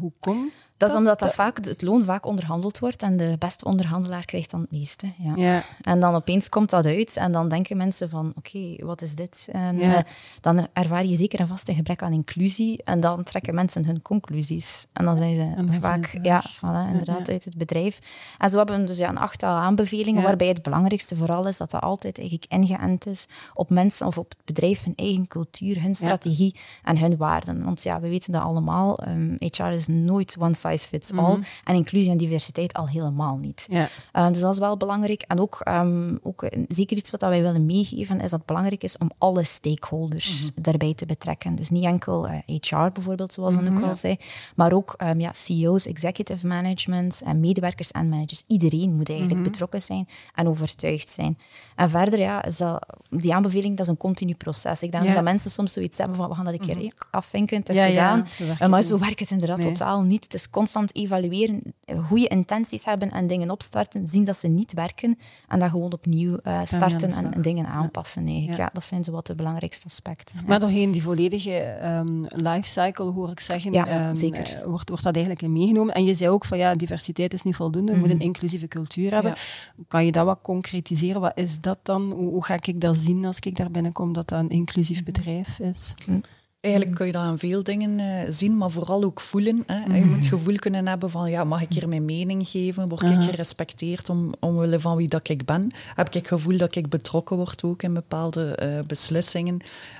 hoe 0.00 0.12
komt 0.20 0.52
dat 0.80 0.90
is 0.90 0.94
omdat 0.94 1.18
dat 1.18 1.34
vaak, 1.34 1.64
het 1.64 1.82
loon 1.82 2.04
vaak 2.04 2.26
onderhandeld 2.26 2.78
wordt 2.78 3.02
en 3.02 3.16
de 3.16 3.36
beste 3.38 3.64
onderhandelaar 3.64 4.24
krijgt 4.24 4.50
dan 4.50 4.60
het 4.60 4.70
meeste. 4.70 5.06
Ja. 5.18 5.32
ja. 5.36 5.64
En 5.80 6.00
dan 6.00 6.14
opeens 6.14 6.48
komt 6.48 6.70
dat 6.70 6.86
uit 6.86 7.16
en 7.16 7.32
dan 7.32 7.48
denken 7.48 7.76
mensen 7.76 8.08
van 8.08 8.32
oké, 8.36 8.56
okay, 8.56 8.86
wat 8.86 9.02
is 9.02 9.14
dit? 9.14 9.48
En 9.52 9.78
ja. 9.78 9.96
uh, 9.96 10.02
dan 10.40 10.66
ervaar 10.72 11.06
je 11.06 11.16
zeker 11.16 11.40
en 11.40 11.46
vast 11.46 11.68
een 11.68 11.74
gebrek 11.74 12.02
aan 12.02 12.12
inclusie 12.12 12.82
en 12.84 13.00
dan 13.00 13.22
trekken 13.22 13.54
mensen 13.54 13.84
hun 13.84 14.02
conclusies. 14.02 14.86
En 14.92 15.04
dan 15.04 15.16
zijn 15.16 15.34
ze 15.34 15.52
dan 15.56 15.72
vaak 15.80 16.06
zijn 16.06 16.22
ze 16.22 16.28
ja, 16.28 16.42
voilà, 16.56 16.90
inderdaad 16.90 17.26
ja, 17.26 17.32
uit 17.32 17.44
het 17.44 17.56
bedrijf. 17.56 17.98
En 18.38 18.50
zo 18.50 18.56
hebben 18.56 18.80
we 18.80 18.84
dus 18.84 18.98
ja, 18.98 19.08
een 19.08 19.18
achttal 19.18 19.56
aanbevelingen 19.56 20.22
waarbij 20.22 20.48
het 20.48 20.62
belangrijkste 20.62 21.16
vooral 21.16 21.46
is 21.46 21.56
dat 21.56 21.70
dat 21.70 21.82
altijd 21.82 22.18
eigenlijk 22.18 22.52
ingeënt 22.52 23.06
is 23.06 23.26
op 23.54 23.70
mensen 23.70 24.06
of 24.06 24.18
op 24.18 24.30
het 24.30 24.44
bedrijf, 24.44 24.84
hun 24.84 24.96
eigen 24.96 25.26
cultuur, 25.26 25.82
hun 25.82 25.94
strategie 25.94 26.56
en 26.84 26.98
hun 26.98 27.16
waarden. 27.16 27.64
Want 27.64 27.82
ja, 27.82 28.00
we 28.00 28.08
weten 28.08 28.32
dat 28.32 28.42
allemaal, 28.42 29.08
um, 29.08 29.36
HR 29.38 29.62
is 29.62 29.86
nooit 29.86 30.36
one 30.38 30.54
size 30.70 30.88
fits 30.88 31.12
all. 31.12 31.32
Mhm. 31.36 31.42
En 31.64 31.74
inclusie 31.74 32.10
en 32.10 32.16
diversiteit 32.16 32.72
al 32.72 32.88
helemaal 32.88 33.36
niet. 33.36 33.66
Ja. 33.70 33.88
Uh, 34.12 34.28
dus 34.28 34.40
dat 34.40 34.52
is 34.52 34.58
wel 34.58 34.76
belangrijk. 34.76 35.22
En 35.28 35.40
ook, 35.40 35.60
um, 35.68 36.18
ook 36.22 36.48
zeker 36.68 36.96
iets 36.96 37.10
wat 37.10 37.20
wij 37.20 37.42
willen 37.42 37.66
meegeven, 37.66 38.16
is 38.20 38.30
dat 38.30 38.38
het 38.38 38.46
belangrijk 38.46 38.82
is 38.82 38.98
om 38.98 39.10
alle 39.18 39.44
stakeholders 39.44 40.50
Mhm. 40.52 40.62
daarbij 40.62 40.94
te 40.94 41.06
betrekken. 41.06 41.54
Dus 41.54 41.68
niet 41.70 41.84
enkel 41.84 42.28
uh, 42.28 42.34
HR 42.60 42.90
bijvoorbeeld, 42.92 43.32
zoals 43.32 43.56
Anouk 43.56 43.72
Mhm. 43.74 43.84
al 43.84 43.94
zei, 43.94 44.16
maar 44.54 44.72
ook 44.72 44.94
um, 45.02 45.20
ja, 45.20 45.32
CEO's, 45.32 45.86
executive 45.86 46.46
management, 46.46 47.22
en 47.24 47.40
medewerkers 47.40 47.90
en 47.90 48.08
managers. 48.08 48.42
Iedereen 48.46 48.94
moet 48.94 49.08
eigenlijk 49.10 49.42
betrokken 49.42 49.82
zijn 49.82 50.08
en 50.34 50.48
overtuigd 50.48 51.08
zijn. 51.08 51.38
En 51.76 51.90
verder, 51.90 52.18
ja, 52.18 52.44
is 52.44 52.56
dat, 52.56 52.86
die 53.10 53.34
aanbeveling 53.34 53.76
dat 53.76 53.86
is 53.86 53.92
een 53.92 53.98
continu 53.98 54.34
proces. 54.34 54.82
Ik 54.82 54.92
denk 54.92 55.04
Ja. 55.04 55.14
dat 55.14 55.22
mensen 55.22 55.50
soms 55.50 55.72
zoiets 55.72 55.98
hebben 55.98 56.16
van, 56.16 56.28
we 56.28 56.34
gaan 56.34 56.44
dat 56.44 56.54
een 56.54 56.60
keer 56.60 56.76
eh, 56.84 56.90
afvinken, 57.10 57.56
het 57.58 57.68
is 57.68 57.76
Ja, 57.76 57.86
gedaan. 57.86 58.26
zo 58.30 58.44
Uh, 58.44 58.66
maar 58.66 58.82
zo 58.82 58.98
werkt 58.98 59.20
het 59.20 59.30
inderdaad 59.30 59.58
Nee. 59.58 59.66
totaal 59.66 60.02
niet. 60.02 60.24
Het 60.24 60.34
is 60.34 60.50
constant 60.60 60.94
evalueren, 60.96 61.62
eh, 61.84 62.08
goede 62.08 62.28
intenties 62.28 62.84
hebben 62.84 63.10
en 63.10 63.26
dingen 63.26 63.50
opstarten, 63.50 64.08
zien 64.08 64.24
dat 64.24 64.36
ze 64.36 64.48
niet 64.48 64.72
werken 64.72 65.18
en 65.48 65.58
dan 65.58 65.70
gewoon 65.70 65.92
opnieuw 65.92 66.36
eh, 66.36 66.60
starten 66.64 67.10
en, 67.10 67.42
dingen 67.42 67.66
aanpassen. 67.66 68.26
Eigenlijk. 68.26 68.56
Ja. 68.56 68.64
Ja. 68.64 68.70
dat 68.72 68.84
zijn 68.84 69.04
zo 69.04 69.12
wat 69.12 69.26
de 69.26 69.34
belangrijkste 69.34 69.86
aspecten. 69.86 70.36
ja. 70.38 70.44
Maar 70.46 70.60
doorheen 70.60 70.90
die 70.90 71.02
volledige 71.02 71.52
ehm 71.58 72.24
lifecycle, 72.28 73.10
hoor 73.10 73.30
ik 73.30 73.40
zeggen, 73.40 73.72
Ja, 73.72 73.86
ehm, 73.86 74.14
zeker. 74.14 74.58
eh, 74.60 74.66
wordt, 74.66 74.88
wordt 74.88 75.04
dat 75.04 75.14
eigenlijk 75.14 75.44
in 75.44 75.52
meegenomen. 75.52 75.94
En 75.94 76.04
je 76.04 76.14
zei 76.14 76.30
ook 76.30 76.44
van 76.44 76.58
ja, 76.58 76.74
diversiteit 76.74 77.32
is 77.34 77.42
niet 77.42 77.56
voldoende, 77.56 77.92
we 77.92 77.98
moeten 77.98 78.16
een 78.16 78.24
inclusieve 78.24 78.68
cultuur 78.68 79.12
hebben. 79.12 79.34
Kan 79.88 80.04
je 80.04 80.12
dat 80.12 80.24
wat 80.24 80.38
concretiseren? 80.42 81.20
Wat 81.20 81.32
is 81.34 81.60
dat 81.60 81.78
dan? 81.82 82.10
Hoe, 82.10 82.30
hoe 82.30 82.44
ga 82.44 82.54
ik 82.62 82.80
dat 82.80 82.98
zien 82.98 83.24
als 83.24 83.38
ik 83.38 83.56
daar 83.56 83.70
binnenkom, 83.70 84.12
dat 84.12 84.28
dat 84.28 84.40
een 84.40 84.48
inclusief 84.50 85.02
bedrijf 85.02 85.58
is? 85.58 85.94
Eigenlijk 86.60 86.94
kun 86.94 87.06
je 87.06 87.12
dat 87.12 87.22
aan 87.22 87.38
veel 87.38 87.62
dingen 87.62 87.98
eh, 87.98 88.26
zien, 88.28 88.56
maar 88.56 88.70
vooral 88.70 89.04
ook 89.04 89.20
voelen. 89.20 89.62
Hè. 89.66 89.96
Je 89.96 90.04
moet 90.04 90.16
het 90.16 90.26
gevoel 90.26 90.54
kunnen 90.54 90.86
hebben 90.86 91.10
van, 91.10 91.30
ja, 91.30 91.44
mag 91.44 91.62
ik 91.62 91.72
hier 91.72 91.88
mijn 91.88 92.04
mening 92.04 92.48
geven? 92.48 92.88
Word 92.88 93.02
ik 93.02 93.20
gerespecteerd 93.20 94.08
om, 94.08 94.34
omwille 94.40 94.80
van 94.80 94.96
wie 94.96 95.08
dat 95.08 95.28
ik 95.28 95.44
ben? 95.44 95.70
Heb 95.94 96.06
ik 96.06 96.14
het 96.14 96.26
gevoel 96.26 96.56
dat 96.56 96.74
ik 96.74 96.88
betrokken 96.88 97.36
word 97.36 97.64
ook 97.64 97.82
in 97.82 97.94
bepaalde 97.94 98.54
eh, 98.54 98.78
beslissingen? 98.86 99.56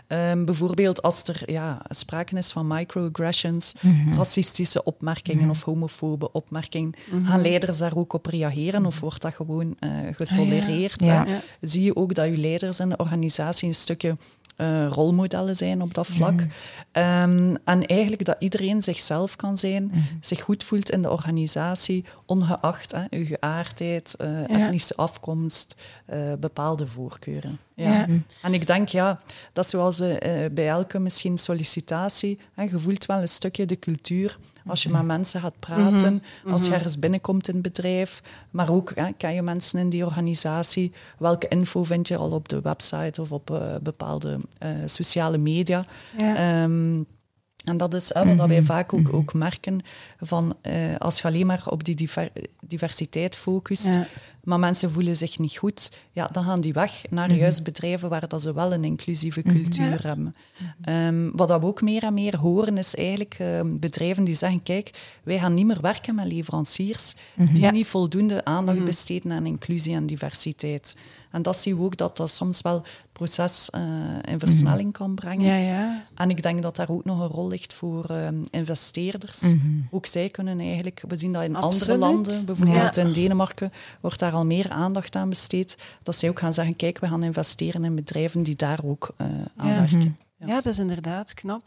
Ehm, 0.06 0.44
bijvoorbeeld 0.44 1.02
als 1.02 1.22
er 1.22 1.42
ja, 1.46 1.82
sprake 1.88 2.36
is 2.36 2.52
van 2.52 2.66
microaggressions, 2.66 3.74
racistische 4.16 4.84
opmerkingen 4.84 5.50
of 5.50 5.62
homofobe 5.62 6.32
opmerkingen, 6.32 6.94
gaan 7.24 7.42
leiders 7.42 7.78
daar 7.78 7.96
ook 7.96 8.12
op 8.12 8.26
reageren 8.26 8.86
of 8.86 9.00
wordt 9.00 9.22
dat 9.22 9.34
gewoon 9.34 9.76
eh, 9.78 9.90
getolereerd? 10.12 11.04
Ja. 11.04 11.24
hè? 11.26 11.38
Zie 11.60 11.82
je 11.82 11.96
ook 11.96 12.14
dat 12.14 12.26
je 12.26 12.36
leiders 12.36 12.80
in 12.80 12.88
de 12.88 12.96
organisatie 12.96 13.68
een 13.68 13.74
stukje 13.74 14.16
eh, 14.60 14.86
rolmodellen 14.86 15.56
zijn 15.56 15.82
op 15.82 15.94
dat 15.94 16.06
vlak. 16.06 16.46
Ehm, 16.92 17.54
en 17.64 17.86
eigenlijk 17.86 18.24
dat 18.24 18.36
iedereen 18.38 18.82
zichzelf 18.82 19.36
kan 19.36 19.56
zijn, 19.56 19.92
zich 20.20 20.40
goed 20.40 20.64
voelt 20.64 20.90
in 20.90 21.02
de 21.02 21.10
organisatie, 21.10 22.04
ongeacht 22.26 22.92
hè, 22.92 23.04
uw 23.10 23.24
geaardheid, 23.24 24.14
eh, 24.14 24.42
etnische 24.42 24.96
afkomst, 24.96 25.74
eh, 26.06 26.32
bepaalde 26.40 26.86
voorkeuren. 26.86 27.58
Ja. 27.74 27.90
Ja. 27.90 28.06
En 28.42 28.54
ik 28.54 28.66
denk, 28.66 28.88
ja, 28.88 29.20
dat 29.52 29.68
zoals 29.68 29.98
bij 30.52 30.68
elke 30.68 30.98
misschien 30.98 31.38
sollicitatie, 31.38 32.38
hè, 32.54 32.62
je 32.62 32.78
voelt 32.78 33.06
wel 33.06 33.20
een 33.20 33.28
stukje 33.28 33.66
de 33.66 33.78
cultuur 33.78 34.38
als 34.66 34.82
je 34.82 34.88
met 34.88 35.02
mensen 35.04 35.40
gaat 35.40 35.58
praten, 35.58 36.22
als 36.46 36.66
je 36.66 36.74
ergens 36.74 36.98
binnenkomt 36.98 37.48
in 37.48 37.54
het 37.54 37.62
bedrijf, 37.62 38.22
maar 38.50 38.70
ook, 38.70 38.92
hè, 38.94 39.12
ken 39.16 39.34
je 39.34 39.42
mensen 39.42 39.78
in 39.78 39.90
die 39.90 40.04
organisatie, 40.06 40.92
welke 41.18 41.48
info 41.48 41.84
vind 41.84 42.08
je 42.08 42.16
al 42.16 42.30
op 42.30 42.48
de 42.48 42.60
website 42.60 43.20
of 43.20 43.32
op 43.32 43.50
eh, 43.50 43.74
bepaalde 43.82 44.38
eh, 44.58 44.70
sociale 44.84 45.38
media. 45.38 45.82
Ja. 46.18 46.34
Ehm, 46.36 47.02
en 47.64 47.76
dat 47.76 47.94
is 47.94 48.14
hè, 48.14 48.36
wat 48.36 48.48
wij 48.48 48.62
vaak 48.62 48.92
ook, 48.92 49.12
ook 49.12 49.34
merken, 49.34 49.80
van 50.20 50.54
eh, 50.60 50.72
als 50.98 51.20
je 51.20 51.28
alleen 51.28 51.46
maar 51.46 51.62
op 51.66 51.84
die 51.84 51.94
diver- 51.94 52.32
diversiteit 52.66 53.36
focust, 53.36 53.94
Ja. 53.94 54.06
Maar 54.44 54.58
mensen 54.58 54.90
voelen 54.90 55.16
zich 55.16 55.38
niet 55.38 55.56
goed, 55.56 55.92
ja, 56.12 56.26
dan 56.26 56.44
gaan 56.44 56.60
die 56.60 56.72
weg 56.72 57.02
naar 57.10 57.34
juist 57.34 57.62
bedrijven 57.62 58.08
waar 58.08 58.28
dat 58.28 58.42
ze 58.42 58.54
wel 58.54 58.72
een 58.72 58.84
inclusieve 58.84 59.42
cultuur 59.42 60.06
hebben. 60.06 60.34
Ehm, 60.82 61.30
wat 61.32 61.48
dat 61.48 61.60
we 61.60 61.66
ook 61.66 61.82
meer 61.82 62.02
en 62.02 62.14
meer 62.14 62.36
horen, 62.36 62.78
is 62.78 62.94
eigenlijk 62.94 63.34
ehm, 63.38 63.78
bedrijven 63.78 64.24
die 64.24 64.34
zeggen, 64.34 64.62
kijk, 64.62 65.18
wij 65.22 65.38
gaan 65.38 65.54
niet 65.54 65.66
meer 65.66 65.80
werken 65.80 66.14
met 66.14 66.26
leveranciers 66.26 67.14
die 67.36 67.60
Ja. 67.60 67.70
niet 67.70 67.86
voldoende 67.86 68.44
aandacht 68.44 68.84
besteden 68.84 69.32
aan 69.32 69.46
inclusie 69.46 69.94
en 69.94 70.06
diversiteit. 70.06 70.96
En 71.30 71.42
dat 71.42 71.56
zien 71.56 71.76
we 71.76 71.82
ook 71.82 71.96
dat 71.96 72.16
dat 72.16 72.30
soms 72.30 72.60
wel 72.62 72.82
proces 73.24 73.70
eh, 73.70 73.82
in 74.24 74.38
versnelling 74.38 74.92
kan 74.92 75.14
brengen. 75.14 75.44
Ja, 75.46 75.56
ja. 75.56 76.04
En 76.14 76.30
ik 76.30 76.42
denk 76.42 76.62
dat 76.62 76.76
daar 76.76 76.88
ook 76.88 77.04
nog 77.04 77.20
een 77.20 77.26
rol 77.26 77.48
ligt 77.48 77.72
voor 77.72 78.04
ehm, 78.04 78.42
investeerders. 78.50 79.54
Ook 79.90 80.06
zij 80.06 80.28
kunnen 80.28 80.60
eigenlijk, 80.60 81.02
we 81.08 81.16
zien 81.16 81.32
dat 81.32 81.42
in 81.42 81.56
Absoluut. 81.56 81.88
andere 81.88 82.12
landen, 82.12 82.44
bijvoorbeeld 82.44 82.96
in 82.96 83.12
Denemarken, 83.12 83.72
wordt 84.00 84.18
daar 84.18 84.32
al 84.32 84.44
meer 84.46 84.70
aandacht 84.70 85.16
aan 85.16 85.28
besteed. 85.28 85.76
Dat 86.02 86.16
zij 86.16 86.28
ook 86.28 86.38
gaan 86.38 86.54
zeggen, 86.54 86.76
kijk, 86.76 86.98
we 86.98 87.06
gaan 87.06 87.22
investeren 87.22 87.84
in 87.84 87.94
bedrijven 87.94 88.42
die 88.42 88.56
daar 88.56 88.78
ook 88.84 89.14
eh, 89.16 89.26
aan 89.56 89.68
Ja. 89.68 89.74
werken. 89.78 90.16
Ja, 90.46 90.54
dat 90.54 90.66
is 90.66 90.78
inderdaad 90.78 91.34
knap. 91.34 91.62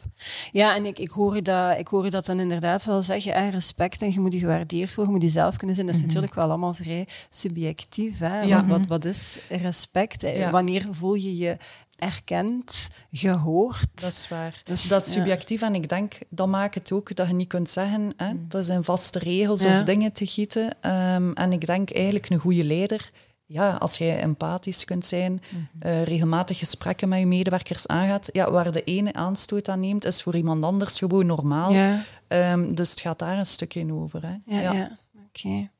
Ja, 0.52 0.74
en 0.74 0.84
ik, 0.84 0.98
ik, 0.98 1.10
hoor, 1.10 1.34
je 1.34 1.42
dat, 1.42 1.78
ik 1.78 1.88
hoor 1.88 2.04
je 2.04 2.10
dat 2.10 2.26
dan 2.26 2.40
inderdaad 2.40 2.84
wel 2.84 3.02
zeggen. 3.02 3.32
Hè, 3.34 3.48
respect 3.48 4.02
en 4.02 4.12
je 4.12 4.20
moet 4.20 4.32
je 4.32 4.38
gewaardeerd 4.38 4.92
voelen, 4.92 5.14
je 5.14 5.20
moet 5.20 5.30
jezelf 5.32 5.56
kunnen 5.56 5.74
zijn. 5.74 5.86
Dat 5.86 5.96
is 5.96 6.02
natuurlijk 6.02 6.34
wel 6.34 6.44
allemaal 6.48 6.74
vrij 6.74 7.08
subjectief. 7.30 8.18
Hè? 8.18 8.40
Ja. 8.40 8.66
Wat, 8.66 8.78
wat, 8.78 8.86
wat 8.88 9.04
is 9.04 9.38
respect? 9.48 10.22
Eh, 10.22 10.38
Ja. 10.38 10.50
Wanneer 10.50 10.86
voel 10.90 11.14
je 11.14 11.36
je 11.36 11.56
erkend, 11.98 12.90
gehoord? 13.12 13.86
Dat 13.94 14.10
is 14.10 14.28
waar. 14.28 14.62
Dus, 14.64 14.88
dat 14.88 15.06
is 15.06 15.12
subjectief 15.12 15.62
en 15.62 15.74
ik 15.74 15.88
denk, 15.88 16.18
dat 16.28 16.48
maakt 16.48 16.74
het 16.74 16.92
ook 16.92 17.14
dat 17.16 17.28
je 17.28 17.34
niet 17.34 17.48
kunt 17.48 17.70
zeggen, 17.70 18.12
hè, 18.16 18.32
dat 18.48 18.66
zijn 18.66 18.84
vaste 18.84 19.18
regels 19.18 19.64
of 19.64 19.82
dingen 19.82 20.12
te 20.12 20.26
gieten. 20.26 20.76
Ehm, 20.80 21.32
en 21.32 21.52
ik 21.52 21.66
denk 21.66 21.90
eigenlijk 21.90 22.30
een 22.30 22.38
goede 22.38 22.64
leider, 22.64 23.10
ja, 23.46 23.74
als 23.74 23.98
jij 23.98 24.20
empathisch 24.20 24.84
kunt 24.84 25.06
zijn, 25.06 25.40
eh, 25.78 26.02
regelmatig 26.02 26.58
gesprekken 26.58 27.08
met 27.08 27.18
je 27.18 27.26
medewerkers 27.26 27.86
aangaat, 27.86 28.28
ja, 28.32 28.50
waar 28.50 28.72
de 28.72 28.84
ene 28.84 29.12
aanstoot 29.12 29.68
aan 29.68 29.80
neemt, 29.80 30.04
is 30.04 30.22
voor 30.22 30.36
iemand 30.36 30.64
anders 30.64 30.98
gewoon 30.98 31.26
normaal. 31.26 31.72
Ja. 31.72 32.04
Ehm, 32.28 32.74
dus 32.74 32.90
het 32.90 33.00
gaat 33.00 33.18
daar 33.18 33.38
een 33.38 33.46
stukje 33.46 33.92
over. 33.92 34.22
Hè. 34.22 34.60
Ja, 34.60 34.72
ja. 34.72 34.98
oké. 35.28 35.70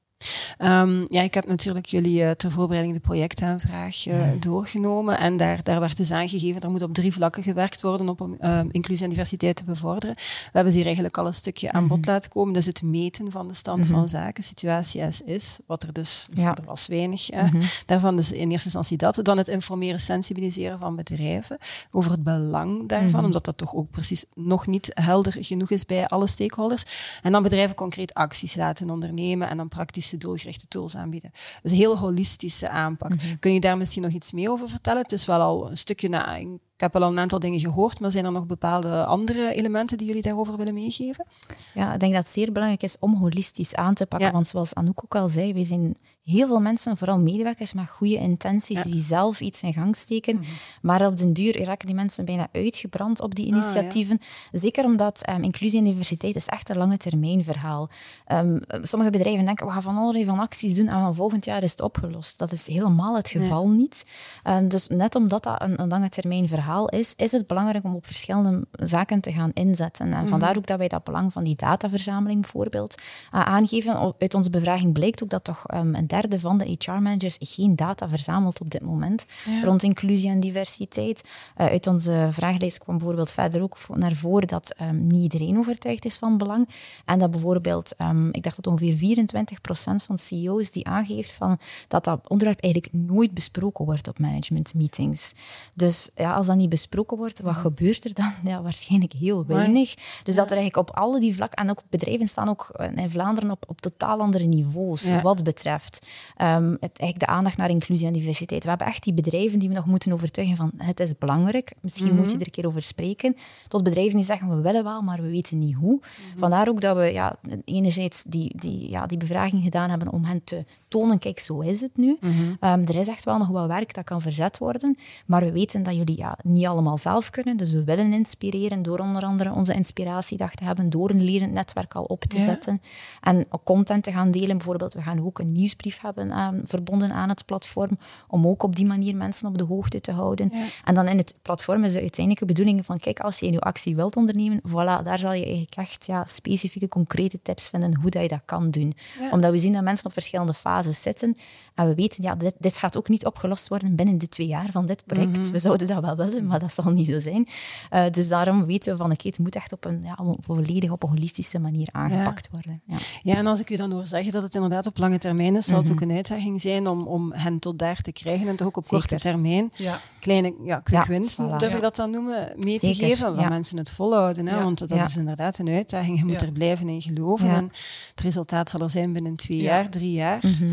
Ehm, 0.59 1.05
ja, 1.09 1.23
ik 1.23 1.35
heb 1.35 1.47
natuurlijk 1.47 1.87
jullie 1.87 2.25
eh, 2.25 2.31
ter 2.31 2.51
voorbereiding 2.51 2.95
de 2.95 3.01
projectaanvraag 3.01 4.07
eh, 4.07 4.21
doorgenomen. 4.41 5.19
En 5.19 5.37
daar, 5.37 5.63
daar 5.63 5.81
werd 5.81 5.97
dus 5.97 6.11
aangegeven, 6.13 6.61
er 6.61 6.71
moet 6.71 6.83
op 6.83 6.95
drie 6.95 7.13
vlakken 7.13 7.43
gewerkt 7.43 7.83
worden 7.83 8.09
op 8.09 8.21
om 8.21 8.37
ehm, 8.39 8.69
inclusie 8.71 9.05
en 9.05 9.11
diversiteit 9.11 9.57
te 9.57 9.65
bevorderen. 9.65 10.15
We 10.15 10.51
hebben 10.53 10.73
ze 10.73 10.77
hier 10.77 10.87
eigenlijk 10.87 11.19
al 11.19 11.27
een 11.27 11.35
stukje 11.35 11.73
aan 11.73 11.87
bod 11.87 12.07
laten 12.07 12.31
komen. 12.31 12.53
Dus 12.53 12.67
het 12.67 12.83
meten 12.83 13.31
van 13.31 13.49
de 13.49 13.55
stand 13.55 13.87
van 13.87 14.09
zaken, 14.09 14.45
situatie 14.45 15.03
als 15.05 15.21
is, 15.21 15.59
wat 15.67 15.83
er 15.83 15.93
dus, 15.93 16.29
Ja. 16.35 16.57
er 16.57 16.65
was 16.65 16.87
weinig 16.87 17.31
eh, 17.31 17.55
daarvan. 17.87 18.17
Dus 18.17 18.33
in 18.33 18.51
eerste 18.51 18.65
instantie 18.65 18.97
dat. 18.97 19.19
Dan 19.23 19.39
het 19.39 19.49
informeren, 19.49 19.99
sensibiliseren 20.01 20.79
van 20.79 20.97
bedrijven 20.97 21.59
over 21.91 22.11
het 22.11 22.23
belang 22.23 22.89
daarvan, 22.89 23.25
omdat 23.25 23.45
dat 23.45 23.57
toch 23.57 23.75
ook 23.75 23.91
precies 23.91 24.25
nog 24.35 24.67
niet 24.67 24.91
helder 24.95 25.37
genoeg 25.39 25.71
is 25.71 25.87
bij 25.87 26.07
alle 26.07 26.27
stakeholders. 26.27 26.85
En 27.23 27.33
dan 27.33 27.43
bedrijven 27.43 27.77
concreet 27.77 28.15
acties 28.15 28.57
laten 28.57 28.91
ondernemen 28.91 29.49
en 29.49 29.57
dan 29.57 29.69
praktische 29.69 30.14
doelgerichte 30.19 30.69
tools 30.69 30.97
aanbieden. 30.97 31.31
Dus 31.63 31.71
een 31.71 31.77
heel 31.77 31.99
holistische 31.99 32.69
aanpak. 32.69 33.13
Kun 33.41 33.53
je 33.53 33.61
daar 33.61 33.77
misschien 33.77 34.03
nog 34.03 34.13
iets 34.13 34.33
mee 34.33 34.51
over 34.51 34.69
vertellen? 34.69 35.03
Het 35.03 35.13
is 35.13 35.27
wel 35.27 35.41
al 35.41 35.71
een 35.71 35.77
stukje 35.77 36.09
na. 36.09 36.39
Ik 36.75 36.81
heb 36.81 36.97
al 36.97 37.03
een 37.03 37.19
aantal 37.19 37.39
dingen 37.39 37.61
gehoord, 37.61 38.01
maar 38.01 38.11
zijn 38.11 38.25
er 38.25 38.33
nog 38.33 38.47
bepaalde 38.47 39.05
andere 39.05 39.55
elementen 39.55 39.99
die 39.99 40.07
jullie 40.07 40.23
daarover 40.23 40.57
willen 40.57 40.75
meegeven? 40.75 41.27
Ja, 41.75 41.95
ik 41.95 42.01
denk 42.01 42.13
dat 42.13 42.23
het 42.25 42.33
zeer 42.33 42.53
belangrijk 42.53 42.83
is 42.83 42.97
om 42.99 43.15
holistisch 43.15 43.75
aan 43.75 43.95
te 43.95 44.07
pakken. 44.07 44.29
Ja. 44.29 44.35
Want 44.35 44.49
zoals 44.49 44.75
Anouk 44.75 45.05
ook 45.05 45.15
al 45.15 45.29
zei, 45.29 45.53
wij 45.53 45.65
zijn 45.65 45.97
heel 46.25 46.47
veel 46.47 46.61
mensen, 46.61 46.97
vooral 46.97 47.19
medewerkers 47.19 47.73
met 47.73 47.91
goede 47.91 48.17
intenties, 48.17 48.77
Ja. 48.83 48.91
die 48.91 49.01
zelf 49.01 49.41
iets 49.41 49.63
in 49.63 49.73
gang 49.73 49.97
steken. 49.97 50.41
Maar 50.83 51.07
op 51.07 51.17
den 51.17 51.33
duur 51.33 51.65
raken 51.65 51.87
die 51.87 51.95
mensen 51.97 52.25
bijna 52.25 52.49
uitgebrand 52.53 53.21
op 53.21 53.35
die 53.35 53.45
Ah, 53.47 53.51
ja. 53.51 53.57
initiatieven. 53.57 54.19
Zeker 54.53 54.85
omdat 54.85 55.23
ehm, 55.23 55.43
inclusie 55.43 55.79
en 55.79 55.85
diversiteit 55.85 56.37
is 56.37 56.47
echt 56.47 56.69
een 56.69 56.77
lange 56.77 56.97
termijn 56.97 57.45
verhaal. 57.45 57.89
Ehm, 58.27 58.59
sommige 58.83 59.11
bedrijven 59.11 59.45
denken, 59.45 59.67
we 59.67 59.73
gaan 59.73 59.83
van 59.83 59.97
allerlei 59.97 60.25
van 60.25 60.39
acties 60.39 60.75
doen 60.75 60.89
en 60.89 61.01
van 61.01 61.15
volgend 61.15 61.45
jaar 61.45 61.63
is 61.63 61.71
het 61.71 61.81
opgelost. 61.81 62.39
Dat 62.39 62.53
is 62.53 62.67
helemaal 62.67 63.17
het 63.17 63.29
geval 63.29 63.69
niet. 63.69 64.05
Ehm, 64.43 64.69
dus 64.69 64.89
net 64.89 65.15
omdat 65.15 65.43
dat 65.43 65.61
een, 65.63 65.81
een 65.81 65.89
lange 65.89 66.09
termijn 66.09 66.49
verhaal 66.49 66.63
is, 66.89 67.15
is 67.17 67.33
het 67.33 67.47
belangrijk 67.47 67.85
om 67.85 67.95
op 67.95 68.07
verschillende 68.07 68.67
zaken 68.73 69.21
te 69.21 69.33
gaan 69.33 69.51
inzetten. 69.53 70.15
En 70.15 70.29
vandaar 70.29 70.57
ook 70.57 70.67
dat 70.67 70.79
wij 70.79 70.89
dat 70.89 71.05
belang 71.05 71.33
van 71.33 71.45
die 71.45 71.57
dataverzameling 71.57 72.41
bijvoorbeeld 72.41 72.95
uh, 73.35 73.41
aangeven. 73.41 74.15
Uit 74.19 74.35
onze 74.35 74.51
bevraging 74.51 74.93
blijkt 74.93 75.23
ook 75.23 75.29
dat 75.29 75.45
toch 75.45 75.67
ehm, 75.67 75.95
een 75.95 76.07
derde 76.07 76.41
van 76.41 76.59
de 76.59 76.77
HR-managers 76.79 77.37
geen 77.41 77.77
data 77.77 78.09
verzamelt 78.09 78.61
op 78.61 78.71
dit 78.71 78.83
moment 78.83 79.27
rond 79.63 79.83
inclusie 79.83 80.31
en 80.31 80.41
diversiteit. 80.41 81.29
Uh, 81.57 81.67
uit 81.67 81.87
onze 81.87 82.29
vragenlijst 82.31 82.79
kwam 82.79 82.97
bijvoorbeeld 82.97 83.31
verder 83.31 83.63
ook 83.63 83.77
naar 83.95 84.15
voren 84.15 84.49
dat 84.49 84.75
ehm, 84.77 85.07
niet 85.07 85.23
iedereen 85.23 85.59
overtuigd 85.59 86.05
is 86.05 86.17
van 86.17 86.39
belang. 86.39 86.69
En 87.05 87.19
dat 87.19 87.31
bijvoorbeeld, 87.31 87.97
ehm, 87.97 88.29
ik 88.29 88.43
dacht 88.43 88.57
dat 88.57 88.67
ongeveer 88.67 88.97
24% 88.97 90.03
van 90.03 90.19
CEO's 90.19 90.71
die 90.71 90.87
aangeeft 90.87 91.33
van 91.33 91.59
dat 91.89 92.05
dat 92.05 92.29
onderwerp 92.29 92.61
eigenlijk 92.61 92.93
nooit 92.93 93.35
besproken 93.35 93.85
wordt 93.85 94.09
op 94.09 94.19
management 94.19 94.75
meetings. 94.75 95.35
Dus 95.75 96.11
ja, 96.15 96.35
als 96.35 96.47
dat 96.47 96.54
dat 96.55 96.63
niet 96.63 96.73
besproken 96.73 97.17
wordt, 97.17 97.41
wat 97.41 97.55
gebeurt 97.55 98.05
er 98.05 98.15
dan? 98.15 98.33
Ja, 98.45 98.63
waarschijnlijk 98.63 99.13
heel 99.13 99.47
weinig. 99.47 99.95
Dus 100.23 100.35
dat 100.35 100.51
er 100.51 100.57
eigenlijk 100.57 100.89
op 100.89 100.97
alle 100.97 101.21
die 101.21 101.35
vlakken, 101.35 101.65
en 101.65 101.71
ook 101.71 101.83
bedrijven 101.89 102.27
staan 102.27 102.49
ook 102.49 102.69
in 102.95 103.11
Vlaanderen 103.11 103.51
op, 103.51 103.65
op 103.69 103.81
totaal 103.81 104.21
andere 104.21 104.45
niveaus, 104.45 105.21
wat 105.23 105.45
betreft 105.45 106.07
um, 106.43 106.71
het, 106.71 106.99
eigenlijk 106.99 107.19
de 107.19 107.27
aandacht 107.27 107.57
naar 107.57 107.71
inclusie 107.71 108.07
en 108.07 108.13
diversiteit. 108.13 108.63
We 108.63 108.69
hebben 108.69 108.87
echt 108.87 109.03
die 109.03 109.15
bedrijven 109.15 109.59
die 109.59 109.69
we 109.69 109.75
nog 109.75 109.87
moeten 109.87 110.13
overtuigen 110.13 110.57
van 110.57 110.73
het 110.77 111.01
is 111.01 111.19
belangrijk, 111.19 111.75
misschien 111.81 112.15
moet 112.15 112.31
je 112.31 112.37
er 112.37 112.47
een 112.47 112.51
keer 112.51 112.67
over 112.67 112.83
spreken, 112.83 113.37
tot 113.69 113.83
bedrijven 113.83 114.17
die 114.17 114.25
zeggen 114.25 114.49
we 114.49 114.61
willen 114.61 114.85
wel, 114.85 115.03
maar 115.03 115.23
we 115.23 115.31
weten 115.31 115.59
niet 115.59 115.75
hoe. 115.75 116.01
Vandaar 116.37 116.69
ook 116.69 116.81
dat 116.81 116.97
we 116.97 117.13
ja, 117.13 117.37
enerzijds 117.65 118.23
die, 118.23 118.53
die, 118.57 118.91
ja, 118.91 119.07
die 119.07 119.19
bevraging 119.19 119.63
gedaan 119.63 119.91
hebben 119.91 120.13
om 120.13 120.25
hen 120.25 120.45
te 120.45 120.65
tonen, 120.95 121.19
kijk, 121.19 121.39
zo 121.39 121.61
is 121.61 121.81
het 121.81 121.97
nu. 121.97 122.17
Mhm. 122.21 122.33
Ehm, 122.61 122.81
er 122.81 122.97
is 122.97 123.09
echt 123.09 123.25
wel 123.25 123.39
nog 123.39 123.49
wel 123.49 123.69
werk 123.69 123.95
dat 123.95 124.05
kan 124.05 124.21
verzet 124.21 124.59
worden, 124.59 124.97
maar 125.27 125.41
we 125.41 125.53
weten 125.53 125.83
dat 125.83 125.97
jullie 125.97 126.17
ja, 126.17 126.39
niet 126.43 126.67
allemaal 126.67 126.99
zelf 126.99 127.31
kunnen, 127.31 127.57
dus 127.57 127.73
we 127.73 127.85
willen 127.85 128.13
inspireren 128.13 128.83
door 128.83 128.99
onder 128.99 129.25
andere 129.25 129.53
onze 129.53 129.75
inspiratiedag 129.75 130.55
te 130.55 130.65
hebben, 130.65 130.91
door 130.91 131.11
een 131.11 131.23
lerend 131.23 131.53
netwerk 131.53 131.95
al 131.95 132.05
op 132.05 132.21
te 132.25 132.41
zetten 132.41 132.81
en 133.21 133.47
content 133.65 134.05
te 134.05 134.13
gaan 134.13 134.31
delen. 134.31 134.57
Bijvoorbeeld, 134.57 134.95
we 134.95 135.03
gaan 135.03 135.25
ook 135.25 135.39
een 135.39 135.53
nieuwsbrief 135.53 136.01
hebben 136.01 136.39
um, 136.39 136.63
verbonden 136.65 137.13
aan 137.13 137.29
het 137.29 137.45
platform, 137.45 137.99
om 138.29 138.47
ook 138.47 138.63
op 138.63 138.77
die 138.77 138.87
manier 138.87 139.17
mensen 139.17 139.49
op 139.49 139.59
de 139.59 139.65
hoogte 139.65 140.01
te 140.01 140.13
houden. 140.13 140.53
En 140.85 140.95
dan 140.95 141.09
in 141.09 141.17
het 141.17 141.35
platform 141.43 141.85
is 141.85 141.93
de 141.93 142.01
uiteindelijke 142.01 142.47
bedoeling 142.47 142.85
van, 142.85 142.99
kijk, 142.99 143.21
als 143.21 143.39
je 143.39 143.53
je 143.53 143.61
actie 143.61 143.97
wilt 143.97 144.17
ondernemen, 144.17 144.61
voilà, 144.69 145.05
daar 145.05 145.19
zal 145.19 145.33
je 145.33 145.45
eigenlijk 145.45 145.77
echt 145.77 146.07
ja, 146.07 146.25
specifieke, 146.25 146.89
concrete 146.89 147.39
tips 147.43 147.69
vinden 147.69 147.95
hoe 147.95 148.11
dat 148.11 148.23
je 148.23 148.29
dat 148.29 148.43
kan 148.45 148.71
doen. 148.71 148.95
Omdat 149.31 149.51
we 149.51 149.59
zien 149.59 149.73
dat 149.73 149.83
mensen 149.83 150.07
op 150.07 150.13
verschillende 150.13 150.55
fases 150.55 150.84
zitten 150.93 151.37
en 151.75 151.89
we 151.89 151.95
weten, 151.95 152.23
ja, 152.23 152.35
dit, 152.35 152.55
dit 152.59 152.77
gaat 152.77 152.97
ook 152.97 153.09
niet 153.09 153.25
opgelost 153.25 153.69
worden 153.69 153.95
binnen 153.95 154.19
de 154.19 154.29
twee 154.29 154.47
jaar 154.47 154.69
van 154.71 154.87
dit 154.87 155.03
project. 155.07 155.39
Mhm. 155.39 155.51
We 155.51 155.59
zouden 155.59 155.87
dat 155.87 156.01
wel 156.01 156.17
willen, 156.17 156.47
maar 156.47 156.59
dat 156.59 156.75
zal 156.75 156.91
niet 156.91 157.07
zo 157.07 157.19
zijn. 157.19 157.49
Uh, 157.93 158.05
dus 158.11 158.29
daarom 158.29 158.67
weten 158.67 158.93
we 158.93 158.99
van, 158.99 159.13
oké, 159.13 159.29
het 159.29 159.39
moet 159.39 159.55
echt 159.55 159.73
op 159.73 159.85
een, 159.85 160.03
ja, 160.03 160.19
volledig 160.41 160.91
op 160.91 161.03
een 161.03 161.09
holistische 161.09 161.59
manier 161.59 161.89
aangepakt 161.93 162.49
worden. 162.51 162.83
Ja. 162.87 162.97
ja, 163.23 163.35
en 163.35 163.47
als 163.47 163.61
ik 163.61 163.71
u 163.71 163.77
dan 163.77 163.93
hoor 163.93 164.07
zeggen 164.07 164.33
dat 164.33 164.43
het 164.43 164.55
inderdaad 164.55 164.87
op 164.87 164.99
lange 164.99 165.19
termijn 165.19 165.57
is, 165.57 165.67
zal 165.67 165.79
het 165.79 165.91
ook 165.91 166.01
mhm. 166.01 166.11
een 166.11 166.17
uitdaging 166.17 166.61
zijn 166.61 166.87
om, 166.87 167.07
om 167.07 167.33
hen 167.33 167.59
tot 167.59 167.79
daar 167.79 168.01
te 168.01 168.13
krijgen 168.13 168.49
en 168.49 168.57
toch 168.57 168.67
ook 168.67 168.77
op 168.77 168.87
korte 168.87 169.17
termijn 169.17 169.71
ja. 169.75 170.01
kleine 170.21 170.55
ja, 170.65 170.81
quick 170.81 171.05
wins, 171.05 171.37
durf 171.37 171.75
ik 171.75 171.81
dat 171.81 171.97
dan 171.97 172.11
noemen, 172.11 172.53
mee 172.57 172.79
te 172.79 172.95
geven, 172.95 173.37
dat 173.37 173.49
mensen 173.49 173.79
het 173.79 173.91
volhouden. 173.91 174.47
Hè? 174.47 174.63
Want 174.63 174.89
dat 174.89 174.91
is 174.91 175.17
inderdaad 175.17 175.59
een 175.59 175.69
uitdaging. 175.69 176.19
Je 176.19 176.25
moet 176.25 176.43
er 176.43 176.53
blijven 176.53 176.89
in 176.89 177.03
geloven 177.03 177.49
en 177.49 177.71
het 178.11 178.21
resultaat 178.21 178.71
zal 178.71 178.81
er 178.81 178.91
zijn 178.91 179.13
binnen 179.13 179.37
twee 179.37 179.61
jaar, 179.61 179.89
drie 179.89 180.13
jaar. 180.13 180.43
Mm 180.43 180.64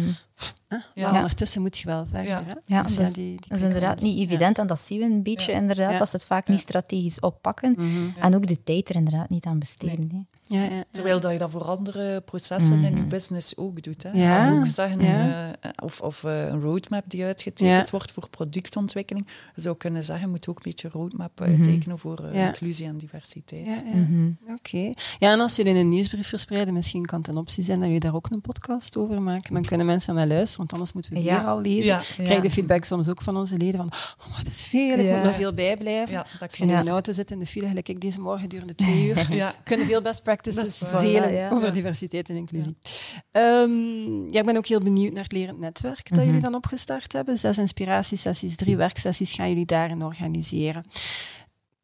maar 0.95 1.13
ondertussen 1.13 1.61
moet 1.61 1.77
je 1.77 1.87
wel 1.87 2.05
verder. 2.05 2.45
Hè? 2.45 2.53
Ja, 2.65 2.81
dus 2.83 2.95
dat, 2.95 3.05
is, 3.07 3.13
die, 3.13 3.39
die 3.39 3.57
is 3.57 3.61
inderdaad 3.61 4.01
niet 4.01 4.19
evident. 4.19 4.57
En 4.57 4.67
dat 4.67 4.79
zien 4.79 4.99
we 4.99 5.05
een 5.05 5.23
beetje 5.23 5.51
inderdaad, 5.51 5.97
dat 5.97 6.09
ze 6.09 6.15
het 6.15 6.25
vaak 6.25 6.47
niet 6.47 6.59
strategisch 6.59 7.19
oppakken. 7.19 7.71
Mhm. 7.71 8.19
En 8.19 8.35
ook 8.35 8.47
de 8.47 8.63
tijd 8.63 8.89
er 8.89 8.95
inderdaad 8.95 9.29
niet 9.29 9.45
aan 9.45 9.59
besteden. 9.59 10.27
Ja, 10.51 10.63
ja, 10.63 10.83
Terwijl 10.91 11.19
dat 11.19 11.31
je 11.31 11.37
dat 11.37 11.51
voor 11.51 11.63
andere 11.63 12.21
processen 12.21 12.83
in 12.83 12.95
je 12.95 12.99
mhm. 13.01 13.07
business 13.07 13.57
ook 13.57 13.83
doet. 13.83 14.03
Hè. 14.03 14.09
Ja. 14.11 14.51
ook 14.51 14.65
zeggen, 14.67 15.01
uh, 15.01 15.69
of, 15.83 16.01
of 16.01 16.23
uh, 16.23 16.47
een 16.47 16.61
roadmap 16.61 17.03
die 17.07 17.23
uitgetekend 17.23 17.89
wordt 17.89 18.11
voor 18.11 18.29
productontwikkeling. 18.29 19.27
Je 19.55 19.61
zou 19.61 19.77
kunnen 19.77 20.03
zeggen, 20.03 20.25
je 20.25 20.31
moet 20.31 20.47
ook 20.47 20.55
een 20.55 20.61
beetje 20.63 20.87
een 20.87 20.93
roadmap 20.93 21.39
mhm. 21.39 21.49
uittekenen 21.49 21.99
voor 21.99 22.19
uh, 22.33 22.45
inclusie 22.45 22.85
en 22.85 22.97
diversiteit. 22.97 23.83
Oké. 24.45 24.93
Ja, 25.19 25.31
en 25.31 25.39
als 25.39 25.55
jullie 25.55 25.75
een 25.75 25.89
nieuwsbrief 25.89 26.27
verspreiden, 26.27 26.73
misschien 26.73 27.05
kan 27.05 27.19
het 27.19 27.27
een 27.27 27.37
optie 27.37 27.63
zijn 27.63 27.77
dat 27.77 27.87
jullie 27.87 28.01
daar 28.01 28.15
ook 28.15 28.29
een 28.29 28.41
podcast 28.41 28.97
over 28.97 29.21
maken. 29.21 29.53
Dan 29.53 29.63
kunnen 29.63 29.85
mensen 29.85 30.15
naar 30.15 30.27
luisteren, 30.27 30.57
want 30.57 30.71
anders 30.71 30.93
moeten 30.93 31.13
we 31.13 31.21
weer 31.21 31.45
al 31.45 31.61
lezen. 31.61 31.99
Krijg 32.23 32.41
de 32.41 32.51
feedback 32.51 32.83
soms 32.83 33.09
ook 33.09 33.21
van 33.21 33.37
onze 33.37 33.57
leden 33.57 33.77
van, 33.77 33.91
oh, 34.27 34.37
dat 34.37 34.47
is 34.47 34.63
veel, 34.63 34.97
ik 34.97 35.11
moet 35.15 35.23
nog 35.23 35.35
veel 35.35 35.53
bijblijven. 35.53 36.25
als 36.39 36.57
je 36.57 36.63
in 36.63 36.69
een 36.69 36.87
auto 36.87 37.11
zit 37.11 37.31
in 37.31 37.39
de 37.39 37.45
file, 37.45 37.67
gelijk 37.67 37.89
ik 37.89 38.01
deze 38.01 38.19
morgen, 38.19 38.49
durende 38.49 38.75
twee 38.81 39.05
uur, 39.07 39.53
kunnen 39.63 39.85
veel 39.85 40.01
best 40.01 40.23
practice 40.23 40.40
practices 40.41 40.83
delen 40.99 41.51
over 41.51 41.73
diversiteit 41.73 42.29
en 42.29 42.35
inclusie. 42.35 42.77
Um, 43.31 44.31
ja, 44.31 44.39
ik 44.39 44.45
ben 44.45 44.57
ook 44.57 44.65
heel 44.65 44.79
benieuwd 44.79 45.13
naar 45.13 45.23
het 45.23 45.31
lerend 45.31 45.59
netwerk 45.59 46.09
dat 46.09 46.17
jullie 46.17 46.33
mhm. 46.33 46.43
dan 46.43 46.55
opgestart 46.55 47.13
hebben. 47.13 47.37
Zes 47.37 47.57
inspiratiesessies, 47.57 48.55
drie 48.55 48.77
werksessies 48.77 49.33
gaan 49.33 49.49
jullie 49.49 49.65
daarin 49.65 50.03
organiseren. 50.03 50.85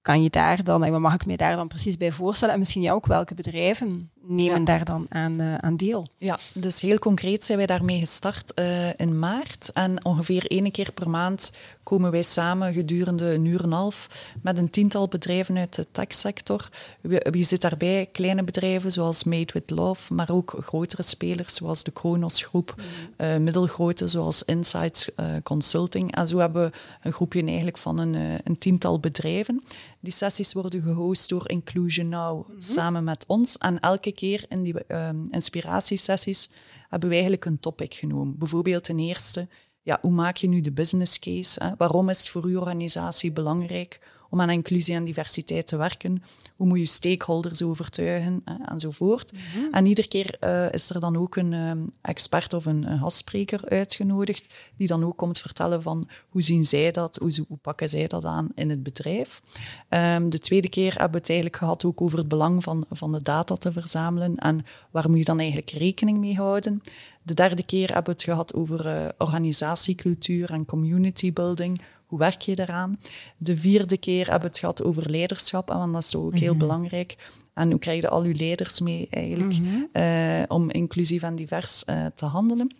Kan 0.01 0.23
je 0.23 0.29
daar 0.29 0.63
dan, 0.63 0.91
wat 0.91 0.99
mag 0.99 1.13
ik 1.13 1.25
me 1.25 1.37
daar 1.37 1.55
dan 1.55 1.67
precies 1.67 1.97
bij 1.97 2.11
voorstellen? 2.11 2.53
En 2.53 2.59
misschien 2.59 2.81
jou 2.81 2.95
ook 2.95 3.05
welke 3.05 3.33
bedrijven 3.33 4.11
nemen 4.27 4.63
daar 4.63 4.85
dan 4.85 5.05
aan, 5.09 5.41
uh, 5.41 5.55
aan 5.55 5.77
deel? 5.77 6.07
Ja, 6.17 6.39
dus 6.53 6.81
heel 6.81 6.99
concreet 6.99 7.45
zijn 7.45 7.57
wij 7.57 7.67
daarmee 7.67 7.99
gestart 7.99 8.51
uh, 8.55 8.99
in 8.99 9.19
maart. 9.19 9.71
En 9.73 10.05
ongeveer 10.05 10.45
één 10.45 10.71
keer 10.71 10.91
per 10.91 11.09
maand 11.09 11.51
komen 11.83 12.11
wij 12.11 12.21
samen 12.21 12.73
gedurende 12.73 13.33
een 13.33 13.45
uur 13.45 13.59
en 13.59 13.65
een 13.65 13.71
half 13.71 14.27
met 14.41 14.57
een 14.57 14.69
tiental 14.69 15.07
bedrijven 15.07 15.57
uit 15.57 15.75
de 15.75 15.87
techsector. 15.91 16.69
Wie, 17.01 17.43
zit 17.43 17.61
daarbij? 17.61 18.09
Kleine 18.11 18.43
bedrijven 18.43 18.91
zoals 18.91 19.23
Made 19.23 19.53
with 19.53 19.69
Love, 19.69 20.13
maar 20.13 20.29
ook 20.29 20.57
grotere 20.61 21.03
spelers 21.03 21.55
zoals 21.55 21.83
de 21.83 21.91
Kronos 21.91 22.43
Groep, 22.43 22.75
mm. 22.77 23.25
uh, 23.25 23.37
middelgrote 23.37 24.07
zoals 24.07 24.43
Insights 24.43 25.09
Consulting. 25.43 26.15
En 26.15 26.27
zo 26.27 26.37
hebben 26.37 26.63
we 26.63 26.77
een 27.01 27.13
groepje 27.13 27.43
eigenlijk 27.43 27.77
van 27.77 27.97
een, 27.97 28.15
een 28.43 28.57
tiental 28.57 28.99
bedrijven. 28.99 29.63
Die 30.07 30.15
sessies 30.15 30.53
worden 30.53 30.81
gehost 30.81 31.29
door 31.29 31.49
Inclusion 31.49 32.09
Now 32.09 32.47
mhm. 32.49 32.61
samen 32.61 33.03
met 33.03 33.25
ons. 33.27 33.57
En 33.57 33.79
elke 33.79 34.11
keer 34.11 34.45
in 34.49 34.63
die 34.63 34.73
uh, 34.87 35.09
inspiratiesessies 35.29 36.49
hebben 36.89 37.09
we 37.09 37.15
eigenlijk 37.15 37.45
een 37.45 37.59
topic 37.59 37.93
genomen. 37.93 38.37
Bijvoorbeeld 38.37 38.83
ten 38.83 38.99
eerste, 38.99 39.47
ja, 39.81 39.97
hoe 40.01 40.11
maak 40.11 40.37
je 40.37 40.47
nu 40.47 40.61
de 40.61 40.71
business 40.71 41.19
case? 41.19 41.63
Hè? 41.63 41.71
Waarom 41.77 42.09
is 42.09 42.19
het 42.19 42.29
voor 42.29 42.43
uw 42.43 42.59
organisatie 42.59 43.31
belangrijk 43.31 43.99
om 44.29 44.41
aan 44.41 44.49
inclusie 44.49 44.95
en 44.95 45.05
diversiteit 45.05 45.67
te 45.67 45.77
werken. 45.77 46.23
Hoe 46.55 46.67
moet 46.67 46.79
je 46.79 46.85
stakeholders 46.85 47.63
overtuigen 47.63 48.41
hè, 48.45 48.53
enzovoort. 48.65 49.31
Mhm. 49.31 49.73
En 49.73 49.85
iedere 49.85 50.07
keer 50.07 50.37
uh, 50.43 50.71
is 50.71 50.89
er 50.89 50.99
dan 50.99 51.17
ook 51.17 51.35
een 51.35 51.51
uh, 51.51 51.71
expert 52.01 52.53
of 52.53 52.65
een, 52.65 52.91
een, 52.91 52.99
gastspreker 52.99 53.69
uitgenodigd, 53.69 54.53
die 54.77 54.87
dan 54.87 55.03
ook 55.03 55.17
komt 55.17 55.39
vertellen 55.39 55.81
van 55.81 56.07
hoe 56.29 56.41
zien 56.41 56.65
zij 56.65 56.91
dat, 56.91 57.15
hoe, 57.15 57.45
hoe 57.47 57.57
pakken 57.57 57.89
zij 57.89 58.07
dat 58.07 58.25
aan 58.25 58.49
in 58.55 58.69
het 58.69 58.83
bedrijf. 58.83 59.41
Um, 59.89 60.29
de 60.29 60.39
tweede 60.39 60.69
keer 60.69 60.91
hebben 60.91 61.11
we 61.11 61.17
het 61.17 61.29
eigenlijk 61.29 61.59
gehad 61.59 61.85
ook 61.85 62.01
over 62.01 62.17
het 62.17 62.27
belang 62.27 62.63
van, 62.63 62.85
van 62.89 63.11
de 63.11 63.23
data 63.23 63.55
te 63.55 63.71
verzamelen 63.71 64.35
en 64.35 64.65
waar 64.91 65.09
moet 65.09 65.17
je 65.17 65.23
dan 65.23 65.39
eigenlijk 65.39 65.69
rekening 65.69 66.19
mee 66.19 66.35
houden. 66.35 66.81
De 67.23 67.33
derde 67.33 67.63
keer 67.63 67.87
hebben 67.87 68.03
we 68.03 68.11
het 68.11 68.23
gehad 68.23 68.53
over 68.53 68.85
uh, 68.85 69.07
organisatiecultuur 69.17 70.51
en 70.51 70.65
community 70.65 71.33
building 71.33 71.81
hoe 72.07 72.19
werk 72.19 72.41
je 72.41 72.59
eraan? 72.59 72.99
De 73.37 73.57
vierde 73.57 73.97
keer 73.97 74.23
hebben 74.23 74.41
we 74.41 74.47
het 74.47 74.57
gehad 74.57 74.83
over 74.83 75.09
leiderschap, 75.09 75.67
want 75.67 75.93
dat 75.93 76.03
is 76.03 76.15
ook 76.15 76.37
heel 76.37 76.53
mhm. 76.53 76.59
belangrijk. 76.59 77.15
En 77.53 77.69
hoe 77.69 77.79
krijg 77.79 78.01
je 78.01 78.09
al 78.09 78.25
je 78.25 78.35
leiders 78.35 78.79
mee 78.79 79.07
eigenlijk 79.09 79.59
mhm. 79.59 79.83
eh, 79.91 80.43
om 80.47 80.69
inclusief 80.69 81.23
en 81.23 81.35
divers 81.35 81.83
uh, 81.89 82.05
te 82.15 82.25
handelen? 82.25 82.75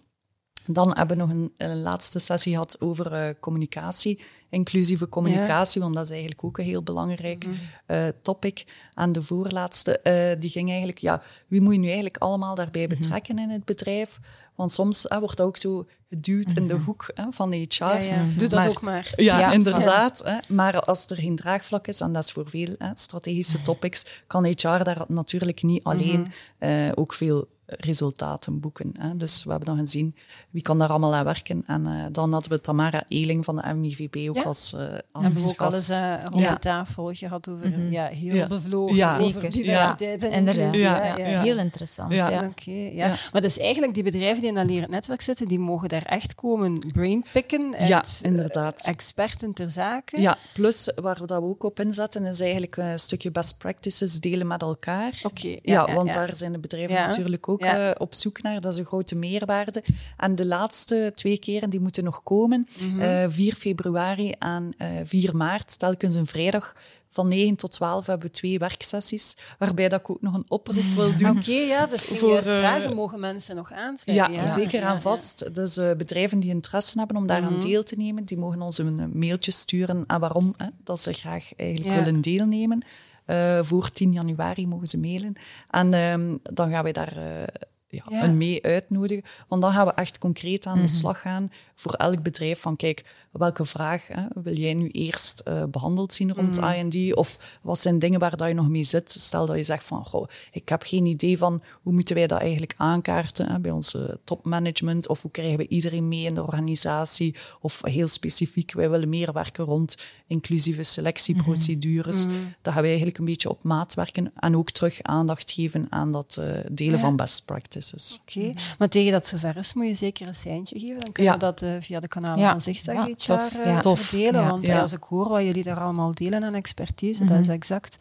Dan 0.65 0.95
hebben 0.95 1.17
we 1.17 1.23
nog 1.23 1.33
een, 1.33 1.53
een 1.57 1.81
laatste 1.81 2.19
sessie 2.19 2.51
gehad 2.51 2.81
over 2.81 3.13
uh, 3.13 3.33
communicatie 3.39 4.19
inclusieve 4.49 5.10
communicatie, 5.10 5.81
want 5.81 5.95
dat 5.95 6.03
is 6.03 6.10
eigenlijk 6.10 6.43
ook 6.43 6.57
een 6.57 6.65
heel 6.65 6.83
belangrijk 6.83 7.45
uh, 7.88 8.07
topic. 8.21 8.65
En 8.93 9.12
de 9.12 9.23
voorlaatste, 9.23 9.99
uh, 10.03 10.41
die 10.41 10.49
ging 10.49 10.69
eigenlijk, 10.69 10.97
ja, 10.97 11.21
wie 11.47 11.62
moet 11.62 11.73
je 11.73 11.79
nu 11.79 11.86
eigenlijk 11.86 12.17
allemaal 12.17 12.55
daarbij 12.55 12.88
mhm. 12.88 12.97
betrekken 12.97 13.38
in 13.38 13.49
het 13.49 13.65
bedrijf? 13.65 14.19
Want 14.55 14.71
soms 14.71 15.05
wordt 15.19 15.38
dat 15.38 15.47
ook 15.47 15.57
zo 15.57 15.88
geduwd 16.10 16.51
in 16.51 16.67
de 16.67 16.73
mhm. 16.73 16.83
hoek 16.83 17.13
van 17.29 17.49
de 17.49 17.57
HR. 17.57 17.83
Ja, 17.83 18.25
Doe 18.38 18.47
dat 18.47 18.67
ook 18.67 18.81
maar. 18.81 19.13
Ja, 19.15 19.51
inderdaad. 19.51 20.21
Hè. 20.25 20.38
Maar 20.53 20.79
als 20.79 21.05
er 21.10 21.17
geen 21.17 21.36
draagvlak 21.36 21.88
is, 21.88 22.01
en 22.01 22.13
dat 22.13 22.23
is 22.23 22.31
voor 22.31 22.49
veel 22.49 22.75
strategische 22.93 23.62
topics, 23.71 24.05
kan 24.27 24.45
HR 24.45 24.83
daar 24.83 25.03
natuurlijk 25.07 25.63
niet 25.63 25.83
alleen 25.83 26.31
uh, 26.60 26.91
ook 26.95 27.13
veel 27.13 27.47
resultaten 27.67 28.60
boeken. 28.60 28.91
Hè. 28.99 29.17
Dus 29.17 29.43
we 29.43 29.49
hebben 29.49 29.67
dan 29.67 29.77
gezien 29.77 30.15
wie 30.49 30.62
kan 30.62 30.80
daar 30.80 30.89
allemaal 30.89 31.15
aan 31.15 31.25
werken. 31.25 31.63
En 31.67 31.86
uh, 31.86 32.06
dan 32.12 32.34
hadden 32.34 32.51
we 32.51 32.62
Tamara 32.62 33.03
Eling 33.08 33.45
van 33.45 33.56
de 33.56 33.73
MIVB 33.73 34.30
ook 34.30 34.36
ja. 34.36 34.43
als 34.43 34.73
uh, 34.73 34.82
Hebben 35.12 35.43
we 35.43 35.47
ook 35.47 35.62
alles 35.62 35.89
uh, 35.89 36.15
rond 36.32 36.47
de 36.47 36.60
tafel 36.60 37.13
gehad 37.13 37.49
over, 37.49 37.67
mm 37.67 37.73
-hmm. 37.73 37.91
ja, 37.91 38.08
heel 38.08 38.47
bevlogen 38.47 38.95
ja. 38.95 39.19
over 39.19 39.51
diversiteit 39.51 40.23
en 40.23 40.32
Inderdaad. 40.32 40.75
Ja. 40.75 41.41
Heel 41.41 41.58
interessant. 41.58 42.13
Ja. 42.13 42.45
Okay, 42.45 42.93
ja. 42.95 43.15
Maar 43.32 43.41
dus 43.41 43.58
eigenlijk 43.58 43.93
die 43.93 44.03
bedrijven 44.03 44.39
die 44.39 44.49
in 44.49 44.56
dat 44.56 44.65
leren 44.65 44.89
netwerk 44.89 45.21
zitten, 45.21 45.47
die 45.47 45.60
mogen 45.60 45.89
daar 45.89 46.06
echt 46.06 46.36
komen 46.36 46.91
brainpicken. 46.93 47.75
Ja, 47.80 48.03
inderdaad. 48.21 48.82
Experten 48.86 49.53
ter 49.53 49.69
zake. 49.69 50.21
Ja, 50.21 50.38
plus 50.53 50.91
waar 51.01 51.17
we 51.19 51.25
dat 51.25 51.41
ook 51.41 51.63
op 51.63 51.80
inzetten, 51.80 52.25
is 52.25 52.39
eigenlijk 52.39 52.77
een 52.77 52.99
stukje 52.99 53.32
best 53.32 53.58
practices 53.58 54.19
delen 54.19 54.47
met 54.47 54.62
elkaar. 54.62 55.19
Oké. 55.23 55.56
ja, 55.62 55.93
want 55.93 56.13
daar 56.13 56.36
zijn 56.36 56.51
de 56.51 56.60
bedrijven 56.60 56.95
natuurlijk 56.95 57.49
ook 57.49 57.57
ook 57.58 57.63
Ja. 57.70 57.89
eh, 57.89 57.96
op 58.02 58.13
zoek 58.13 58.41
naar. 58.41 58.62
Dat 58.62 58.74
is 58.74 58.80
een 58.80 58.86
grote 58.86 59.15
meerwaarde. 59.15 59.84
En 60.17 60.36
de 60.36 60.46
laatste 60.46 61.12
twee 61.15 61.38
keren 61.38 61.70
die 61.70 61.80
moeten 61.80 62.04
nog 62.04 62.24
komen. 62.24 62.67
Eh, 63.00 63.26
4 63.28 63.54
februari 63.54 64.32
en 64.39 64.74
eh 64.78 64.88
4 65.04 65.36
maart, 65.36 65.80
telkens 65.80 66.13
een 66.13 66.28
vrijdag. 66.28 66.76
Van 67.10 67.28
9 67.28 67.56
tot 67.56 67.72
12 67.72 68.06
hebben 68.06 68.28
we 68.28 68.34
twee 68.34 68.60
werksessies, 68.60 69.38
waarbij 69.60 69.89
dat 69.89 70.00
ik 70.00 70.10
ook 70.10 70.22
nog 70.22 70.34
een 70.34 70.46
oproep 70.48 70.84
wil 70.96 71.15
doen. 71.15 71.30
Oké, 71.38 71.52
ja, 71.52 71.86
dus 71.86 72.04
Voor, 72.06 72.38
eh, 72.38 72.43
vragen, 72.43 72.96
mogen 72.96 73.20
mensen 73.20 73.56
nog 73.56 73.70
Ja, 73.70 73.76
aansluiten? 73.76 74.50
zeker 74.50 74.80
ja, 74.80 74.86
aan 74.88 74.93
ja. 74.96 75.02
vast. 75.02 75.56
Dus 75.56 75.78
eh, 75.78 75.91
bedrijven 75.96 76.39
die 76.39 76.50
interesse 76.50 76.98
hebben 77.00 77.17
om 77.17 77.28
daaraan 77.28 77.52
Mhm. 77.54 77.62
deel 77.62 77.84
te 77.84 77.96
nemen, 77.96 78.26
die 78.26 78.38
mogen 78.38 78.62
ons 78.62 78.78
een 78.78 79.00
eh, 79.00 79.06
mailtje 79.13 79.52
sturen. 79.52 80.04
En 80.08 80.20
waarom? 80.20 80.54
Hè? 80.58 80.67
Dat 80.84 81.00
ze 81.00 81.13
graag 81.13 81.56
eigenlijk 81.56 81.89
Ja. 81.96 82.04
willen 82.04 82.22
deelnemen. 82.22 82.84
Eh, 83.27 83.59
voor 83.63 83.91
10 83.91 84.11
januari 84.11 84.67
mogen 84.67 84.87
ze 84.87 84.99
mailen. 84.99 85.33
En 85.69 85.93
ehm, 85.93 86.35
dan 86.43 86.69
gaan 86.69 86.83
wij 86.83 86.91
daar 86.91 87.17
eh, 87.17 87.43
ja, 87.87 88.03
Ja. 88.09 88.23
een 88.23 88.37
mee 88.37 88.63
uitnodigen. 88.63 89.23
Want 89.47 89.61
dan 89.61 89.71
gaan 89.71 89.85
we 89.85 89.93
echt 89.93 90.17
concreet 90.17 90.65
aan 90.65 90.81
de 90.81 90.87
slag 90.87 91.21
gaan 91.21 91.51
voor 91.79 91.93
elk 91.93 92.21
bedrijf. 92.23 92.59
Van 92.59 92.75
kijk, 92.75 93.05
welke 93.31 93.65
vraag 93.65 94.07
hè, 94.07 94.23
wil 94.33 94.55
jij 94.55 94.73
nu 94.73 94.89
eerst 94.89 95.39
eh, 95.39 95.63
behandeld 95.63 96.13
zien 96.13 96.33
rond 96.33 96.57
I&D? 96.57 97.15
Of 97.15 97.59
wat 97.61 97.79
zijn 97.79 97.99
dingen 97.99 98.19
waar 98.19 98.37
dat 98.37 98.47
je 98.47 98.53
nog 98.53 98.67
mee 98.69 98.83
zit? 98.83 99.11
Stel 99.11 99.45
dat 99.45 99.55
je 99.55 99.63
zegt 99.63 99.85
van, 99.85 100.05
goh, 100.05 100.27
ik 100.51 100.69
heb 100.69 100.83
geen 100.83 101.05
idee 101.05 101.37
van 101.37 101.61
hoe 101.81 101.93
moeten 101.93 102.15
wij 102.15 102.27
dat 102.27 102.39
eigenlijk 102.39 102.73
aankaarten 102.77 103.51
hè, 103.51 103.59
bij 103.59 103.71
onze 103.71 104.19
topmanagement? 104.23 105.07
Of 105.07 105.21
hoe 105.21 105.31
krijgen 105.31 105.57
we 105.57 105.67
iedereen 105.67 106.07
mee 106.07 106.23
in 106.23 106.35
de 106.35 106.43
organisatie? 106.43 107.35
Of 107.61 107.81
heel 107.85 108.07
specifiek, 108.07 108.73
wij 108.73 108.89
willen 108.89 109.09
meer 109.09 109.33
werken 109.33 109.65
rond 109.65 109.97
inclusieve 110.27 110.83
selectieprocedures. 110.83 112.21
Dan 112.61 112.73
gaan 112.73 112.81
wij 112.81 112.87
eigenlijk 112.89 113.17
een 113.17 113.25
beetje 113.25 113.49
op 113.49 113.63
maat 113.63 113.93
werken 113.93 114.31
en 114.35 114.55
ook 114.57 114.71
terug 114.71 115.01
aandacht 115.01 115.51
geven 115.51 115.85
aan 115.89 116.11
dat 116.11 116.37
eh, 116.39 116.45
delen 116.71 116.93
Ja. 116.93 116.99
van 116.99 117.15
best 117.15 117.45
practices. 117.45 118.19
Oké, 118.21 118.53
maar 118.77 118.89
tegen 118.89 119.11
dat 119.11 119.27
zover 119.27 119.57
is, 119.57 119.73
moet 119.73 119.85
je 119.87 119.93
zeker 119.93 120.27
een 120.27 120.35
seintje 120.35 120.79
geven. 120.79 120.99
Dan 120.99 121.11
kunnen 121.11 121.33
Ja. 121.33 121.37
we 121.39 121.45
dat 121.45 121.61
eh, 121.75 121.82
via 121.82 121.99
de 121.99 122.08
kanalen 122.08 122.39
Ja. 122.39 122.51
van 122.51 122.62
Zigzag 122.62 122.95
Ja, 122.95 123.08
tof. 123.15 123.56
eh, 123.56 123.65
Ja. 123.65 123.80
Tof. 123.80 123.99
verdelen. 123.99 124.41
Ja. 124.41 124.49
Want 124.49 124.68
Ja. 124.68 124.80
als 124.82 124.93
ik 124.93 125.03
hoor 125.03 125.30
wat 125.30 125.43
jullie 125.43 125.63
daar 125.63 125.80
allemaal 125.80 126.13
delen 126.13 126.43
aan 126.43 126.55
expertise, 126.55 127.26
dat 127.26 127.39
is 127.39 127.47
exact 127.47 127.97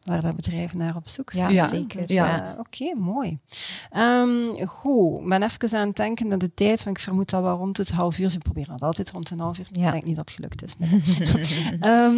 waar 0.00 0.20
dat 0.22 0.36
bedrijven 0.36 0.78
naar 0.78 0.96
op 0.96 1.08
zoek 1.08 1.30
zijn. 1.32 1.52
Ja, 1.52 1.68
zeker. 1.68 2.00
Dus, 2.00 2.10
Ja. 2.10 2.52
eh, 2.52 2.58
Oké, 2.58 2.94
mooi. 2.96 3.38
Ehm, 3.90 4.66
goed, 4.66 5.18
ik 5.20 5.28
ben 5.28 5.42
even 5.42 5.78
aan 5.78 5.86
het 5.86 5.96
denken 5.96 6.28
naar 6.28 6.38
de 6.38 6.54
tijd, 6.54 6.84
want 6.84 6.96
ik 6.96 7.02
vermoed 7.02 7.30
dat 7.30 7.42
we 7.42 7.48
rond 7.48 7.76
het 7.76 7.90
half 7.90 8.18
uur, 8.18 8.30
ze 8.30 8.38
proberen 8.38 8.70
dat 8.70 8.82
altijd 8.82 9.10
rond 9.10 9.30
een 9.30 9.40
half 9.40 9.58
uur. 9.58 9.66
Ja. 9.72 9.86
Ik 9.86 9.92
denk 9.92 10.04
niet 10.04 10.16
dat 10.16 10.28
het 10.30 10.34
gelukt 10.34 10.62
is. 10.62 10.74
Ehm, 11.80 12.14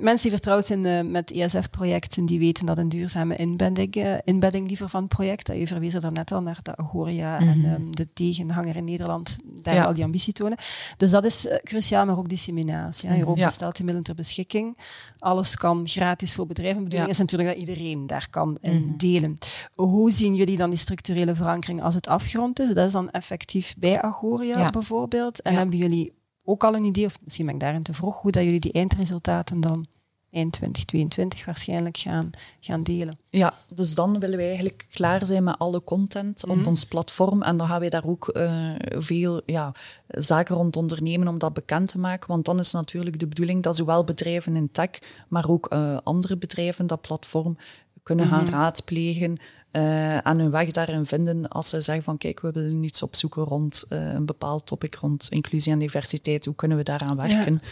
mensen 0.00 0.22
die 0.22 0.30
vertrouwd 0.30 0.66
zijn 0.66 0.86
eh, 0.86 1.00
met 1.04 1.30
ESF-projecten, 1.30 2.24
die 2.26 2.38
weten 2.38 2.66
dat 2.66 2.78
een 2.78 2.88
duurzame 2.88 3.36
inbedding, 3.36 3.94
eh, 3.94 4.12
inbedding 4.24 4.66
liever 4.68 4.88
van 4.88 5.00
het 5.00 5.08
project, 5.08 5.46
dat 5.46 5.56
je 5.56 5.66
verwees 5.66 5.94
er 5.94 6.12
net 6.12 6.32
al 6.32 6.42
naar 6.42 6.58
de 6.62 6.76
Agoria 6.76 7.38
en 7.38 7.64
ehm, 7.64 7.90
de 7.90 8.08
tegenhanger 8.12 8.76
in 8.76 8.84
Nederland, 8.84 9.38
daar 9.62 9.74
Ja. 9.74 9.84
al 9.84 9.94
die 9.94 10.04
ambitie 10.04 10.32
tonen. 10.32 10.58
Dus 10.96 11.10
dat 11.10 11.24
is 11.24 11.48
cruciaal, 11.62 12.06
maar 12.06 12.18
ook 12.18 12.28
disseminatie. 12.28 13.08
hè. 13.08 13.18
Europa 13.18 13.50
stelt 13.50 13.74
die 13.76 13.84
middelen 13.84 14.06
ter 14.06 14.14
beschikking. 14.14 14.78
Alles 15.18 15.56
kan 15.56 15.88
gratis 15.88 16.34
voor 16.34 16.46
bedrijven. 16.46 16.82
Bedoeling 16.84 17.10
Ja. 17.10 17.16
Is 17.18 17.24
natuurlijk 17.24 17.48
dat 17.58 17.58
iedereen 17.68 18.06
daar 18.06 18.26
kan 18.30 18.56
in 18.60 18.94
delen. 18.96 19.38
Hoe 19.74 20.10
zien 20.10 20.34
jullie 20.34 20.56
dan 20.56 20.70
die 20.70 20.78
structurele 20.78 21.34
verankering 21.34 21.82
als 21.82 21.94
het 21.94 22.06
afgerond 22.08 22.60
is? 22.60 22.72
Dat 22.74 22.86
is 22.86 22.92
dan 22.92 23.10
effectief 23.10 23.74
bij 23.78 24.02
Agoria 24.02 24.58
Ja. 24.58 24.70
bijvoorbeeld. 24.70 25.42
En 25.42 25.52
Ja. 25.52 25.58
hebben 25.58 25.78
jullie 25.78 26.12
ook 26.44 26.64
al 26.64 26.74
een 26.74 26.84
idee, 26.84 27.04
of 27.06 27.18
misschien 27.24 27.46
ben 27.46 27.54
ik 27.54 27.60
daarin 27.60 27.82
te 27.82 27.94
vroeg, 27.94 28.20
hoe 28.20 28.30
dat 28.30 28.42
jullie 28.44 28.60
die 28.60 28.72
eindresultaten 28.72 29.60
dan 29.60 29.86
eind 30.30 30.52
2022 30.52 31.44
waarschijnlijk 31.44 31.96
gaan, 31.96 32.30
gaan 32.60 32.82
delen? 32.82 33.18
Ja, 33.30 33.54
dus 33.74 33.94
dan 33.94 34.18
willen 34.18 34.36
wij 34.36 34.46
eigenlijk 34.46 34.86
klaar 34.90 35.26
zijn 35.26 35.44
met 35.44 35.58
alle 35.58 35.84
content 35.84 36.46
op 36.46 36.66
ons 36.66 36.84
platform. 36.84 37.42
En 37.42 37.56
dan 37.56 37.66
gaan 37.66 37.80
wij 37.80 37.88
daar 37.88 38.06
ook 38.06 38.28
eh, 38.28 38.74
veel 38.88 39.42
ja, 39.46 39.72
zaken 40.08 40.56
rond 40.56 40.76
ondernemen 40.76 41.28
om 41.28 41.38
dat 41.38 41.52
bekend 41.52 41.88
te 41.88 41.98
maken. 41.98 42.28
Want 42.28 42.44
dan 42.44 42.58
is 42.58 42.72
natuurlijk 42.72 43.18
de 43.18 43.26
bedoeling 43.26 43.62
dat 43.62 43.76
zowel 43.76 44.04
bedrijven 44.04 44.56
in 44.56 44.70
tech, 44.70 44.90
maar 45.28 45.48
ook 45.48 45.66
eh, 45.66 45.96
andere 46.02 46.36
bedrijven 46.36 46.86
dat 46.86 47.00
platform 47.00 47.56
kunnen 48.02 48.26
gaan 48.26 48.48
raadplegen 48.48 49.36
eh, 49.70 50.26
en 50.26 50.38
hun 50.38 50.50
weg 50.50 50.70
daarin 50.70 51.06
vinden 51.06 51.48
als 51.48 51.68
ze 51.68 51.80
zeggen 51.80 52.04
van 52.04 52.18
kijk, 52.18 52.40
we 52.40 52.52
willen 52.52 52.82
iets 52.82 53.02
opzoeken 53.02 53.44
rond 53.44 53.84
een 53.88 54.26
bepaald 54.26 54.66
topic, 54.66 54.94
rond 54.94 55.26
inclusie 55.30 55.72
en 55.72 55.78
diversiteit. 55.78 56.44
Hoe 56.44 56.54
kunnen 56.54 56.76
we 56.76 56.82
daaraan 56.82 57.16
werken? 57.16 57.62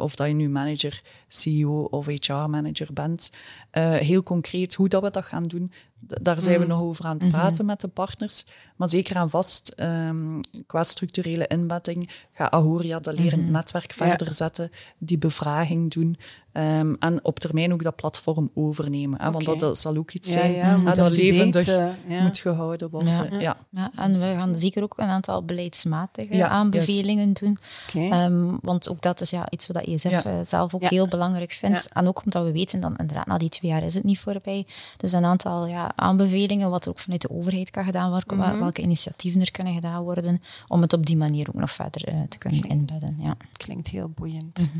Of 0.00 0.14
dat 0.14 0.26
je 0.26 0.32
nu 0.32 0.48
manager, 0.48 1.02
CEO 1.34 1.82
of 1.90 2.06
HR-manager 2.06 2.88
bent. 2.92 3.30
Eh, 3.70 3.90
heel 3.92 4.22
concreet 4.22 4.74
hoe 4.74 4.88
dat 4.88 5.02
we 5.02 5.10
dat 5.10 5.24
gaan 5.24 5.42
doen, 5.44 5.70
d- 6.08 6.18
daar 6.24 6.40
zijn 6.40 6.60
we 6.60 6.66
nog 6.66 6.80
over 6.80 7.04
aan 7.04 7.18
het 7.18 7.28
praten 7.28 7.64
met 7.66 7.80
de 7.80 7.88
partners. 7.88 8.46
Maar 8.76 8.88
zeker 8.88 9.16
aan 9.16 9.30
vast, 9.30 9.68
ehm, 9.68 10.40
qua 10.66 10.82
structurele 10.82 11.46
inbedding, 11.46 12.10
gaat 12.32 12.50
Ahoria 12.50 13.00
dat 13.00 13.18
lerend 13.18 13.50
netwerk 13.50 13.92
verder 13.92 14.34
zetten, 14.34 14.70
die 14.98 15.18
bevraging 15.18 15.90
doen 15.90 16.16
ehm, 16.52 16.94
en 16.98 17.24
op 17.24 17.38
termijn 17.38 17.72
ook 17.72 17.82
dat 17.82 17.96
platform 17.96 18.50
overnemen. 18.54 19.20
Hè, 19.22 19.30
Want 19.30 19.44
dat, 19.44 19.58
dat 19.58 19.78
zal 19.78 19.96
ook 19.96 20.12
iets 20.12 20.28
Ja, 20.32 20.38
zijn 20.40 20.52
ja, 20.52 20.80
hè, 20.80 20.94
dat 20.94 21.16
levendig 21.16 21.66
eh, 21.68 21.86
ja. 22.08 22.22
moet 22.22 22.38
gehouden 22.38 22.90
worden. 22.90 23.30
Ja. 23.30 23.38
Ja. 23.40 23.56
Ja, 23.70 23.90
en 23.96 24.12
we 24.12 24.18
gaan 24.18 24.54
zeker 24.58 24.82
ook 24.82 24.98
een 24.98 25.08
aantal 25.08 25.44
beleidsmatige 25.44 26.36
Ja, 26.36 26.48
aanbevelingen 26.48 27.32
doen. 27.32 27.56
Ehm, 27.94 28.56
want 28.60 28.90
ook 28.90 29.02
dat 29.02 29.20
is 29.20 29.30
ja, 29.30 29.50
iets 29.50 29.66
wat 29.66 29.76
ESF 29.82 30.10
Ja. 30.10 30.24
eh, 30.24 30.34
zelf 30.42 30.74
ook 30.74 30.82
Ja. 30.82 30.88
heel 30.88 31.08
belangrijk 31.08 31.20
vindt. 31.30 31.82
Ja. 31.84 32.00
En 32.00 32.08
ook 32.08 32.24
omdat 32.24 32.44
we 32.44 32.52
weten, 32.52 32.80
dan 32.80 32.96
inderdaad, 32.96 33.26
na 33.26 33.38
die 33.38 33.48
twee 33.48 33.70
jaar 33.70 33.82
is 33.82 33.94
het 33.94 34.04
niet 34.04 34.18
voorbij. 34.18 34.66
Dus 34.96 35.12
een 35.12 35.24
aantal 35.24 35.66
ja, 35.66 35.92
aanbevelingen, 35.96 36.70
wat 36.70 36.88
ook 36.88 36.98
vanuit 36.98 37.20
de 37.20 37.30
overheid 37.30 37.70
kan 37.70 37.84
gedaan 37.84 38.10
worden, 38.10 38.36
Mhm. 38.36 38.58
welke 38.58 38.82
initiatieven 38.82 39.40
er 39.40 39.50
kunnen 39.50 39.74
gedaan 39.74 40.02
worden, 40.02 40.42
om 40.68 40.80
het 40.80 40.92
op 40.92 41.06
die 41.06 41.16
manier 41.16 41.48
ook 41.48 41.54
nog 41.60 41.70
verder 41.72 42.08
eh, 42.08 42.20
te 42.28 42.38
kunnen 42.38 42.62
inbedden. 42.68 43.16
Ja. 43.20 43.36
Klinkt 43.52 43.88
heel 43.88 44.08
boeiend. 44.08 44.70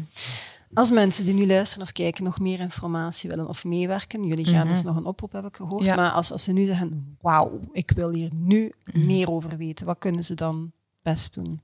Als 0.74 0.90
mensen 0.90 1.24
die 1.24 1.34
nu 1.34 1.46
luisteren 1.46 1.84
of 1.86 1.92
kijken 1.92 2.24
nog 2.24 2.38
meer 2.40 2.60
informatie 2.60 3.30
willen 3.30 3.48
of 3.48 3.64
meewerken, 3.64 4.24
jullie 4.24 4.44
gaan 4.46 4.68
dus 4.68 4.82
nog 4.82 4.96
een 4.96 5.04
oproep, 5.04 5.32
heb 5.32 5.46
ik 5.46 5.56
gehoord. 5.56 5.84
Ja. 5.84 5.94
Maar 5.96 6.10
als, 6.10 6.32
als 6.32 6.42
ze 6.44 6.52
nu 6.52 6.64
zeggen, 6.64 7.16
wauw, 7.20 7.60
ik 7.72 7.90
wil 7.90 8.10
hier 8.10 8.30
nu 8.34 8.72
meer 8.92 9.30
over 9.30 9.56
weten, 9.56 9.86
wat 9.86 9.98
kunnen 9.98 10.24
ze 10.24 10.34
dan 10.34 10.72
best 11.02 11.34
doen? 11.34 11.60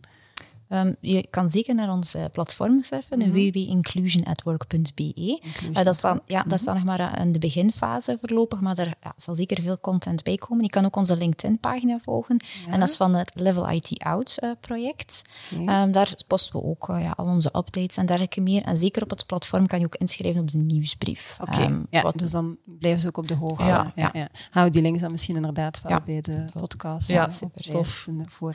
Ehm, 0.69 0.93
je 1.01 1.27
kan 1.31 1.51
zeker 1.51 1.75
naar 1.75 1.91
ons 1.93 2.15
eh, 2.15 2.25
platform 2.33 2.83
surfen, 2.83 3.19
Mhm. 3.19 3.31
www.inclusionatwork.be. 3.31 5.41
Eh, 5.73 5.85
dat, 5.85 5.97
staat, 5.97 6.21
ja, 6.27 6.45
staat 6.55 6.75
nog 6.75 6.85
maar 6.85 7.01
eh, 7.01 7.25
in 7.25 7.33
de 7.33 7.39
beginfase 7.39 8.19
voorlopig, 8.21 8.61
maar 8.61 8.79
er 8.79 8.95
ja, 9.03 9.13
zal 9.17 9.35
zeker 9.35 9.63
veel 9.63 9.79
content 9.81 10.23
bij 10.23 10.37
komen. 10.37 10.65
Je 10.65 10.71
kan 10.71 10.85
ook 10.85 10.97
onze 10.97 11.17
LinkedIn-pagina 11.17 11.99
volgen. 11.99 12.37
En 12.69 12.81
dat 12.81 12.89
is 12.89 12.97
van 12.97 13.15
het 13.15 13.31
Level 13.35 13.71
IT 13.71 13.93
Out 13.99 14.39
project. 14.61 15.23
Ehm, 15.67 15.91
daar 15.91 16.15
posten 16.27 16.61
we 16.61 16.67
ook 16.67 16.87
ja, 16.89 17.11
al 17.17 17.27
onze 17.27 17.49
updates 17.57 17.97
en 17.97 18.07
dergelijke 18.07 18.41
meer. 18.41 18.63
En 18.63 18.77
zeker 18.77 19.03
op 19.03 19.11
het 19.11 19.27
platform 19.27 19.67
kan 19.67 19.79
je 19.79 19.85
ook 19.85 19.95
inschrijven 19.97 20.41
op 20.41 20.51
de 20.51 20.59
nieuwsbrief. 20.59 21.37
Oké, 21.41 21.61
Ehm, 21.61 21.83
ja, 21.91 22.13
dus 22.17 22.31
dan 22.31 22.57
blijven 22.65 23.01
ze 23.01 23.07
ook 23.09 23.17
op 23.17 23.29
de 23.29 23.35
hoogte. 23.35 23.65
Ja, 23.65 23.93
ja, 23.95 24.11
ja. 24.13 24.29
Houden 24.51 24.65
we 24.65 24.71
die 24.71 24.83
links 24.83 25.01
dan 25.01 25.11
misschien 25.11 25.37
inderdaad 25.37 25.81
wel 25.83 26.01
bij 26.05 26.21
de 26.21 26.45
podcast. 26.53 27.09
Ja, 27.09 27.31
super 27.31 27.65
oplijsten 27.69 28.31
Voor 28.31 28.55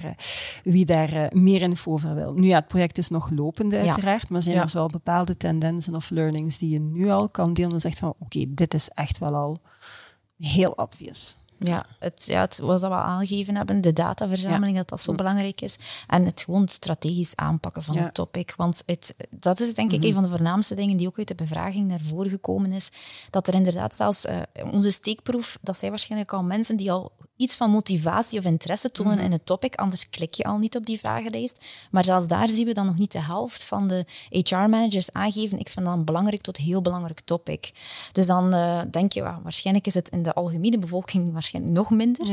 wie 0.63 0.85
daar 0.85 1.29
meer 1.31 1.61
info 1.61 1.91
over 1.91 2.02
wil. 2.11 2.33
Nu 2.33 2.47
ja, 2.47 2.55
het 2.55 2.67
project 2.67 2.97
is 2.97 3.09
nog 3.09 3.29
lopend 3.29 3.73
uiteraard, 3.73 4.29
maar 4.29 4.41
zijn 4.41 4.57
er 4.57 4.69
wel 4.73 4.87
bepaalde 4.87 5.37
tendensen 5.37 5.95
of 5.95 6.09
learnings 6.09 6.57
die 6.57 6.69
je 6.69 6.79
nu 6.79 7.09
al 7.09 7.29
kan 7.29 7.53
delen 7.53 7.71
en 7.71 7.79
zegt 7.79 7.99
van 7.99 8.13
oké, 8.19 8.45
dit 8.47 8.73
is 8.73 8.89
echt 8.89 9.17
wel 9.17 9.35
al 9.35 9.61
heel 10.37 10.71
obvious. 10.71 11.37
Ja, 11.67 11.85
het, 11.99 12.25
ja, 12.25 12.41
het, 12.41 12.57
wat 12.59 12.79
we 12.81 12.87
al 12.87 12.93
aangegeven 12.93 13.55
hebben, 13.55 13.81
de 13.81 13.93
dataverzameling, 13.93 14.77
dat 14.77 14.89
dat 14.89 15.01
zo 15.01 15.13
belangrijk 15.13 15.61
is. 15.61 15.77
En 16.07 16.25
het 16.25 16.41
gewoon 16.41 16.67
strategisch 16.67 17.35
aanpakken 17.35 17.83
van 17.83 17.95
Ja. 17.95 18.01
het 18.03 18.13
topic. 18.13 18.53
Want 18.57 18.83
het, 18.85 19.15
dat 19.29 19.59
is 19.59 19.75
denk 19.75 19.91
ik 19.91 20.03
een 20.03 20.13
van 20.13 20.23
de 20.23 20.29
voornaamste 20.29 20.75
dingen 20.75 20.97
die 20.97 21.07
ook 21.07 21.17
uit 21.17 21.27
de 21.27 21.35
bevraging 21.35 21.87
naar 21.87 22.01
voren 22.01 22.29
gekomen 22.29 22.71
is. 22.71 22.89
Dat 23.29 23.47
er 23.47 23.53
inderdaad 23.53 23.95
zelfs 23.95 24.25
eh, 24.25 24.37
onze 24.71 24.91
steekproef, 24.91 25.57
dat 25.61 25.77
zijn 25.77 25.91
waarschijnlijk 25.91 26.33
al 26.33 26.43
mensen 26.43 26.77
die 26.77 26.91
al 26.91 27.11
iets 27.35 27.55
van 27.55 27.69
motivatie 27.71 28.39
of 28.39 28.45
interesse 28.45 28.91
tonen 28.91 29.19
in 29.19 29.31
het 29.31 29.45
topic, 29.45 29.75
anders 29.75 30.09
klik 30.09 30.33
je 30.33 30.43
al 30.43 30.57
niet 30.57 30.75
op 30.75 30.85
die 30.85 30.99
vragenlijst. 30.99 31.63
Maar 31.91 32.03
zelfs 32.03 32.27
daar 32.27 32.49
zien 32.49 32.65
we 32.65 32.73
dan 32.73 32.85
nog 32.85 32.97
niet 32.97 33.11
de 33.11 33.21
helft 33.21 33.63
van 33.63 33.87
de 33.87 34.05
HR-managers 34.29 35.11
aangeven. 35.11 35.59
Ik 35.59 35.69
vind 35.69 35.85
dat 35.85 35.95
een 35.95 36.05
belangrijk 36.05 36.41
tot 36.41 36.57
heel 36.57 36.81
belangrijk 36.81 37.19
topic. 37.19 37.71
Dus 38.11 38.25
dan 38.25 38.53
eh, 38.53 38.81
denk 38.91 39.11
je, 39.13 39.21
waarschijnlijk 39.21 39.87
is 39.87 39.93
het 39.93 40.09
in 40.09 40.23
de 40.23 40.33
algemene 40.33 40.77
bevolking 40.77 41.33
waarschijnlijk 41.33 41.52
nog 41.59 41.89
minder. 41.89 42.27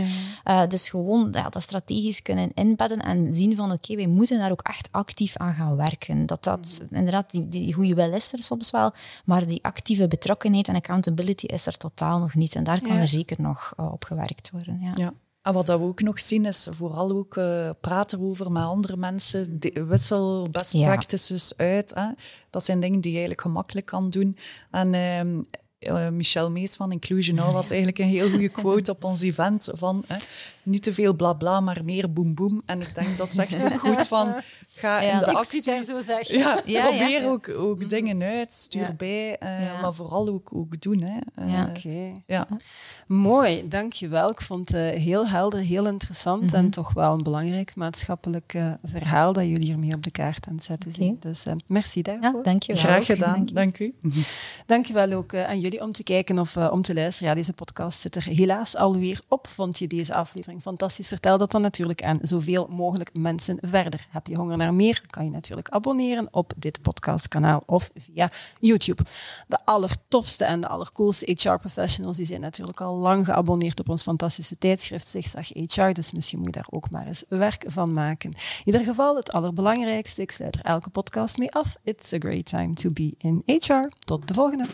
Eh, 0.45 0.67
dus 0.69 0.89
gewoon 0.89 1.29
ja, 1.33 1.49
dat 1.49 1.63
strategisch 1.63 2.23
kunnen 2.23 2.51
inbedden 2.55 2.99
en 2.99 3.35
zien 3.35 3.57
van 3.57 3.73
oké, 3.73 3.95
wij 3.97 4.07
moeten 4.07 4.39
daar 4.39 4.51
ook 4.51 4.63
echt 4.63 4.89
actief 4.91 5.37
aan 5.37 5.55
gaan 5.55 5.77
werken. 5.77 6.27
Dat 6.27 6.45
dat, 6.45 6.87
inderdaad, 6.91 7.31
die, 7.31 7.49
die 7.49 7.73
goede 7.73 7.95
wel 7.95 8.13
is 8.13 8.33
er 8.33 8.43
soms 8.43 8.71
wel, 8.71 8.93
maar 9.25 9.47
die 9.47 9.65
actieve 9.65 10.09
betrokkenheid 10.09 10.69
en 10.69 10.75
accountability 10.75 11.47
is 11.47 11.67
er 11.67 11.77
totaal 11.77 12.19
nog 12.19 12.35
niet. 12.35 12.55
En 12.55 12.65
daar 12.65 12.81
kan 12.81 12.97
er 12.97 13.09
zeker 13.09 13.37
nog 13.41 13.73
eh, 13.77 13.93
op 13.93 14.05
gewerkt 14.05 14.51
worden. 14.51 14.79
Ja. 14.81 14.93
Ja. 14.95 15.13
En 15.43 15.53
wat 15.53 15.67
dat 15.67 15.79
we 15.79 15.85
ook 15.87 16.01
nog 16.03 16.21
zien 16.21 16.47
is 16.47 16.69
vooral 16.71 17.11
ook 17.11 17.37
eh, 17.37 17.71
praten 17.81 18.19
erover 18.19 18.53
met 18.53 18.63
andere 18.63 18.97
mensen, 18.97 19.61
de- 19.61 19.85
wissel 19.89 20.49
best 20.51 20.73
Ja. 20.73 20.87
practices 20.87 21.57
uit. 21.57 21.93
Hè. 21.95 22.07
Dat 22.51 22.65
zijn 22.65 22.81
dingen 22.81 23.01
die 23.01 23.11
je 23.13 23.19
eigenlijk 23.19 23.47
gemakkelijk 23.47 23.87
kan 23.87 24.11
doen. 24.11 24.37
En 24.71 24.95
ehm, 24.95 25.41
uh, 25.81 26.09
Michel 26.09 26.51
Mees 26.51 26.77
van 26.77 26.93
Inclusion 26.93 27.37
Now 27.37 27.53
had 27.53 27.71
eigenlijk 27.71 27.99
een 27.99 28.09
heel 28.09 28.31
goede 28.31 28.49
quote 28.49 28.91
op 28.91 29.05
ons 29.05 29.23
event 29.23 29.69
van 29.73 30.05
niet 30.63 30.83
te 30.83 30.93
veel 30.93 31.15
blabla, 31.15 31.51
bla, 31.51 31.61
maar 31.61 31.85
meer 31.85 32.13
boem 32.13 32.35
boem. 32.35 32.63
En 32.67 32.81
ik 32.81 32.95
denk 32.95 33.17
dat 33.19 33.29
zegt 33.29 33.65
ook 33.65 33.79
goed 33.79 34.07
van 34.07 34.35
ga 34.81 35.01
in 35.01 35.19
de 35.19 35.33
actie. 35.33 35.63
zo 35.63 36.01
zeggen. 36.01 36.39
Ja, 36.39 36.61
ja 36.65 36.89
probeer 36.89 37.29
ook, 37.29 37.49
ook 37.49 37.79
mhm. 37.79 37.89
dingen 37.89 38.23
uit, 38.23 38.53
stuur 38.53 38.95
bij, 38.97 39.37
uh, 39.43 39.81
maar 39.83 39.95
vooral 39.95 40.29
ook, 40.29 40.51
ook 40.55 40.81
doen. 40.81 41.01
Hè. 41.01 41.45
Uh, 41.47 41.65
Oké. 41.69 42.13
Ja. 42.27 42.49
Mooi, 43.07 43.69
dankjewel. 43.69 44.31
Ik 44.31 44.41
vond 44.41 44.69
het 44.69 45.01
heel 45.01 45.29
helder, 45.29 45.61
heel 45.61 45.87
interessant 45.87 46.53
en 46.53 46.63
mhm. 46.63 46.71
toch 46.71 46.93
wel 46.93 47.13
een 47.13 47.23
belangrijk 47.23 47.75
maatschappelijk 47.75 48.59
verhaal 48.85 49.33
dat 49.33 49.45
jullie 49.45 49.65
hiermee 49.65 49.95
op 49.95 50.03
de 50.03 50.11
kaart 50.11 50.47
aan 50.49 50.55
het 50.55 50.65
zetten 50.65 50.93
zijn. 50.93 51.17
Dus 51.21 51.47
merci 51.67 52.03
daarvoor. 52.03 52.37
Ja, 52.37 52.43
dankjewel. 52.43 52.83
Graag 52.83 53.07
gedaan, 53.07 53.47
dank, 53.53 53.79
u. 53.79 53.95
Dankjewel 54.67 55.13
ook 55.13 55.35
aan 55.35 55.61
jullie 55.61 55.70
om 55.79 55.93
te 55.93 56.03
kijken 56.03 56.39
of 56.39 56.57
om 56.57 56.83
te 56.83 56.95
luisteren. 56.95 57.29
Ja, 57.29 57.35
deze 57.35 57.53
podcast 57.53 58.01
zit 58.01 58.17
er 58.17 58.25
helaas 58.25 58.77
alweer 58.77 59.21
op. 59.29 59.49
Vond 59.49 59.79
je 59.79 59.87
deze 59.87 60.15
aflevering 60.15 60.63
fantastisch? 60.63 61.09
Vertel 61.09 61.39
dat 61.39 61.51
dan 61.51 61.61
natuurlijk 61.61 62.03
aan 62.03 62.19
zoveel 62.23 62.67
mogelijk 62.71 63.11
mensen 63.13 63.59
verder. 63.63 64.07
Heb 64.11 64.27
je 64.27 64.37
honger 64.37 64.57
naar 64.57 64.75
meer? 64.75 65.03
Kan 65.07 65.25
je 65.25 65.31
natuurlijk 65.31 65.69
abonneren 65.69 66.29
op 66.31 66.53
dit 66.57 66.83
podcastkanaal 66.83 67.63
of 67.67 67.91
via 67.95 68.31
YouTube. 68.61 69.03
De 69.49 69.59
allertofste 69.65 70.45
en 70.45 70.61
de 70.61 70.69
allercoolste 70.69 71.37
HR-professionals 71.39 72.17
die 72.17 72.27
zijn 72.27 72.41
natuurlijk 72.41 72.81
al 72.81 72.97
lang 72.97 73.25
geabonneerd 73.25 73.81
op 73.81 73.89
ons 73.89 74.03
fantastische 74.03 74.59
tijdschrift 74.59 75.07
Zigzag 75.07 75.49
HR, 75.49 75.93
dus 75.93 76.13
misschien 76.13 76.39
moet 76.39 76.47
je 76.47 76.53
daar 76.53 76.69
ook 76.71 76.91
maar 76.91 77.07
eens 77.07 77.25
werk 77.29 77.65
van 77.69 77.93
maken. 77.93 78.31
In 78.31 78.63
ieder 78.65 78.81
geval 78.81 79.17
het 79.17 79.33
allerbelangrijkste, 79.33 80.23
ik 80.23 80.31
sluit 80.31 80.55
er 80.55 80.65
elke 80.65 80.91
podcast 80.91 81.39
mee 81.39 81.53
af. 81.53 81.77
It's 81.85 82.13
a 82.13 82.19
great 82.19 82.45
time 82.45 82.75
to 82.75 82.91
be 82.91 83.15
in 83.19 83.43
HR. 83.47 83.91
Tot 84.05 84.29
de 84.29 84.35
volgende. 84.35 84.67